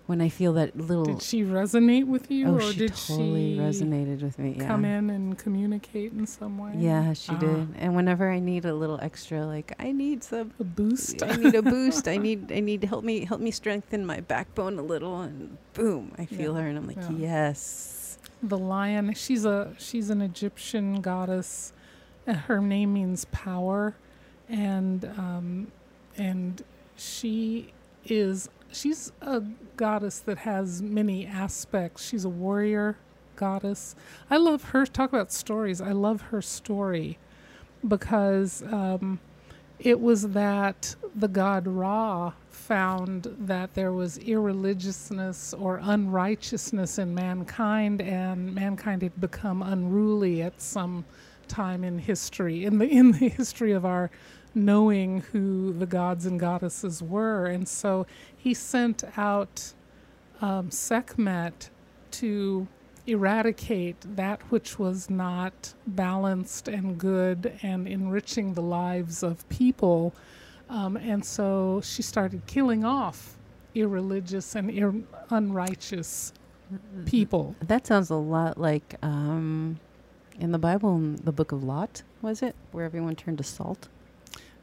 when 0.07 0.19
I 0.19 0.29
feel 0.29 0.53
that 0.53 0.75
little 0.77 1.05
Did 1.05 1.21
she 1.21 1.43
resonate 1.43 2.05
with 2.07 2.29
you, 2.31 2.47
oh, 2.47 2.55
or 2.55 2.61
she 2.61 2.77
did 2.79 2.95
totally 2.95 3.55
she 3.55 3.59
resonated 3.59 4.21
with 4.21 4.37
me. 4.39 4.55
Yeah. 4.57 4.67
come 4.67 4.83
in 4.83 5.09
and 5.09 5.37
communicate 5.37 6.11
in 6.11 6.25
some 6.27 6.57
way? 6.57 6.73
Yeah, 6.77 7.13
she 7.13 7.31
Ah, 7.31 7.37
did. 7.39 7.67
And 7.77 7.95
whenever 7.95 8.29
I 8.29 8.39
need 8.39 8.65
a 8.65 8.73
little 8.73 8.99
extra, 9.01 9.45
like 9.45 9.73
I 9.79 9.91
need 9.91 10.23
some, 10.23 10.51
A 10.59 10.63
boost. 10.63 11.23
I 11.23 11.35
need 11.35 11.55
a 11.55 11.61
boost. 11.61 12.07
I 12.07 12.17
need, 12.27 12.51
I 12.51 12.59
need 12.59 12.83
help 12.83 13.03
me, 13.03 13.25
help 13.25 13.39
me 13.41 13.51
strengthen 13.51 14.05
my 14.05 14.19
backbone 14.19 14.77
a 14.79 14.83
little, 14.83 15.21
and 15.21 15.57
boom, 15.73 16.11
I 16.17 16.25
feel 16.25 16.55
Yeah, 16.55 16.61
her, 16.61 16.67
and 16.67 16.77
I'm 16.77 16.87
like, 16.87 16.97
yeah. 16.97 17.11
yes. 17.55 18.17
the 18.43 18.57
lion. 18.57 19.13
She's 19.13 19.45
a 19.45 19.73
she's 19.77 20.09
an 20.09 20.21
Egyptian 20.21 20.99
goddess. 21.01 21.73
and 22.27 22.35
Her 22.37 22.59
name 22.59 22.93
means 22.93 23.25
power, 23.31 23.95
and 24.49 25.05
um, 25.17 25.67
and 26.17 26.63
she 26.97 27.71
is 28.05 28.49
she's 28.71 29.11
a 29.21 29.41
goddess 29.75 30.19
that 30.19 30.39
has 30.39 30.81
many 30.81 31.25
aspects. 31.25 32.07
She's 32.07 32.25
a 32.25 32.29
warrior 32.29 32.97
goddess. 33.35 33.95
I 34.29 34.37
love 34.37 34.63
her. 34.65 34.85
Talk 34.85 35.09
about 35.09 35.31
stories. 35.31 35.81
I 35.81 35.91
love 35.91 36.21
her 36.21 36.41
story 36.41 37.17
because 37.87 38.61
um, 38.63 39.19
it 39.79 39.99
was 39.99 40.29
that 40.29 40.95
the 41.15 41.27
god 41.27 41.67
Ra 41.67 42.33
found 42.49 43.35
that 43.39 43.73
there 43.73 43.91
was 43.91 44.17
irreligiousness 44.17 45.53
or 45.53 45.79
unrighteousness 45.81 46.99
in 46.99 47.15
mankind, 47.15 48.01
and 48.01 48.53
mankind 48.53 49.01
had 49.01 49.19
become 49.19 49.63
unruly 49.63 50.43
at 50.43 50.61
some 50.61 51.03
time 51.47 51.83
in 51.83 51.97
history, 51.97 52.65
in 52.65 52.77
the 52.77 52.87
in 52.87 53.11
the 53.11 53.29
history 53.29 53.71
of 53.71 53.85
our 53.85 54.11
knowing 54.53 55.21
who 55.31 55.73
the 55.73 55.85
gods 55.85 56.25
and 56.25 56.39
goddesses 56.39 57.01
were, 57.01 57.45
and 57.45 57.67
so 57.67 58.05
he 58.35 58.53
sent 58.53 59.03
out 59.17 59.73
um, 60.41 60.71
Sekhmet 60.71 61.69
to 62.11 62.67
eradicate 63.07 63.97
that 64.15 64.41
which 64.51 64.77
was 64.77 65.09
not 65.09 65.73
balanced 65.87 66.67
and 66.67 66.97
good 66.97 67.57
and 67.63 67.87
enriching 67.87 68.53
the 68.53 68.61
lives 68.61 69.23
of 69.23 69.47
people. 69.49 70.13
Um, 70.69 70.97
and 70.97 71.25
so 71.25 71.81
she 71.83 72.01
started 72.01 72.45
killing 72.45 72.83
off 72.85 73.37
irreligious 73.73 74.55
and 74.55 74.69
ir- 74.69 75.03
unrighteous 75.29 76.33
people. 77.05 77.55
That 77.61 77.87
sounds 77.87 78.09
a 78.09 78.15
lot 78.15 78.57
like 78.57 78.95
um, 79.01 79.79
in 80.39 80.51
the 80.51 80.59
Bible, 80.59 80.95
in 80.95 81.15
the 81.17 81.31
book 81.31 81.51
of 81.51 81.63
Lot, 81.63 82.03
was 82.21 82.41
it? 82.41 82.55
Where 82.71 82.85
everyone 82.85 83.15
turned 83.15 83.39
to 83.39 83.43
salt? 83.43 83.89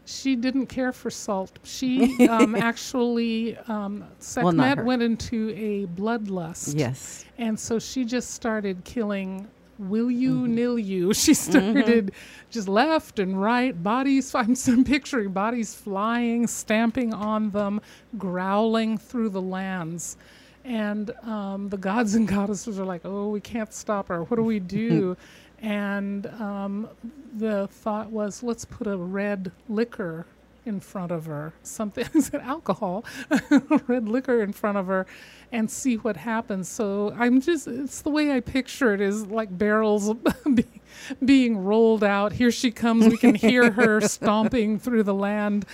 She 0.08 0.36
didn't 0.36 0.66
care 0.68 0.92
for 0.92 1.10
salt. 1.10 1.58
She 1.64 2.26
um, 2.28 2.54
actually, 2.54 3.58
um, 3.68 4.04
Well, 4.36 4.52
went 4.86 5.02
into 5.02 5.50
a 5.50 5.86
bloodlust. 6.00 6.78
Yes. 6.78 7.26
And 7.36 7.60
so 7.60 7.78
she 7.78 8.04
just 8.06 8.30
started 8.30 8.84
killing 8.84 9.48
will 9.78 10.10
you 10.10 10.34
Mhm. 10.40 10.48
nil 10.48 10.76
you 10.76 11.14
she 11.24 11.32
started 11.34 12.10
just 12.50 12.66
left 12.66 13.20
and 13.20 13.40
right 13.40 13.80
bodies 13.80 14.34
i'm, 14.40 14.56
I'm 14.66 14.82
picturing 14.82 15.30
bodies 15.30 15.72
flying 15.72 16.48
stamping 16.48 17.14
on 17.14 17.50
them 17.50 17.80
growling 18.18 18.98
through 18.98 19.28
the 19.28 19.40
lands 19.40 20.16
and 20.64 21.12
um, 21.22 21.68
the 21.68 21.76
gods 21.76 22.16
and 22.16 22.26
goddesses 22.26 22.80
are 22.80 22.84
like 22.84 23.02
oh 23.04 23.28
we 23.28 23.40
can't 23.40 23.72
stop 23.72 24.08
her 24.08 24.24
what 24.24 24.36
do 24.36 24.42
we 24.42 24.58
do 24.58 25.16
and 25.60 26.26
um, 26.26 26.88
the 27.36 27.68
thought 27.68 28.10
was 28.10 28.42
let's 28.42 28.64
put 28.64 28.86
a 28.86 28.96
red 28.96 29.50
liquor 29.68 30.26
in 30.68 30.78
front 30.78 31.10
of 31.10 31.24
her 31.24 31.52
something 31.62 32.06
is 32.14 32.28
it 32.28 32.40
alcohol? 32.42 33.04
Red 33.86 34.08
liquor 34.08 34.42
in 34.42 34.52
front 34.52 34.76
of 34.76 34.86
her 34.86 35.06
and 35.50 35.70
see 35.70 35.96
what 35.96 36.16
happens. 36.16 36.68
So 36.68 37.14
i'm 37.18 37.40
just 37.40 37.66
it's 37.66 38.02
the 38.02 38.10
way 38.10 38.32
i 38.32 38.40
picture 38.40 38.92
it 38.92 39.00
is 39.00 39.26
like 39.26 39.56
barrels 39.56 40.12
be, 40.54 40.66
being 41.24 41.56
rolled 41.56 42.04
out. 42.04 42.32
Here 42.32 42.50
she 42.50 42.70
comes. 42.70 43.06
We 43.06 43.16
can 43.16 43.34
hear 43.34 43.70
her 43.72 44.00
stomping 44.02 44.78
through 44.78 45.04
the 45.04 45.14
land. 45.14 45.64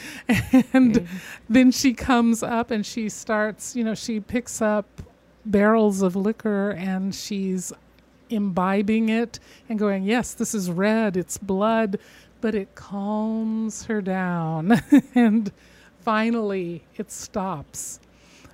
And 0.72 1.08
then 1.48 1.72
she 1.72 1.92
comes 1.92 2.42
up 2.42 2.70
and 2.70 2.86
she 2.86 3.08
starts 3.08 3.74
you 3.74 3.82
know 3.84 3.94
she 3.94 4.20
picks 4.20 4.62
up 4.62 4.86
barrels 5.44 6.02
of 6.02 6.16
liquor 6.16 6.70
and 6.70 7.14
she's 7.14 7.72
imbibing 8.30 9.08
it 9.08 9.38
and 9.68 9.78
going 9.78 10.02
yes 10.04 10.34
this 10.34 10.54
is 10.54 10.70
red 10.70 11.16
it's 11.16 11.38
blood 11.38 11.98
but 12.40 12.54
it 12.54 12.74
calms 12.74 13.84
her 13.86 14.00
down 14.02 14.80
and 15.14 15.52
finally 16.00 16.82
it 16.96 17.10
stops 17.10 18.00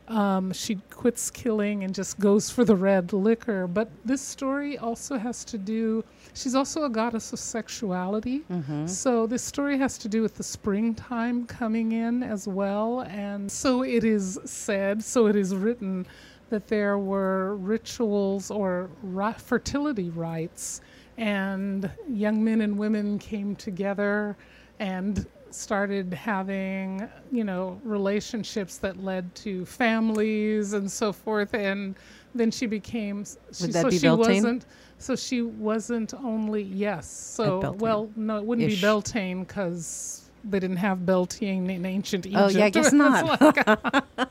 um, 0.08 0.52
she 0.52 0.74
quits 0.90 1.30
killing 1.30 1.84
and 1.84 1.94
just 1.94 2.18
goes 2.18 2.50
for 2.50 2.64
the 2.64 2.74
red 2.74 3.12
liquor 3.12 3.68
but 3.68 3.88
this 4.04 4.20
story 4.20 4.76
also 4.76 5.16
has 5.16 5.44
to 5.44 5.56
do 5.56 6.02
she's 6.34 6.56
also 6.56 6.82
a 6.84 6.90
goddess 6.90 7.32
of 7.32 7.38
sexuality 7.38 8.42
Mm-hmm. 8.50 8.86
so 8.88 9.26
this 9.28 9.42
story 9.42 9.78
has 9.78 9.98
to 9.98 10.08
do 10.08 10.20
with 10.20 10.34
the 10.34 10.42
springtime 10.42 11.46
coming 11.46 11.92
in 11.92 12.22
as 12.24 12.48
well. 12.48 13.00
And 13.02 13.50
so 13.50 13.82
it 13.82 14.02
is 14.04 14.38
said, 14.44 15.02
so 15.04 15.26
it 15.26 15.36
is 15.36 15.54
written, 15.54 16.06
that 16.50 16.68
there 16.68 16.98
were 16.98 17.56
rituals 17.56 18.50
or 18.50 18.90
fertility 19.38 20.10
rites, 20.10 20.80
and 21.16 21.90
young 22.08 22.42
men 22.44 22.60
and 22.60 22.78
women 22.78 23.18
came 23.18 23.56
together 23.56 24.36
and 24.78 25.26
started 25.50 26.12
having, 26.14 27.08
you 27.32 27.44
know, 27.44 27.80
relationships 27.84 28.78
that 28.78 29.02
led 29.02 29.34
to 29.34 29.64
families 29.66 30.72
and 30.74 30.90
so 30.90 31.12
forth. 31.12 31.54
And 31.54 31.96
then 32.34 32.50
she 32.50 32.66
became, 32.66 33.24
she, 33.52 33.64
Would 33.64 33.72
that 33.74 33.82
so 33.82 33.90
be 33.90 33.98
she 33.98 34.06
Beltane? 34.06 34.36
wasn't 34.36 34.66
so 34.98 35.16
she 35.16 35.42
wasn't 35.42 36.12
only 36.14 36.62
yes. 36.62 37.10
So 37.10 37.72
well, 37.78 38.10
no, 38.16 38.36
it 38.36 38.44
wouldn't 38.44 38.68
Ish. 38.70 38.76
be 38.76 38.80
Beltane 38.86 39.40
because 39.44 40.30
they 40.44 40.60
didn't 40.60 40.76
have 40.76 41.04
Beltane 41.06 41.70
in 41.70 41.84
ancient 41.86 42.26
Egypt. 42.26 42.42
Oh, 42.42 42.48
yeah, 42.48 42.66
I 42.66 42.70
guess 42.70 42.92
not. 42.94 43.40
like- 43.40 44.28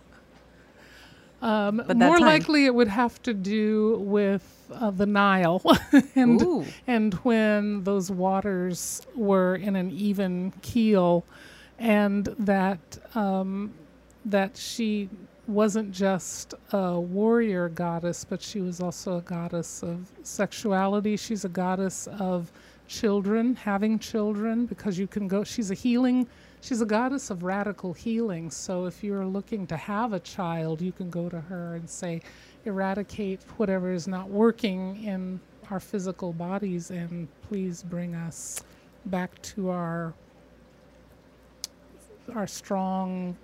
um, 1.41 1.77
more 1.77 2.17
time. 2.17 2.19
likely, 2.19 2.65
it 2.65 2.75
would 2.75 2.87
have 2.87 3.21
to 3.23 3.33
do 3.33 3.97
with 3.99 4.43
uh, 4.73 4.91
the 4.91 5.05
Nile, 5.05 5.61
and 6.15 6.41
Ooh. 6.41 6.65
and 6.87 7.13
when 7.15 7.83
those 7.83 8.11
waters 8.11 9.01
were 9.15 9.55
in 9.55 9.75
an 9.75 9.91
even 9.91 10.51
keel, 10.61 11.23
and 11.77 12.25
that 12.39 12.79
um, 13.15 13.73
that 14.25 14.57
she 14.57 15.09
wasn't 15.47 15.91
just 15.91 16.53
a 16.71 16.99
warrior 16.99 17.69
goddess, 17.69 18.23
but 18.23 18.41
she 18.41 18.61
was 18.61 18.79
also 18.79 19.17
a 19.17 19.21
goddess 19.21 19.81
of 19.81 20.11
sexuality. 20.23 21.17
She's 21.17 21.43
a 21.45 21.49
goddess 21.49 22.07
of 22.19 22.51
children, 22.87 23.55
having 23.55 23.97
children, 23.97 24.65
because 24.65 24.99
you 24.99 25.07
can 25.07 25.27
go. 25.27 25.43
She's 25.43 25.71
a 25.71 25.75
healing. 25.75 26.27
She's 26.61 26.81
a 26.81 26.85
goddess 26.85 27.29
of 27.29 27.43
radical 27.43 27.93
healing. 27.93 28.51
So 28.51 28.85
if 28.85 29.03
you're 29.03 29.25
looking 29.25 29.65
to 29.67 29.77
have 29.77 30.13
a 30.13 30.19
child, 30.19 30.81
you 30.81 30.91
can 30.91 31.09
go 31.09 31.29
to 31.29 31.39
her 31.39 31.75
and 31.75 31.89
say, 31.89 32.21
eradicate 32.65 33.41
whatever 33.57 33.91
is 33.91 34.07
not 34.07 34.29
working 34.29 35.03
in 35.03 35.39
our 35.71 35.79
physical 35.79 36.33
bodies, 36.33 36.91
and 36.91 37.27
please 37.47 37.83
bring 37.83 38.15
us 38.15 38.61
back 39.05 39.41
to 39.43 39.69
our 39.69 40.13
our 42.35 42.45
strong 42.45 43.35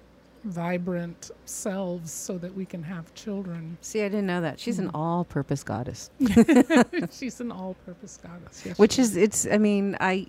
vibrant 0.44 1.32
selves 1.46 2.12
so 2.12 2.38
that 2.38 2.54
we 2.54 2.66
can 2.66 2.84
have 2.84 3.12
children. 3.16 3.76
See, 3.82 4.02
I 4.04 4.10
didn't 4.10 4.28
know 4.28 4.42
that. 4.42 4.60
She's 4.60 4.78
an 4.78 4.90
Mhm. 4.90 4.92
all-purpose 4.94 5.64
goddess, 5.64 6.12
She's 7.12 7.40
an 7.42 7.52
all-purpose 7.52 8.20
goddess. 8.22 8.64
Yes, 8.64 8.78
which 8.78 9.00
is 9.00 9.16
it's. 9.16 9.48
I 9.48 9.58
mean, 9.58 9.98
I 10.00 10.28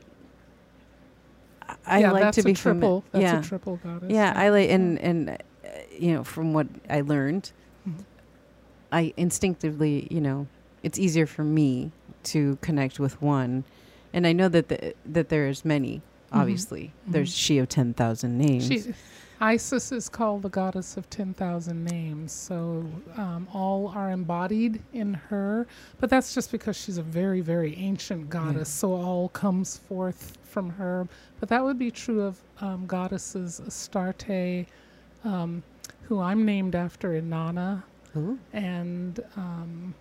I 1.86 2.00
yeah, 2.00 2.12
like 2.12 2.32
to 2.34 2.42
be 2.42 2.52
a 2.52 2.54
fami- 2.54 2.58
triple. 2.58 3.04
That's 3.12 3.22
yeah, 3.22 3.40
a 3.40 3.42
triple 3.42 3.76
goddess. 3.82 4.10
yeah. 4.10 4.32
I 4.36 4.48
like 4.50 4.70
and 4.70 4.98
and 5.00 5.30
uh, 5.30 5.36
you 5.98 6.12
know 6.14 6.24
from 6.24 6.52
what 6.52 6.66
I 6.90 7.00
learned, 7.00 7.52
Mhm. 7.88 8.04
I 8.92 9.12
instinctively 9.16 10.06
you 10.10 10.20
know 10.20 10.46
it's 10.82 10.98
easier 10.98 11.26
for 11.26 11.44
me 11.44 11.90
to 12.24 12.58
connect 12.60 12.98
with 13.00 13.20
one, 13.22 13.64
and 14.12 14.26
I 14.26 14.32
know 14.32 14.48
that 14.48 14.68
the, 14.68 14.94
that 15.06 15.28
there's 15.28 15.64
many. 15.64 16.02
Mhm. 16.32 16.40
Obviously, 16.40 16.92
there's 17.06 17.32
Mhm. 17.32 17.38
she 17.38 17.58
of 17.58 17.68
ten 17.68 17.94
thousand 17.94 18.38
names. 18.38 18.66
She, 18.66 18.94
Isis 19.40 19.92
is 19.92 20.08
called 20.08 20.42
the 20.42 20.48
goddess 20.48 20.96
of 20.96 21.10
10,000 21.10 21.84
names, 21.84 22.32
so 22.32 22.86
um, 23.16 23.46
all 23.52 23.88
are 23.88 24.10
embodied 24.10 24.82
in 24.94 25.12
her. 25.12 25.66
But 26.00 26.08
that's 26.08 26.34
just 26.34 26.50
because 26.50 26.74
she's 26.76 26.96
a 26.96 27.02
very, 27.02 27.42
very 27.42 27.76
ancient 27.76 28.30
goddess, 28.30 28.70
so 28.70 28.94
all 28.94 29.28
comes 29.28 29.76
forth 29.76 30.38
from 30.42 30.70
her. 30.70 31.06
But 31.38 31.50
that 31.50 31.62
would 31.62 31.78
be 31.78 31.90
true 31.90 32.22
of 32.22 32.40
um, 32.62 32.86
goddesses 32.86 33.60
Astarte, 33.60 34.66
um, 35.24 35.62
who 36.02 36.18
I'm 36.18 36.46
named 36.46 36.74
after 36.74 37.20
Inanna, 37.20 37.82
Ooh. 38.16 38.38
and 38.54 39.20
um, 39.36 39.94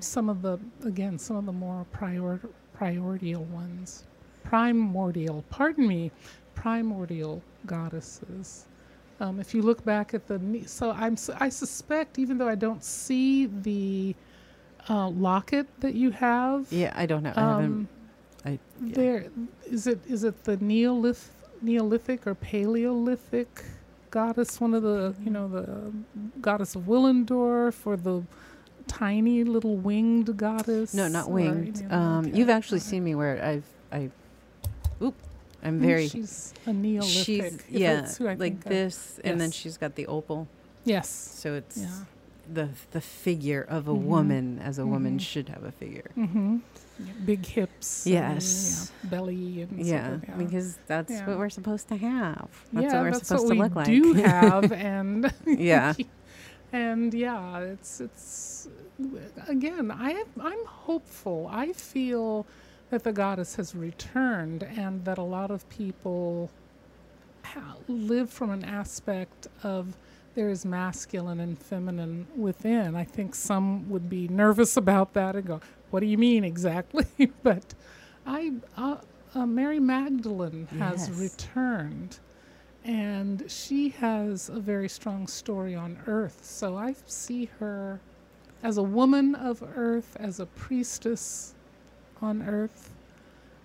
some 0.00 0.30
of 0.30 0.40
the, 0.40 0.58
again, 0.84 1.18
some 1.18 1.36
of 1.36 1.44
the 1.44 1.52
more 1.52 1.84
prior, 1.92 2.40
primordial 2.72 3.44
ones. 3.44 4.04
Primordial, 4.44 5.44
pardon 5.50 5.86
me, 5.86 6.10
primordial 6.54 7.42
goddesses. 7.66 8.66
Um, 9.20 9.38
if 9.40 9.54
you 9.54 9.62
look 9.62 9.84
back 9.84 10.12
at 10.14 10.26
the, 10.26 10.38
ne- 10.38 10.64
so 10.64 10.90
I'm, 10.90 11.16
I 11.38 11.48
suspect, 11.48 12.18
even 12.18 12.36
though 12.38 12.48
I 12.48 12.56
don't 12.56 12.82
see 12.82 13.46
the 13.46 14.14
uh, 14.88 15.08
locket 15.08 15.66
that 15.80 15.94
you 15.94 16.10
have, 16.10 16.66
Yeah, 16.70 16.92
I 16.96 17.06
don't 17.06 17.22
know. 17.22 17.32
I 17.36 17.40
um, 17.42 17.88
I- 18.44 18.58
yeah. 18.84 18.94
there 18.94 19.26
is 19.64 19.86
it 19.86 20.00
is 20.06 20.24
it 20.24 20.44
the 20.44 20.56
Neolith 20.58 21.28
Neolithic 21.62 22.26
or 22.26 22.34
Paleolithic 22.34 23.64
goddess? 24.10 24.60
One 24.60 24.74
of 24.74 24.82
the 24.82 25.14
you 25.24 25.30
know 25.30 25.48
the 25.48 25.92
goddess 26.42 26.74
of 26.74 26.82
Willendorf 26.82 27.86
or 27.86 27.96
the 27.96 28.22
tiny 28.86 29.44
little 29.44 29.76
winged 29.76 30.36
goddess? 30.36 30.92
No, 30.92 31.08
not 31.08 31.30
winged. 31.30 31.76
any 31.78 31.84
of 31.84 31.90
that? 31.90 31.96
Um, 31.96 32.26
Okay. 32.26 32.36
You've 32.36 32.50
actually 32.50 32.80
seen 32.80 33.04
me 33.04 33.14
where 33.14 33.36
it 33.36 33.42
I've 33.42 33.64
I. 33.92 34.10
Oop, 35.02 35.14
I'm 35.64 35.80
very. 35.80 36.08
She's 36.08 36.52
a 36.66 36.72
Neolithic. 36.72 37.24
She's 37.24 37.62
yeah, 37.70 37.94
that's 38.02 38.18
who 38.18 38.26
I 38.26 38.34
like 38.34 38.38
think 38.38 38.66
of. 38.66 38.70
this, 38.70 39.18
and 39.24 39.40
then 39.40 39.50
she's 39.50 39.76
got 39.76 39.94
the 39.94 40.06
opal. 40.06 40.46
Yes. 40.84 41.08
So 41.08 41.54
it's 41.54 41.78
Yeah. 41.78 42.04
the 42.52 42.68
the 42.92 43.00
figure 43.00 43.62
of 43.68 43.88
a 43.88 43.92
Mhm. 43.94 44.02
woman 44.02 44.58
as 44.58 44.78
a 44.78 44.86
woman 44.86 45.16
Mhm. 45.16 45.20
should 45.22 45.48
have 45.48 45.64
a 45.64 45.72
figure. 45.72 46.10
Mm-hmm. 46.16 46.58
Big 47.24 47.44
hips. 47.46 48.06
Yes. 48.06 48.90
And, 49.02 49.10
yeah, 49.10 49.10
belly 49.10 49.62
and 49.62 49.86
Yeah, 49.86 50.18
yeah. 50.28 50.34
because 50.36 50.78
that's 50.86 51.12
what 51.26 51.38
we're 51.38 51.48
supposed 51.50 51.88
to 51.88 51.96
have. 51.96 52.48
That's 52.72 52.84
yeah, 52.86 52.92
what 52.94 53.02
we're 53.02 53.10
that's 53.12 53.26
supposed 53.28 53.44
what 53.46 53.54
to 53.54 53.54
we 53.54 53.62
look 53.64 53.74
like. 53.74 53.86
do 53.86 54.12
have, 54.14 54.70
and 54.92 55.32
yeah, 55.46 55.94
and 56.72 57.12
yeah, 57.14 57.58
it's 57.60 58.00
it's 58.00 58.68
again. 59.48 59.90
I 59.90 60.22
I'm 60.40 60.64
hopeful. 60.66 61.48
I 61.50 61.72
feel 61.72 62.46
that 62.94 63.02
the 63.02 63.12
goddess 63.12 63.56
has 63.56 63.74
returned, 63.74 64.62
and 64.62 65.04
that 65.04 65.18
a 65.18 65.22
lot 65.22 65.50
of 65.50 65.68
people 65.68 66.48
ha- 67.42 67.74
live 67.88 68.30
from 68.30 68.50
an 68.50 68.64
aspect 68.64 69.48
of 69.64 69.96
there 70.36 70.48
is 70.48 70.64
masculine 70.64 71.40
and 71.40 71.58
feminine 71.58 72.28
within. 72.36 72.94
I 72.94 73.02
think 73.02 73.34
some 73.34 73.90
would 73.90 74.08
be 74.08 74.28
nervous 74.28 74.76
about 74.76 75.12
that 75.14 75.34
and 75.34 75.44
go, 75.44 75.60
"What 75.90 76.00
do 76.00 76.06
you 76.06 76.16
mean 76.16 76.44
exactly?" 76.44 77.06
but 77.42 77.74
I, 78.24 78.52
uh, 78.76 78.98
uh, 79.34 79.44
Mary 79.44 79.80
Magdalene 79.80 80.68
has 80.78 81.08
Yes. 81.08 81.18
returned 81.18 82.20
and 82.84 83.50
she 83.50 83.88
has 83.88 84.48
a 84.50 84.60
very 84.60 84.88
strong 84.88 85.26
story 85.26 85.74
on 85.74 85.98
earth. 86.06 86.40
So 86.44 86.76
I 86.76 86.94
see 87.06 87.46
her 87.58 87.98
as 88.62 88.76
a 88.76 88.82
woman 88.84 89.34
of 89.34 89.64
earth, 89.74 90.16
as 90.20 90.38
a 90.38 90.46
priestess 90.46 91.54
on 92.24 92.42
earth. 92.42 92.90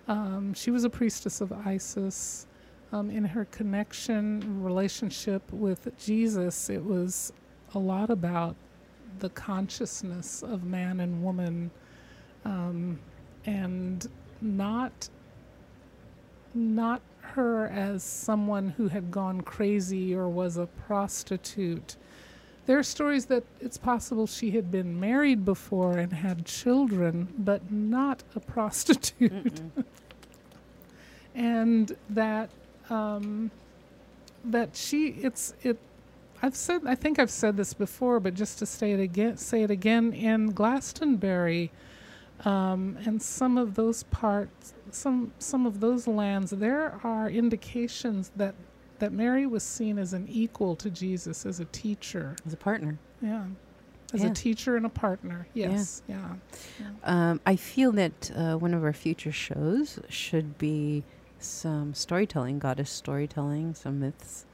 Um, 0.06 0.54
she 0.54 0.70
was 0.70 0.84
a 0.84 0.90
priestess 0.90 1.40
of 1.40 1.52
Isis. 1.52 2.46
Um, 2.92 3.08
in 3.10 3.24
her 3.24 3.44
connection, 3.46 4.62
relationship 4.62 5.42
with 5.52 5.88
Jesus, 5.98 6.68
it 6.68 6.84
was 6.84 7.32
a 7.74 7.78
lot 7.78 8.10
about 8.10 8.56
the 9.20 9.28
consciousness 9.30 10.42
of 10.42 10.64
man 10.64 11.00
and 11.00 11.22
woman 11.22 11.70
um, 12.44 12.98
and 13.46 14.08
not 14.40 15.08
not 16.52 17.00
her 17.20 17.68
as 17.68 18.02
someone 18.02 18.70
who 18.70 18.88
had 18.88 19.10
gone 19.10 19.40
crazy 19.40 20.14
or 20.14 20.28
was 20.28 20.56
a 20.56 20.66
prostitute. 20.66 21.96
There 22.70 22.78
are 22.78 22.84
stories 22.84 23.26
that 23.26 23.42
it's 23.60 23.76
possible 23.76 24.28
she 24.28 24.52
had 24.52 24.70
been 24.70 25.00
married 25.00 25.44
before 25.44 25.98
and 25.98 26.12
had 26.12 26.46
children, 26.46 27.26
but 27.36 27.72
not 27.72 28.22
a 28.36 28.38
prostitute, 28.38 29.60
and 31.34 31.96
that 32.10 32.48
um, 32.88 33.50
that 34.44 34.76
she 34.76 35.08
it's 35.20 35.52
it. 35.64 35.78
I've 36.42 36.54
said 36.54 36.82
I 36.86 36.94
think 36.94 37.18
I've 37.18 37.28
said 37.28 37.56
this 37.56 37.74
before, 37.74 38.20
but 38.20 38.34
just 38.34 38.60
to 38.60 38.66
say 38.66 38.92
it 38.92 39.00
again, 39.00 39.36
say 39.36 39.64
it 39.64 39.72
again 39.72 40.12
in 40.12 40.52
Glastonbury, 40.52 41.72
um, 42.44 42.96
and 43.04 43.20
some 43.20 43.58
of 43.58 43.74
those 43.74 44.04
parts, 44.04 44.74
some 44.92 45.32
some 45.40 45.66
of 45.66 45.80
those 45.80 46.06
lands, 46.06 46.52
there 46.52 47.00
are 47.02 47.28
indications 47.28 48.30
that 48.36 48.54
that 49.00 49.12
Mary 49.12 49.46
was 49.46 49.62
seen 49.62 49.98
as 49.98 50.12
an 50.12 50.26
equal 50.28 50.76
to 50.76 50.88
Jesus, 50.90 51.44
as 51.44 51.60
a 51.60 51.64
teacher. 51.66 52.36
as 52.46 52.52
a 52.52 52.56
partner. 52.56 52.98
Yeah, 53.20 53.44
as 54.14 54.22
Yeah. 54.22 54.30
a 54.30 54.34
teacher 54.34 54.76
and 54.76 54.86
a 54.86 54.90
partner. 54.90 55.46
Yes, 55.54 56.02
yeah. 56.08 56.34
Um, 57.04 57.40
I 57.44 57.56
feel 57.56 57.92
that 57.92 58.30
uh, 58.34 58.56
one 58.56 58.72
of 58.74 58.84
our 58.84 58.92
future 58.92 59.32
shows 59.32 59.98
should 60.08 60.56
be 60.58 61.04
some 61.38 61.94
storytelling, 61.94 62.58
goddess 62.58 62.90
storytelling, 62.90 63.74
some 63.74 64.00
myths. 64.00 64.46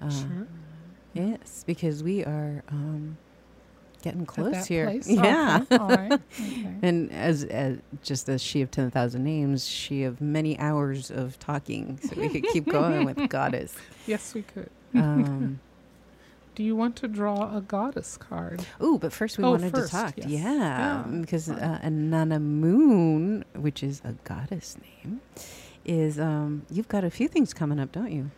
Uh, 0.00 0.08
Sure. 0.10 0.46
Yes, 1.12 1.64
because 1.66 2.02
we 2.04 2.24
are 2.24 2.62
um, 2.68 3.18
getting 4.00 4.26
close 4.26 4.66
here. 4.66 4.86
place? 4.86 5.08
Yeah. 5.08 5.60
Okay, 5.62 5.76
all 5.76 5.88
right. 5.88 6.12
Okay. 6.12 6.74
And 6.82 7.10
as, 7.12 7.44
as 7.44 7.78
just 8.02 8.28
as 8.28 8.42
she 8.42 8.62
of 8.62 8.70
ten 8.70 8.90
thousand 8.90 9.24
names, 9.24 9.66
she 9.66 10.04
of 10.04 10.20
many 10.20 10.58
hours 10.58 11.10
of 11.10 11.38
talking, 11.38 11.98
so 12.02 12.20
we 12.20 12.28
could 12.28 12.44
keep 12.52 12.66
going 12.66 13.04
with 13.04 13.28
goddess. 13.28 13.74
yes, 14.06 14.34
we 14.34 14.42
could. 14.42 14.70
Um, 14.94 15.60
Do 16.56 16.62
you 16.64 16.74
want 16.74 16.96
to 16.96 17.08
draw 17.08 17.56
a 17.56 17.60
goddess 17.60 18.16
card? 18.16 18.64
oh, 18.80 18.98
but 18.98 19.12
first 19.12 19.38
we 19.38 19.44
Oh, 19.44 19.52
wanted 19.52 19.70
first, 19.72 19.92
to 19.92 19.96
talk, 19.96 20.14
yes. 20.16 20.26
yeah, 20.28 20.40
Yeah, 20.52 21.04
because 21.20 21.46
fine. 21.46 21.58
uh, 21.58 21.80
Inanna 21.84 22.40
Moon, 22.42 23.44
which 23.54 23.82
is 23.82 24.00
a 24.04 24.14
goddess 24.24 24.76
name, 25.04 25.20
is 25.84 26.18
um, 26.18 26.66
you've 26.70 26.88
got 26.88 27.04
a 27.04 27.10
few 27.10 27.28
things 27.28 27.54
coming 27.54 27.78
up, 27.78 27.92
don't 27.92 28.10
you? 28.12 28.30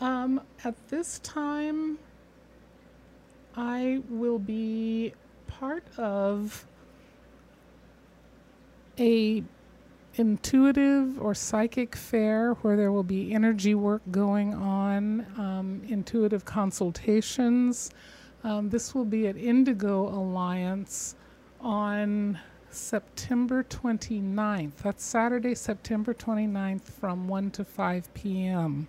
Um, 0.00 0.40
at 0.64 0.74
this 0.88 1.18
time, 1.20 1.98
I 3.60 4.00
will 4.08 4.38
be 4.38 5.12
part 5.46 5.84
of 5.98 6.66
a 8.98 9.44
intuitive 10.14 11.20
or 11.20 11.34
psychic 11.34 11.94
fair 11.94 12.54
where 12.54 12.74
there 12.74 12.90
will 12.90 13.02
be 13.02 13.34
energy 13.34 13.74
work 13.74 14.00
going 14.10 14.54
on, 14.54 15.26
um, 15.36 15.82
intuitive 15.86 16.46
consultations. 16.46 17.90
Um, 18.44 18.70
this 18.70 18.94
will 18.94 19.04
be 19.04 19.28
at 19.28 19.36
Indigo 19.36 20.08
Alliance 20.08 21.16
on 21.60 22.38
September 22.70 23.62
29th. 23.62 24.76
That's 24.76 25.04
Saturday, 25.04 25.54
September 25.54 26.14
29th 26.14 26.84
from 26.84 27.28
1 27.28 27.50
to 27.50 27.64
5 27.64 28.14
p.m. 28.14 28.88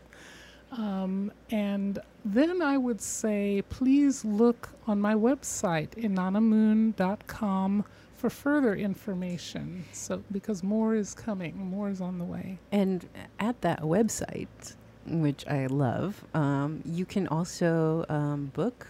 Um, 0.72 1.32
and 1.50 2.00
then 2.24 2.62
I 2.62 2.78
would 2.78 3.02
say, 3.02 3.64
please 3.70 4.24
look 4.24 4.70
on 4.88 5.02
my 5.02 5.14
website, 5.16 5.90
inannamoon.com, 5.92 7.86
for 8.16 8.30
further 8.30 8.76
information. 8.76 9.84
So, 9.92 10.24
because 10.32 10.64
more 10.64 10.96
is 10.96 11.14
coming, 11.14 11.58
more 11.58 11.90
is 11.90 12.02
on 12.02 12.20
the 12.20 12.24
way. 12.24 12.60
And 12.72 13.08
at 13.40 13.60
that 13.62 13.82
website, 13.82 14.76
which 15.08 15.46
I 15.48 15.66
love, 15.66 16.24
um, 16.34 16.82
you 16.86 17.06
can 17.06 17.28
also 17.28 18.06
um, 18.10 18.52
book 18.54 18.88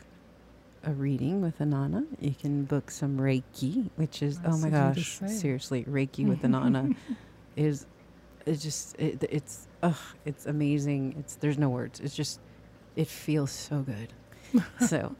a 0.84 0.92
reading 0.92 1.42
with 1.42 1.60
Inanna. 1.60 2.06
You 2.20 2.34
can 2.34 2.66
book 2.66 2.92
some 2.92 3.18
Reiki, 3.18 3.90
which 3.96 4.22
is 4.22 4.40
oh 4.46 4.58
my 4.58 4.68
of 4.68 4.98
you 4.98 5.04
to 5.04 5.22
gosh, 5.22 5.32
seriously, 5.32 5.84
Reiki 5.86 6.28
with 6.28 6.42
Inanna 6.42 6.96
is 7.56 7.86
it's 8.46 8.64
just 8.64 9.00
it, 9.00 9.24
it's 9.30 9.68
ugh, 9.84 9.96
it's 10.26 10.46
amazing. 10.46 11.16
It's 11.20 11.36
there's 11.36 11.58
no 11.58 11.70
words. 11.70 12.00
It's 12.00 12.16
just 12.16 12.40
it 12.96 13.08
feels 13.08 13.52
so 13.52 13.82
good. 13.82 14.14
so, 14.88 15.16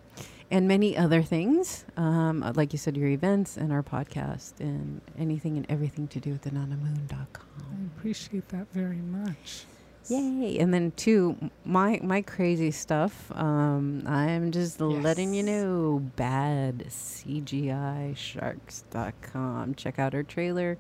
and 0.50 0.68
many 0.68 0.98
other 0.98 1.22
things, 1.24 1.86
um, 1.96 2.44
uh, 2.44 2.52
like 2.56 2.74
you 2.74 2.80
said, 2.80 2.98
your 2.98 3.08
events 3.08 3.56
and 3.58 3.72
our 3.72 3.84
podcast 3.84 4.60
and 4.60 5.02
anything 5.18 5.58
and 5.58 5.66
everything 5.70 6.08
to 6.10 6.20
do 6.20 6.32
with 6.32 6.44
inannamoon.com. 6.44 7.46
I 7.60 7.98
appreciate 7.98 8.50
that 8.50 8.68
very 8.74 8.98
much. 8.98 9.66
Yay! 10.10 10.58
And 10.60 10.74
then 10.74 10.92
two, 10.96 11.38
my 11.64 12.00
my 12.04 12.22
crazy 12.22 12.72
stuff. 12.72 13.32
Um, 13.36 14.04
I'm 14.08 14.52
just 14.52 14.82
letting 14.82 15.34
you 15.34 15.44
know. 15.44 16.02
Bad 16.16 16.86
CGI 16.90 18.18
Sharks.com. 18.18 19.76
Check 19.76 20.00
out 20.00 20.16
our 20.16 20.24
trailer. 20.24 20.78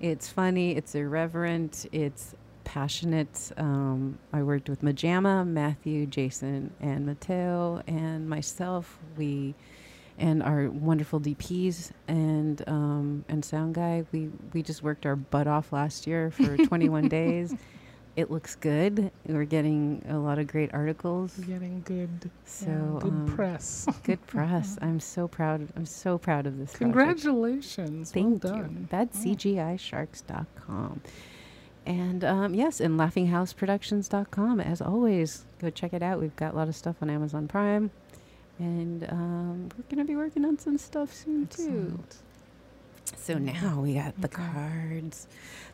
It's 0.00 0.28
funny. 0.28 0.76
It's 0.76 0.94
irreverent. 0.94 1.86
It's 1.92 2.34
passionate. 2.64 3.52
Um, 3.56 4.18
I 4.32 4.42
worked 4.42 4.68
with 4.68 4.82
Majama, 4.82 5.46
Matthew, 5.46 6.06
Jason, 6.06 6.72
and 6.80 7.06
Mateo, 7.06 7.82
and 7.86 8.28
myself. 8.28 8.98
We 9.16 9.54
and 10.16 10.42
our 10.44 10.70
wonderful 10.70 11.20
DPs 11.20 11.90
and 12.08 12.62
um, 12.68 13.24
and 13.28 13.44
sound 13.44 13.74
guy. 13.74 14.04
We 14.12 14.30
we 14.52 14.62
just 14.62 14.82
worked 14.82 15.06
our 15.06 15.16
butt 15.16 15.46
off 15.46 15.72
last 15.72 16.06
year 16.06 16.30
for 16.30 16.56
21 16.66 17.08
days. 17.08 17.54
It 18.16 18.30
looks 18.30 18.54
good. 18.54 19.10
We're 19.26 19.44
getting 19.44 20.04
a 20.08 20.16
lot 20.16 20.38
of 20.38 20.46
great 20.46 20.72
articles. 20.72 21.34
We're 21.36 21.46
getting 21.54 21.80
good, 21.84 22.30
So 22.44 22.66
yeah, 22.66 23.00
good 23.00 23.12
um, 23.12 23.32
press. 23.34 23.88
good 24.04 24.24
press. 24.28 24.78
I'm 24.80 25.00
so 25.00 25.26
proud. 25.26 25.66
I'm 25.74 25.84
so 25.84 26.16
proud 26.16 26.46
of 26.46 26.56
this. 26.56 26.70
project. 26.70 26.92
Congratulations. 26.94 28.12
Thank 28.12 28.44
well 28.44 28.54
you. 28.56 28.62
done. 28.62 28.86
That's 28.88 29.18
Oh. 29.18 29.30
CGISharks.com. 29.30 31.00
And 31.86 32.24
um, 32.24 32.54
yes, 32.54 32.80
and 32.80 32.98
LaughingHouseProductions.com. 32.98 34.60
As 34.60 34.80
always, 34.80 35.44
go 35.60 35.70
check 35.70 35.92
it 35.92 36.02
out. 36.02 36.20
We've 36.20 36.36
got 36.36 36.54
a 36.54 36.56
lot 36.56 36.68
of 36.68 36.76
stuff 36.76 36.96
on 37.02 37.10
Amazon 37.10 37.46
Prime. 37.48 37.90
And 38.58 39.04
um, 39.10 39.68
we're 39.76 39.84
going 39.94 39.98
to 39.98 40.04
be 40.04 40.16
working 40.16 40.44
on 40.44 40.58
some 40.58 40.78
stuff 40.78 41.12
soon, 41.12 41.46
too. 41.48 42.02
So 43.16 43.36
now 43.36 43.80
we 43.80 43.94
got 43.94 44.20
the 44.20 44.28
cards. 44.28 45.26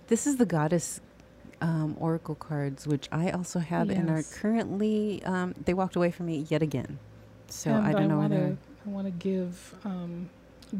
This 0.09 0.27
is 0.27 0.37
the 0.37 0.47
Goddess 0.47 1.01
um, 1.61 1.97
Oracle 1.99 2.35
cards, 2.35 2.87
which 2.87 3.09
I 3.13 3.31
also 3.31 3.59
have 3.59 3.91
and 3.91 4.11
are 4.11 4.23
currently, 4.23 5.23
um, 5.25 5.55
they 5.65 5.75
walked 5.75 5.97
away 5.97 6.11
from 6.11 6.27
me 6.27 6.47
yet 6.49 6.63
again. 6.63 6.99
So 7.49 7.71
and 7.71 7.87
I 7.87 7.93
don't 7.93 8.09
know 8.09 8.19
want 8.19 8.33
whether. 8.33 8.57
I 8.87 8.89
want 8.89 9.07
to 9.07 9.11
give 9.11 9.75
um, 9.85 10.31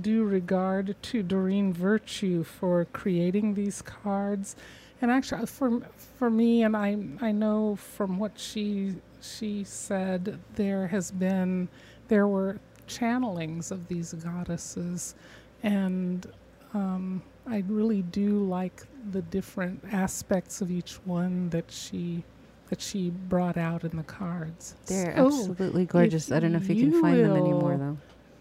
due 0.01 0.25
regard 0.25 0.97
to 1.03 1.23
Doreen 1.23 1.73
Virtue 1.73 2.45
for 2.45 2.87
creating 2.87 3.55
these 3.55 3.83
cards, 3.83 4.57
and 5.01 5.11
actually 5.11 5.47
for 5.47 5.81
for 6.19 6.31
me, 6.31 6.63
and 6.63 6.77
I 6.77 6.97
I 7.21 7.33
know 7.33 7.77
from 7.77 8.19
what 8.19 8.39
she 8.39 8.95
she 9.21 9.65
said 9.65 10.39
there 10.55 10.87
has 10.89 11.11
been 11.11 11.69
there 12.09 12.27
were 12.27 12.59
channelings 12.89 13.71
of 13.71 13.87
these 13.89 14.13
goddesses, 14.15 15.15
and 15.63 16.27
um, 16.75 17.23
I 17.47 17.65
really 17.69 18.03
do 18.03 18.45
like 18.45 18.83
the 19.13 19.23
different 19.23 19.83
aspects 19.93 20.61
of 20.61 20.71
each 20.71 20.95
one 21.05 21.51
that 21.51 21.71
she 21.71 22.25
that 22.69 22.81
she 22.81 23.11
brought 23.11 23.57
out 23.57 23.83
in 23.85 23.97
the 23.97 24.05
cards. 24.05 24.77
They're 24.87 25.17
So, 25.17 25.27
absolutely 25.27 25.87
gorgeous. 25.87 26.31
I 26.31 26.39
don't 26.39 26.53
know 26.53 26.59
if 26.59 26.69
you, 26.69 26.77
you 26.77 26.91
can 26.93 27.01
find 27.01 27.19
them 27.19 27.33
anymore, 27.37 27.77
though. 27.77 27.99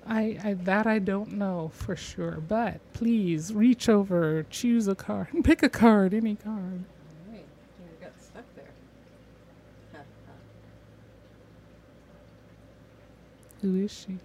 I, 0.09 0.39
I 0.43 0.53
that 0.63 0.87
I 0.87 0.97
don't 0.97 1.33
know 1.33 1.71
for 1.73 1.95
sure, 1.95 2.41
but 2.47 2.81
please 2.93 3.53
reach 3.53 3.87
over, 3.87 4.43
choose 4.49 4.87
a 4.87 4.95
card, 4.95 5.27
pick 5.43 5.61
a 5.61 5.69
card, 5.69 6.15
any 6.15 6.35
card. 6.35 6.83
Right. 7.31 7.45
You 7.79 8.05
got 8.05 8.11
stuck 8.19 8.43
there. 8.55 8.65
Who 13.61 13.75
is 13.75 13.91
she? 13.93 14.17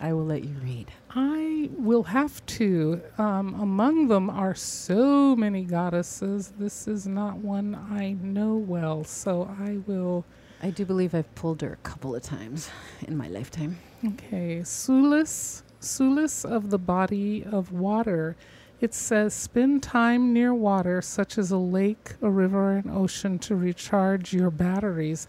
I 0.00 0.12
will 0.12 0.24
let 0.24 0.42
you 0.44 0.56
read. 0.62 0.90
I 1.10 1.70
will 1.78 2.02
have 2.02 2.44
to. 2.46 3.00
Um, 3.16 3.54
among 3.60 4.08
them 4.08 4.28
are 4.28 4.54
so 4.54 5.36
many 5.36 5.62
goddesses. 5.64 6.52
This 6.58 6.88
is 6.88 7.06
not 7.06 7.36
one 7.36 7.74
I 7.74 8.16
know 8.20 8.56
well, 8.56 9.04
so 9.04 9.48
I 9.60 9.78
will. 9.86 10.24
I 10.64 10.70
do 10.70 10.86
believe 10.86 11.14
I've 11.14 11.32
pulled 11.34 11.60
her 11.60 11.74
a 11.74 11.88
couple 11.88 12.14
of 12.16 12.22
times 12.22 12.70
in 13.06 13.18
my 13.18 13.28
lifetime. 13.28 13.76
Okay, 14.02 14.60
Sulis, 14.64 15.62
Sulis 15.82 16.42
of 16.50 16.70
the 16.70 16.78
body 16.78 17.44
of 17.44 17.70
water. 17.70 18.34
It 18.80 18.94
says, 18.94 19.34
spend 19.34 19.82
time 19.82 20.32
near 20.32 20.54
water, 20.54 21.02
such 21.02 21.36
as 21.36 21.50
a 21.50 21.58
lake, 21.58 22.14
a 22.22 22.30
river, 22.30 22.72
an 22.78 22.88
ocean, 22.90 23.38
to 23.40 23.54
recharge 23.54 24.32
your 24.32 24.50
batteries. 24.50 25.26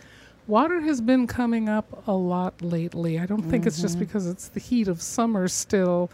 Water 0.48 0.80
has 0.80 1.02
been 1.02 1.28
coming 1.28 1.68
up 1.68 2.08
a 2.08 2.14
lot 2.14 2.62
lately. 2.62 3.20
I 3.20 3.26
don't 3.26 3.42
think 3.44 3.66
it's 3.66 3.82
just 3.82 3.98
Mhm. 3.98 4.00
because 4.00 4.28
it's 4.28 4.48
the 4.48 4.62
heat 4.62 4.88
of 4.88 5.02
summer 5.02 5.50
still, 5.50 6.10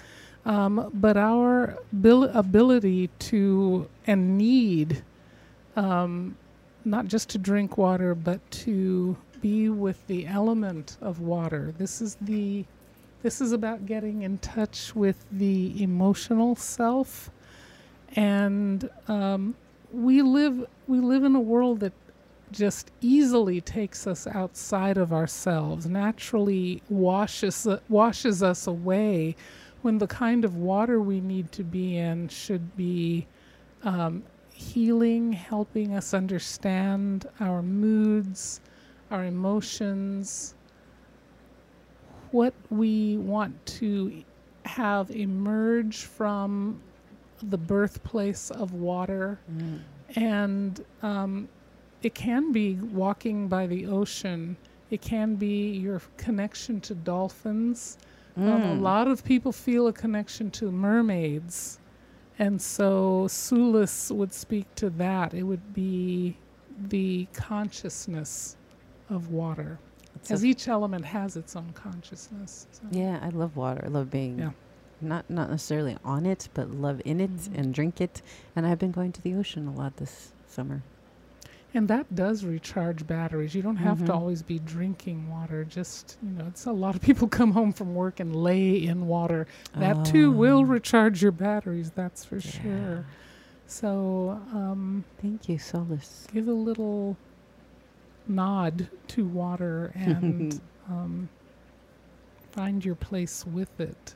um, 0.45 0.89
but 0.95 1.15
our 1.15 1.77
abil- 1.93 2.23
ability 2.33 3.11
to 3.19 3.87
and 4.07 4.35
need, 4.37 5.03
um, 5.75 6.37
not 6.85 7.07
just 7.07 7.29
to 7.29 7.37
drink 7.37 7.77
water, 7.77 8.15
but 8.15 8.39
to 8.51 9.15
be 9.41 9.69
with 9.69 10.05
the 10.07 10.27
element 10.27 10.97
of 11.01 11.19
water. 11.19 11.73
This 11.77 12.01
is 12.01 12.17
the 12.21 12.65
this 13.23 13.39
is 13.39 13.51
about 13.51 13.85
getting 13.85 14.23
in 14.23 14.39
touch 14.39 14.95
with 14.95 15.25
the 15.31 15.81
emotional 15.81 16.55
self, 16.55 17.29
and 18.15 18.89
um, 19.07 19.55
we 19.93 20.21
live 20.21 20.65
we 20.87 20.99
live 20.99 21.23
in 21.23 21.35
a 21.35 21.39
world 21.39 21.81
that 21.81 21.93
just 22.51 22.91
easily 22.99 23.61
takes 23.61 24.07
us 24.07 24.27
outside 24.27 24.97
of 24.97 25.13
ourselves, 25.13 25.85
naturally 25.85 26.81
washes 26.89 27.67
washes 27.89 28.43
us 28.43 28.67
away, 28.67 29.35
when 29.81 29.97
the 29.97 30.07
kind 30.07 30.43
of 30.45 30.55
water 30.55 30.99
we 31.01 31.19
need 31.19 31.51
to 31.51 31.63
be 31.63 31.97
in 31.97 32.27
should 32.27 32.75
be 32.75 33.27
um, 33.83 34.23
healing, 34.61 35.33
helping 35.33 35.95
us 35.95 36.13
understand 36.13 37.27
our 37.39 37.61
moods, 37.61 38.61
our 39.09 39.25
emotions, 39.25 40.53
what 42.31 42.53
we 42.69 43.17
want 43.17 43.53
to 43.65 44.23
have 44.65 45.09
emerge 45.11 46.03
from 46.03 46.79
the 47.43 47.57
birthplace 47.57 48.51
of 48.51 48.73
water. 48.73 49.39
And 50.15 50.83
um, 51.01 51.49
it 52.03 52.13
can 52.13 52.51
be 52.51 52.75
walking 52.75 53.47
by 53.47 53.67
the 53.67 53.87
ocean, 53.87 54.55
it 54.89 55.01
can 55.01 55.35
be 55.35 55.71
your 55.71 56.01
connection 56.17 56.79
to 56.81 56.93
dolphins. 56.95 57.97
Um, 58.37 58.45
a 58.47 58.75
Mm. 58.75 58.81
lot 58.81 59.07
of 59.07 59.23
people 59.25 59.51
feel 59.51 59.87
a 59.87 59.93
connection 59.93 60.49
to 60.51 60.71
mermaids. 60.71 61.79
And 62.41 62.59
so 62.59 63.25
Sulis 63.27 64.09
would 64.09 64.33
speak 64.33 64.65
to 64.73 64.89
that. 64.91 65.35
It 65.35 65.43
would 65.43 65.75
be 65.75 66.35
the 66.87 67.27
consciousness 67.33 68.57
of 69.11 69.29
water, 69.29 69.77
It's 70.15 70.31
as 70.31 70.43
each 70.43 70.67
element 70.67 71.05
has 71.05 71.37
its 71.37 71.55
own 71.55 71.71
consciousness. 71.73 72.65
So. 72.71 72.81
yeah, 72.89 73.19
I 73.21 73.29
love 73.29 73.55
water. 73.55 73.83
I 73.85 73.89
love 73.89 74.09
being 74.09 74.39
Yeah. 74.39 74.51
not 75.01 75.29
not 75.29 75.51
necessarily 75.51 75.97
on 76.03 76.25
it, 76.25 76.49
but 76.55 76.71
love 76.71 76.99
in 77.05 77.19
it 77.21 77.29
Mhm. 77.35 77.57
and 77.59 77.73
drink 77.75 78.01
it. 78.01 78.23
And 78.55 78.65
I've 78.65 78.79
been 78.79 78.91
going 78.91 79.11
to 79.11 79.21
the 79.21 79.35
ocean 79.35 79.67
a 79.67 79.71
lot 79.71 79.97
this 79.97 80.33
summer. 80.47 80.81
And 81.73 81.87
that 81.87 82.13
does 82.13 82.43
recharge 82.43 83.07
batteries. 83.07 83.55
You 83.55 83.61
don't 83.61 83.77
have 83.77 84.03
to 84.05 84.11
Mhm. 84.11 84.15
always 84.15 84.43
be 84.43 84.59
drinking 84.59 85.29
water. 85.29 85.63
Just, 85.63 86.17
you 86.21 86.31
know, 86.31 86.45
it's 86.47 86.65
a 86.65 86.71
lot 86.71 86.95
of 86.95 87.01
people 87.01 87.27
come 87.39 87.51
home 87.53 87.71
from 87.71 87.95
work 87.95 88.19
and 88.19 88.35
lay 88.35 88.83
in 88.85 89.07
water. 89.07 89.47
That 89.73 90.03
too 90.03 90.31
will 90.31 90.63
Oh, 90.63 90.65
recharge 90.65 91.21
your 91.21 91.31
batteries, 91.31 91.91
that's 91.91 92.25
for 92.25 92.35
yeah. 92.35 92.41
sure. 92.41 93.05
So, 93.67 94.31
um, 94.53 95.05
Thank 95.21 95.47
you, 95.47 95.57
Sulis. 95.57 96.27
give 96.33 96.49
a 96.49 96.53
little 96.53 97.15
nod 98.27 98.89
to 99.09 99.25
water 99.25 99.91
and 99.95 100.59
um, 100.89 101.29
find 102.51 102.83
your 102.83 102.95
place 102.95 103.45
with 103.45 103.79
it. 103.79 104.15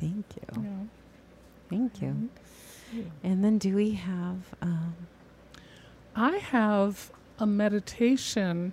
Thank 0.00 0.24
you. 0.36 0.62
Know. 0.62 0.88
Thank 1.68 2.00
you. 2.00 2.30
Yeah. 2.94 3.04
And 3.22 3.44
then 3.44 3.58
do 3.58 3.74
we 3.74 3.92
have 3.92 4.54
um 4.62 4.94
I 6.16 6.36
have 6.38 7.10
a 7.38 7.46
meditation 7.46 8.72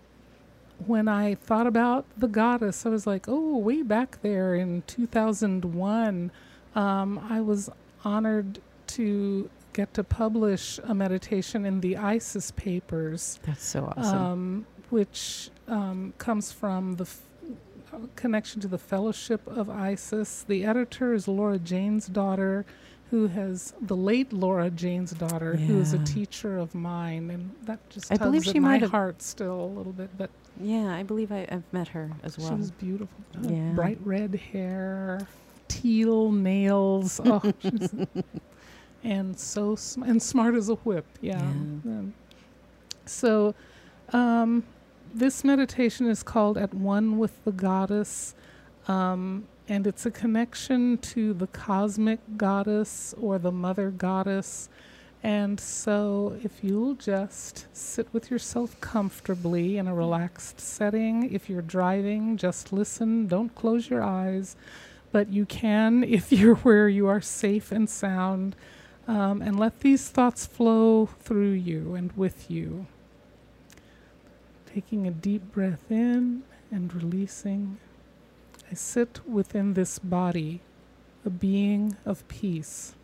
when 0.86 1.08
I 1.08 1.36
thought 1.36 1.68
about 1.68 2.06
the 2.18 2.28
goddess. 2.28 2.86
I 2.86 2.89
was 2.89 3.06
like, 3.08 3.26
oh, 3.28 3.58
way 3.58 3.82
back 3.84 4.22
there 4.22 4.56
in 4.56 4.84
2001, 4.88 6.32
um, 6.76 7.28
I 7.30 7.42
was 7.42 7.70
honored 8.04 8.60
to 8.88 9.50
get 9.74 9.94
to 9.94 10.04
publish 10.04 10.80
a 10.84 10.94
meditation 10.94 11.66
in 11.66 11.82
the 11.82 11.98
Isis 11.98 12.52
papers. 12.52 13.39
That's 13.44 13.64
so 13.64 13.94
awesome. 13.96 14.18
Um, 14.18 14.66
which 14.89 15.50
um, 15.68 16.14
comes 16.18 16.52
from 16.52 16.96
the 16.96 17.06
f- 17.06 17.22
uh, 17.94 17.98
connection 18.16 18.60
to 18.62 18.68
the 18.68 18.78
Fellowship 18.78 19.46
of 19.48 19.70
Isis. 19.70 20.44
The 20.48 20.66
editor 20.66 21.14
is 21.14 21.28
Laura 21.28 21.58
Jane's 21.58 22.08
daughter, 22.08 22.66
who 23.12 23.28
has 23.28 23.74
the 23.82 23.95
late 23.95 24.32
Laura 24.34 24.70
Jane's 24.70 25.12
daughter, 25.12 25.55
who 25.55 25.80
is 25.80 25.93
a 25.93 25.99
teacher 25.99 26.57
of 26.57 26.74
mine, 26.74 27.30
and 27.30 27.51
that 27.66 27.88
just 27.89 28.12
I 28.12 28.16
believe 28.18 28.43
she 28.43 28.57
my 28.59 28.70
might 28.70 28.82
have- 28.82 28.91
heart 28.91 29.22
still 29.22 29.62
a 29.66 29.72
little 29.78 29.91
bit. 29.93 30.09
But 30.18 30.30
yeah, 30.59 30.95
I 30.95 31.03
believe 31.03 31.32
I, 31.32 31.45
I've 31.51 31.72
met 31.74 31.89
her 31.89 32.09
as 32.24 32.38
well. 32.38 32.47
she 32.49 32.55
was 32.55 32.72
beautiful, 32.72 33.14
Yeah. 33.41 33.72
bright 33.74 33.99
red 34.05 34.36
hair, 34.36 35.28
teal 35.68 36.32
nails. 36.32 37.20
Oh, 37.26 37.41
and 39.03 39.38
so 39.38 39.76
sm- 39.76 40.03
and 40.03 40.22
smart 40.22 40.55
as 40.55 40.70
a 40.70 40.76
whip. 40.76 41.05
Yeah. 41.22 41.38
Yeah. 41.41 41.45
Um, 41.91 42.14
so, 43.05 43.55
um, 44.14 44.64
this 45.14 45.43
meditation 45.43 46.05
is 46.07 46.24
called 46.24 46.57
"At 46.57 46.74
One 46.74 47.18
with 47.18 47.43
the 47.43 47.51
Goddess," 47.51 48.36
um, 48.88 49.47
and 49.68 49.88
it's 49.88 50.05
a 50.05 50.12
connection 50.12 50.97
to 50.97 51.34
the 51.34 51.47
cosmic 51.47 52.20
goddess 52.38 53.14
or 53.20 53.38
the 53.38 53.51
mother 53.51 53.91
goddess. 53.91 54.70
And 55.24 55.59
so, 55.59 56.36
if 56.43 56.64
you'll 56.64 56.95
just 56.95 57.68
sit 57.76 58.07
with 58.12 58.32
yourself 58.32 58.80
comfortably 58.82 59.78
in 59.78 59.88
a 59.88 59.93
relaxed 59.93 60.59
setting, 60.59 61.32
if 61.32 61.47
you're 61.49 61.62
driving, 61.62 62.38
just 62.38 62.74
listen, 62.74 63.28
don't 63.28 63.53
close 63.53 63.89
your 63.89 64.03
eyes. 64.03 64.55
But 65.12 65.30
you 65.30 65.45
can 65.45 66.03
if 66.07 66.32
you're 66.32 66.55
where 66.55 66.89
you 66.89 67.07
are 67.07 67.22
safe 67.22 67.72
and 67.72 67.89
sound, 67.89 68.55
um, 69.07 69.41
and 69.41 69.59
let 69.59 69.82
these 69.82 70.09
thoughts 70.09 70.45
flow 70.45 71.05
through 71.05 71.51
you 71.51 71.95
and 71.95 72.12
with 72.14 72.49
you. 72.49 72.88
Taking 74.74 75.05
a 75.05 75.12
deep 75.12 75.51
breath 75.51 75.91
in 75.91 76.43
and 76.72 76.93
releasing. 76.93 77.78
I 78.72 78.74
sit 78.74 79.20
within 79.28 79.74
this 79.74 80.00
body, 80.00 80.62
a 81.26 81.30
being 81.30 81.98
of 82.06 82.26
peace. 82.30 82.96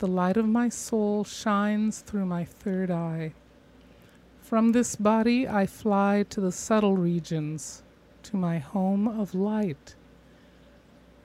The 0.00 0.06
light 0.06 0.36
of 0.36 0.46
my 0.46 0.68
soul 0.68 1.24
shines 1.24 2.00
through 2.00 2.26
my 2.26 2.44
third 2.44 2.90
eye. 2.90 3.32
From 4.42 4.72
this 4.72 4.96
body, 4.96 5.48
I 5.48 5.64
fly 5.64 6.26
to 6.28 6.42
the 6.42 6.52
subtle 6.52 6.98
regions, 6.98 7.82
to 8.24 8.36
my 8.36 8.58
home 8.58 9.08
of 9.08 9.34
light. 9.34 9.94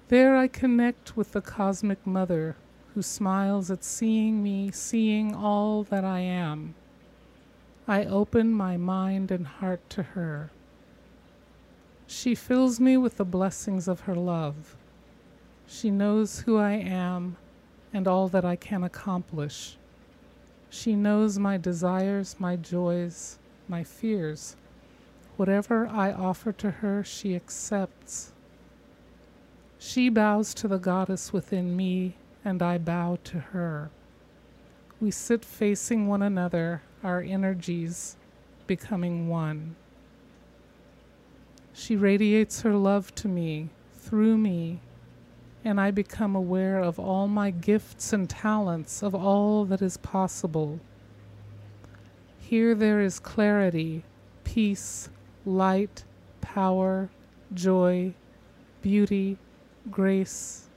There, 0.07 0.37
I 0.37 0.47
connect 0.47 1.17
with 1.17 1.33
the 1.33 1.41
cosmic 1.41 2.07
mother 2.07 2.55
who 2.93 3.01
smiles 3.01 3.69
at 3.69 3.83
seeing 3.83 4.41
me, 4.41 4.71
seeing 4.71 5.35
all 5.35 5.83
that 5.83 6.05
I 6.05 6.19
am. 6.21 6.75
I 7.85 8.05
open 8.05 8.53
my 8.53 8.77
mind 8.77 9.29
and 9.29 9.45
heart 9.45 9.89
to 9.89 10.03
her. 10.03 10.51
She 12.11 12.35
fills 12.35 12.77
me 12.81 12.97
with 12.97 13.15
the 13.15 13.23
blessings 13.23 13.87
of 13.87 14.01
her 14.01 14.15
love. 14.15 14.75
She 15.65 15.89
knows 15.89 16.41
who 16.41 16.57
I 16.57 16.73
am 16.73 17.37
and 17.93 18.05
all 18.05 18.27
that 18.27 18.43
I 18.43 18.57
can 18.57 18.83
accomplish. 18.83 19.77
She 20.69 20.93
knows 20.93 21.39
my 21.39 21.55
desires, 21.55 22.35
my 22.37 22.57
joys, 22.57 23.39
my 23.69 23.85
fears. 23.85 24.57
Whatever 25.37 25.87
I 25.87 26.11
offer 26.11 26.51
to 26.51 26.69
her, 26.69 27.01
she 27.01 27.33
accepts. 27.33 28.33
She 29.79 30.09
bows 30.09 30.53
to 30.55 30.67
the 30.67 30.79
goddess 30.79 31.31
within 31.31 31.77
me, 31.77 32.15
and 32.43 32.61
I 32.61 32.77
bow 32.77 33.19
to 33.23 33.39
her. 33.39 33.89
We 34.99 35.11
sit 35.11 35.45
facing 35.45 36.07
one 36.07 36.21
another, 36.21 36.81
our 37.05 37.21
energies 37.21 38.17
becoming 38.67 39.29
one. 39.29 39.77
She 41.73 41.95
radiates 41.95 42.61
her 42.61 42.73
love 42.73 43.13
to 43.15 43.27
me, 43.27 43.69
through 43.93 44.37
me, 44.37 44.79
and 45.63 45.79
I 45.79 45.91
become 45.91 46.35
aware 46.35 46.79
of 46.79 46.99
all 46.99 47.27
my 47.27 47.51
gifts 47.51 48.13
and 48.13 48.29
talents, 48.29 49.01
of 49.03 49.15
all 49.15 49.65
that 49.65 49.81
is 49.81 49.97
possible. 49.97 50.79
Here 52.39 52.75
there 52.75 52.99
is 52.99 53.19
clarity, 53.19 54.03
peace, 54.43 55.09
light, 55.45 56.03
power, 56.41 57.09
joy, 57.53 58.13
beauty, 58.81 59.37
grace, 59.89 60.67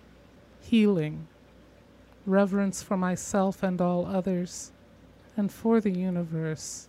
healing, 0.61 1.27
reverence 2.27 2.83
for 2.83 2.97
myself 2.97 3.63
and 3.63 3.81
all 3.81 4.07
others, 4.07 4.73
and 5.37 5.51
for 5.51 5.81
the 5.81 5.91
universe. 5.91 6.89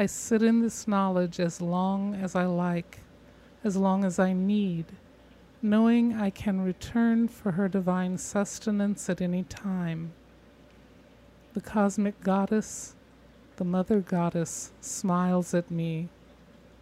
I 0.00 0.06
sit 0.06 0.42
in 0.42 0.62
this 0.62 0.88
knowledge 0.88 1.38
as 1.38 1.60
long 1.60 2.14
as 2.14 2.34
I 2.34 2.46
like, 2.46 3.00
as 3.62 3.76
long 3.76 4.02
as 4.02 4.18
I 4.18 4.32
need, 4.32 4.86
knowing 5.60 6.14
I 6.14 6.30
can 6.30 6.62
return 6.62 7.28
for 7.28 7.52
her 7.52 7.68
divine 7.68 8.16
sustenance 8.16 9.10
at 9.10 9.20
any 9.20 9.42
time. 9.42 10.12
The 11.52 11.60
cosmic 11.60 12.18
goddess, 12.22 12.94
the 13.56 13.64
mother 13.66 14.00
goddess, 14.00 14.72
smiles 14.80 15.52
at 15.52 15.70
me, 15.70 16.08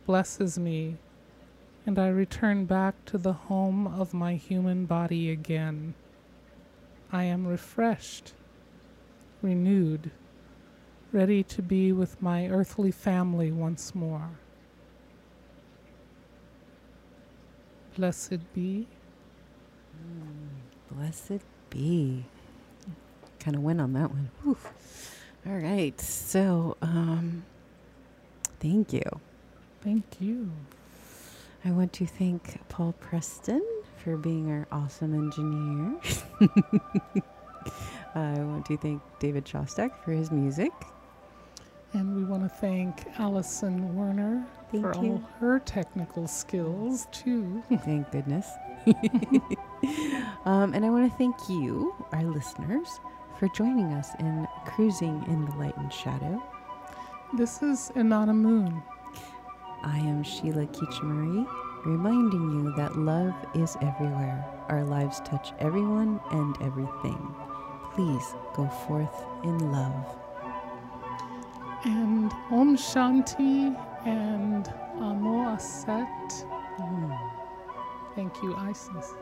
blesses 0.06 0.56
me, 0.56 0.96
and 1.84 1.98
I 1.98 2.10
return 2.10 2.66
back 2.66 3.04
to 3.06 3.18
the 3.18 3.32
home 3.32 3.88
of 3.88 4.14
my 4.14 4.36
human 4.36 4.86
body 4.86 5.28
again. 5.32 5.94
I 7.10 7.24
am 7.24 7.48
refreshed, 7.48 8.34
renewed, 9.42 10.12
ready 11.12 11.42
to 11.42 11.62
be 11.62 11.92
with 11.92 12.20
my 12.20 12.48
earthly 12.48 12.90
family 12.90 13.50
once 13.52 13.94
more. 13.94 14.30
Blessed 17.96 18.52
be. 18.54 18.86
Blessed 20.90 21.40
be. 21.70 22.24
Kind 23.40 23.56
of 23.56 23.62
win 23.62 23.80
on 23.80 23.92
that 23.94 24.10
one. 24.10 24.30
All 25.46 25.56
right. 25.58 25.98
So, 26.00 26.76
um, 26.82 27.44
thank 28.60 28.92
you. 28.92 29.02
Thank 29.82 30.04
you. 30.20 30.50
I 31.64 31.70
want 31.70 31.92
to 31.94 32.06
thank 32.06 32.60
Paul 32.68 32.94
Preston 33.00 33.62
for 34.02 34.16
being 34.16 34.50
our 34.50 34.66
awesome 34.70 35.14
engineer. 35.14 36.00
I 38.14 38.40
want 38.40 38.66
to 38.66 38.76
thank 38.76 39.02
David 39.18 39.44
Shostak 39.44 39.90
for 40.04 40.12
his 40.12 40.30
music. 40.30 40.72
And 41.94 42.14
we 42.14 42.24
want 42.24 42.42
to 42.42 42.48
thank 42.48 43.06
Allison 43.18 43.94
Werner 43.96 44.46
Thank 44.70 44.82
for 44.94 45.04
you. 45.04 45.12
all 45.12 45.22
her 45.40 45.58
technical 45.60 46.26
skills, 46.26 47.08
too. 47.10 47.62
Thank 47.84 48.10
goodness. 48.10 48.46
um, 50.44 50.74
and 50.74 50.84
I 50.84 50.90
want 50.90 51.10
to 51.10 51.18
thank 51.18 51.34
you, 51.48 51.94
our 52.12 52.24
listeners, 52.24 52.88
for 53.38 53.48
joining 53.48 53.92
us 53.94 54.10
in 54.18 54.46
Cruising 54.66 55.24
in 55.28 55.46
the 55.46 55.52
Light 55.56 55.76
and 55.78 55.92
Shadow. 55.92 56.42
This 57.36 57.62
is 57.62 57.90
Inanna 57.96 58.34
Moon. 58.34 58.82
I 59.82 59.98
am 59.98 60.22
Sheila 60.22 60.66
Kichimari, 60.66 61.46
reminding 61.86 62.50
you 62.50 62.74
that 62.76 62.96
love 62.98 63.34
is 63.54 63.76
everywhere. 63.80 64.44
Our 64.68 64.84
lives 64.84 65.20
touch 65.20 65.52
everyone 65.58 66.20
and 66.32 66.56
everything. 66.60 67.34
Please 67.94 68.34
go 68.54 68.68
forth 68.86 69.24
in 69.44 69.72
love. 69.72 70.17
And 71.84 72.32
Om 72.50 72.76
Shanti 72.76 73.76
and 74.04 74.68
Amo 75.00 75.54
Aset. 75.54 76.46
Mm. 76.80 77.30
Thank 78.14 78.42
you, 78.42 78.56
Isis. 78.56 79.14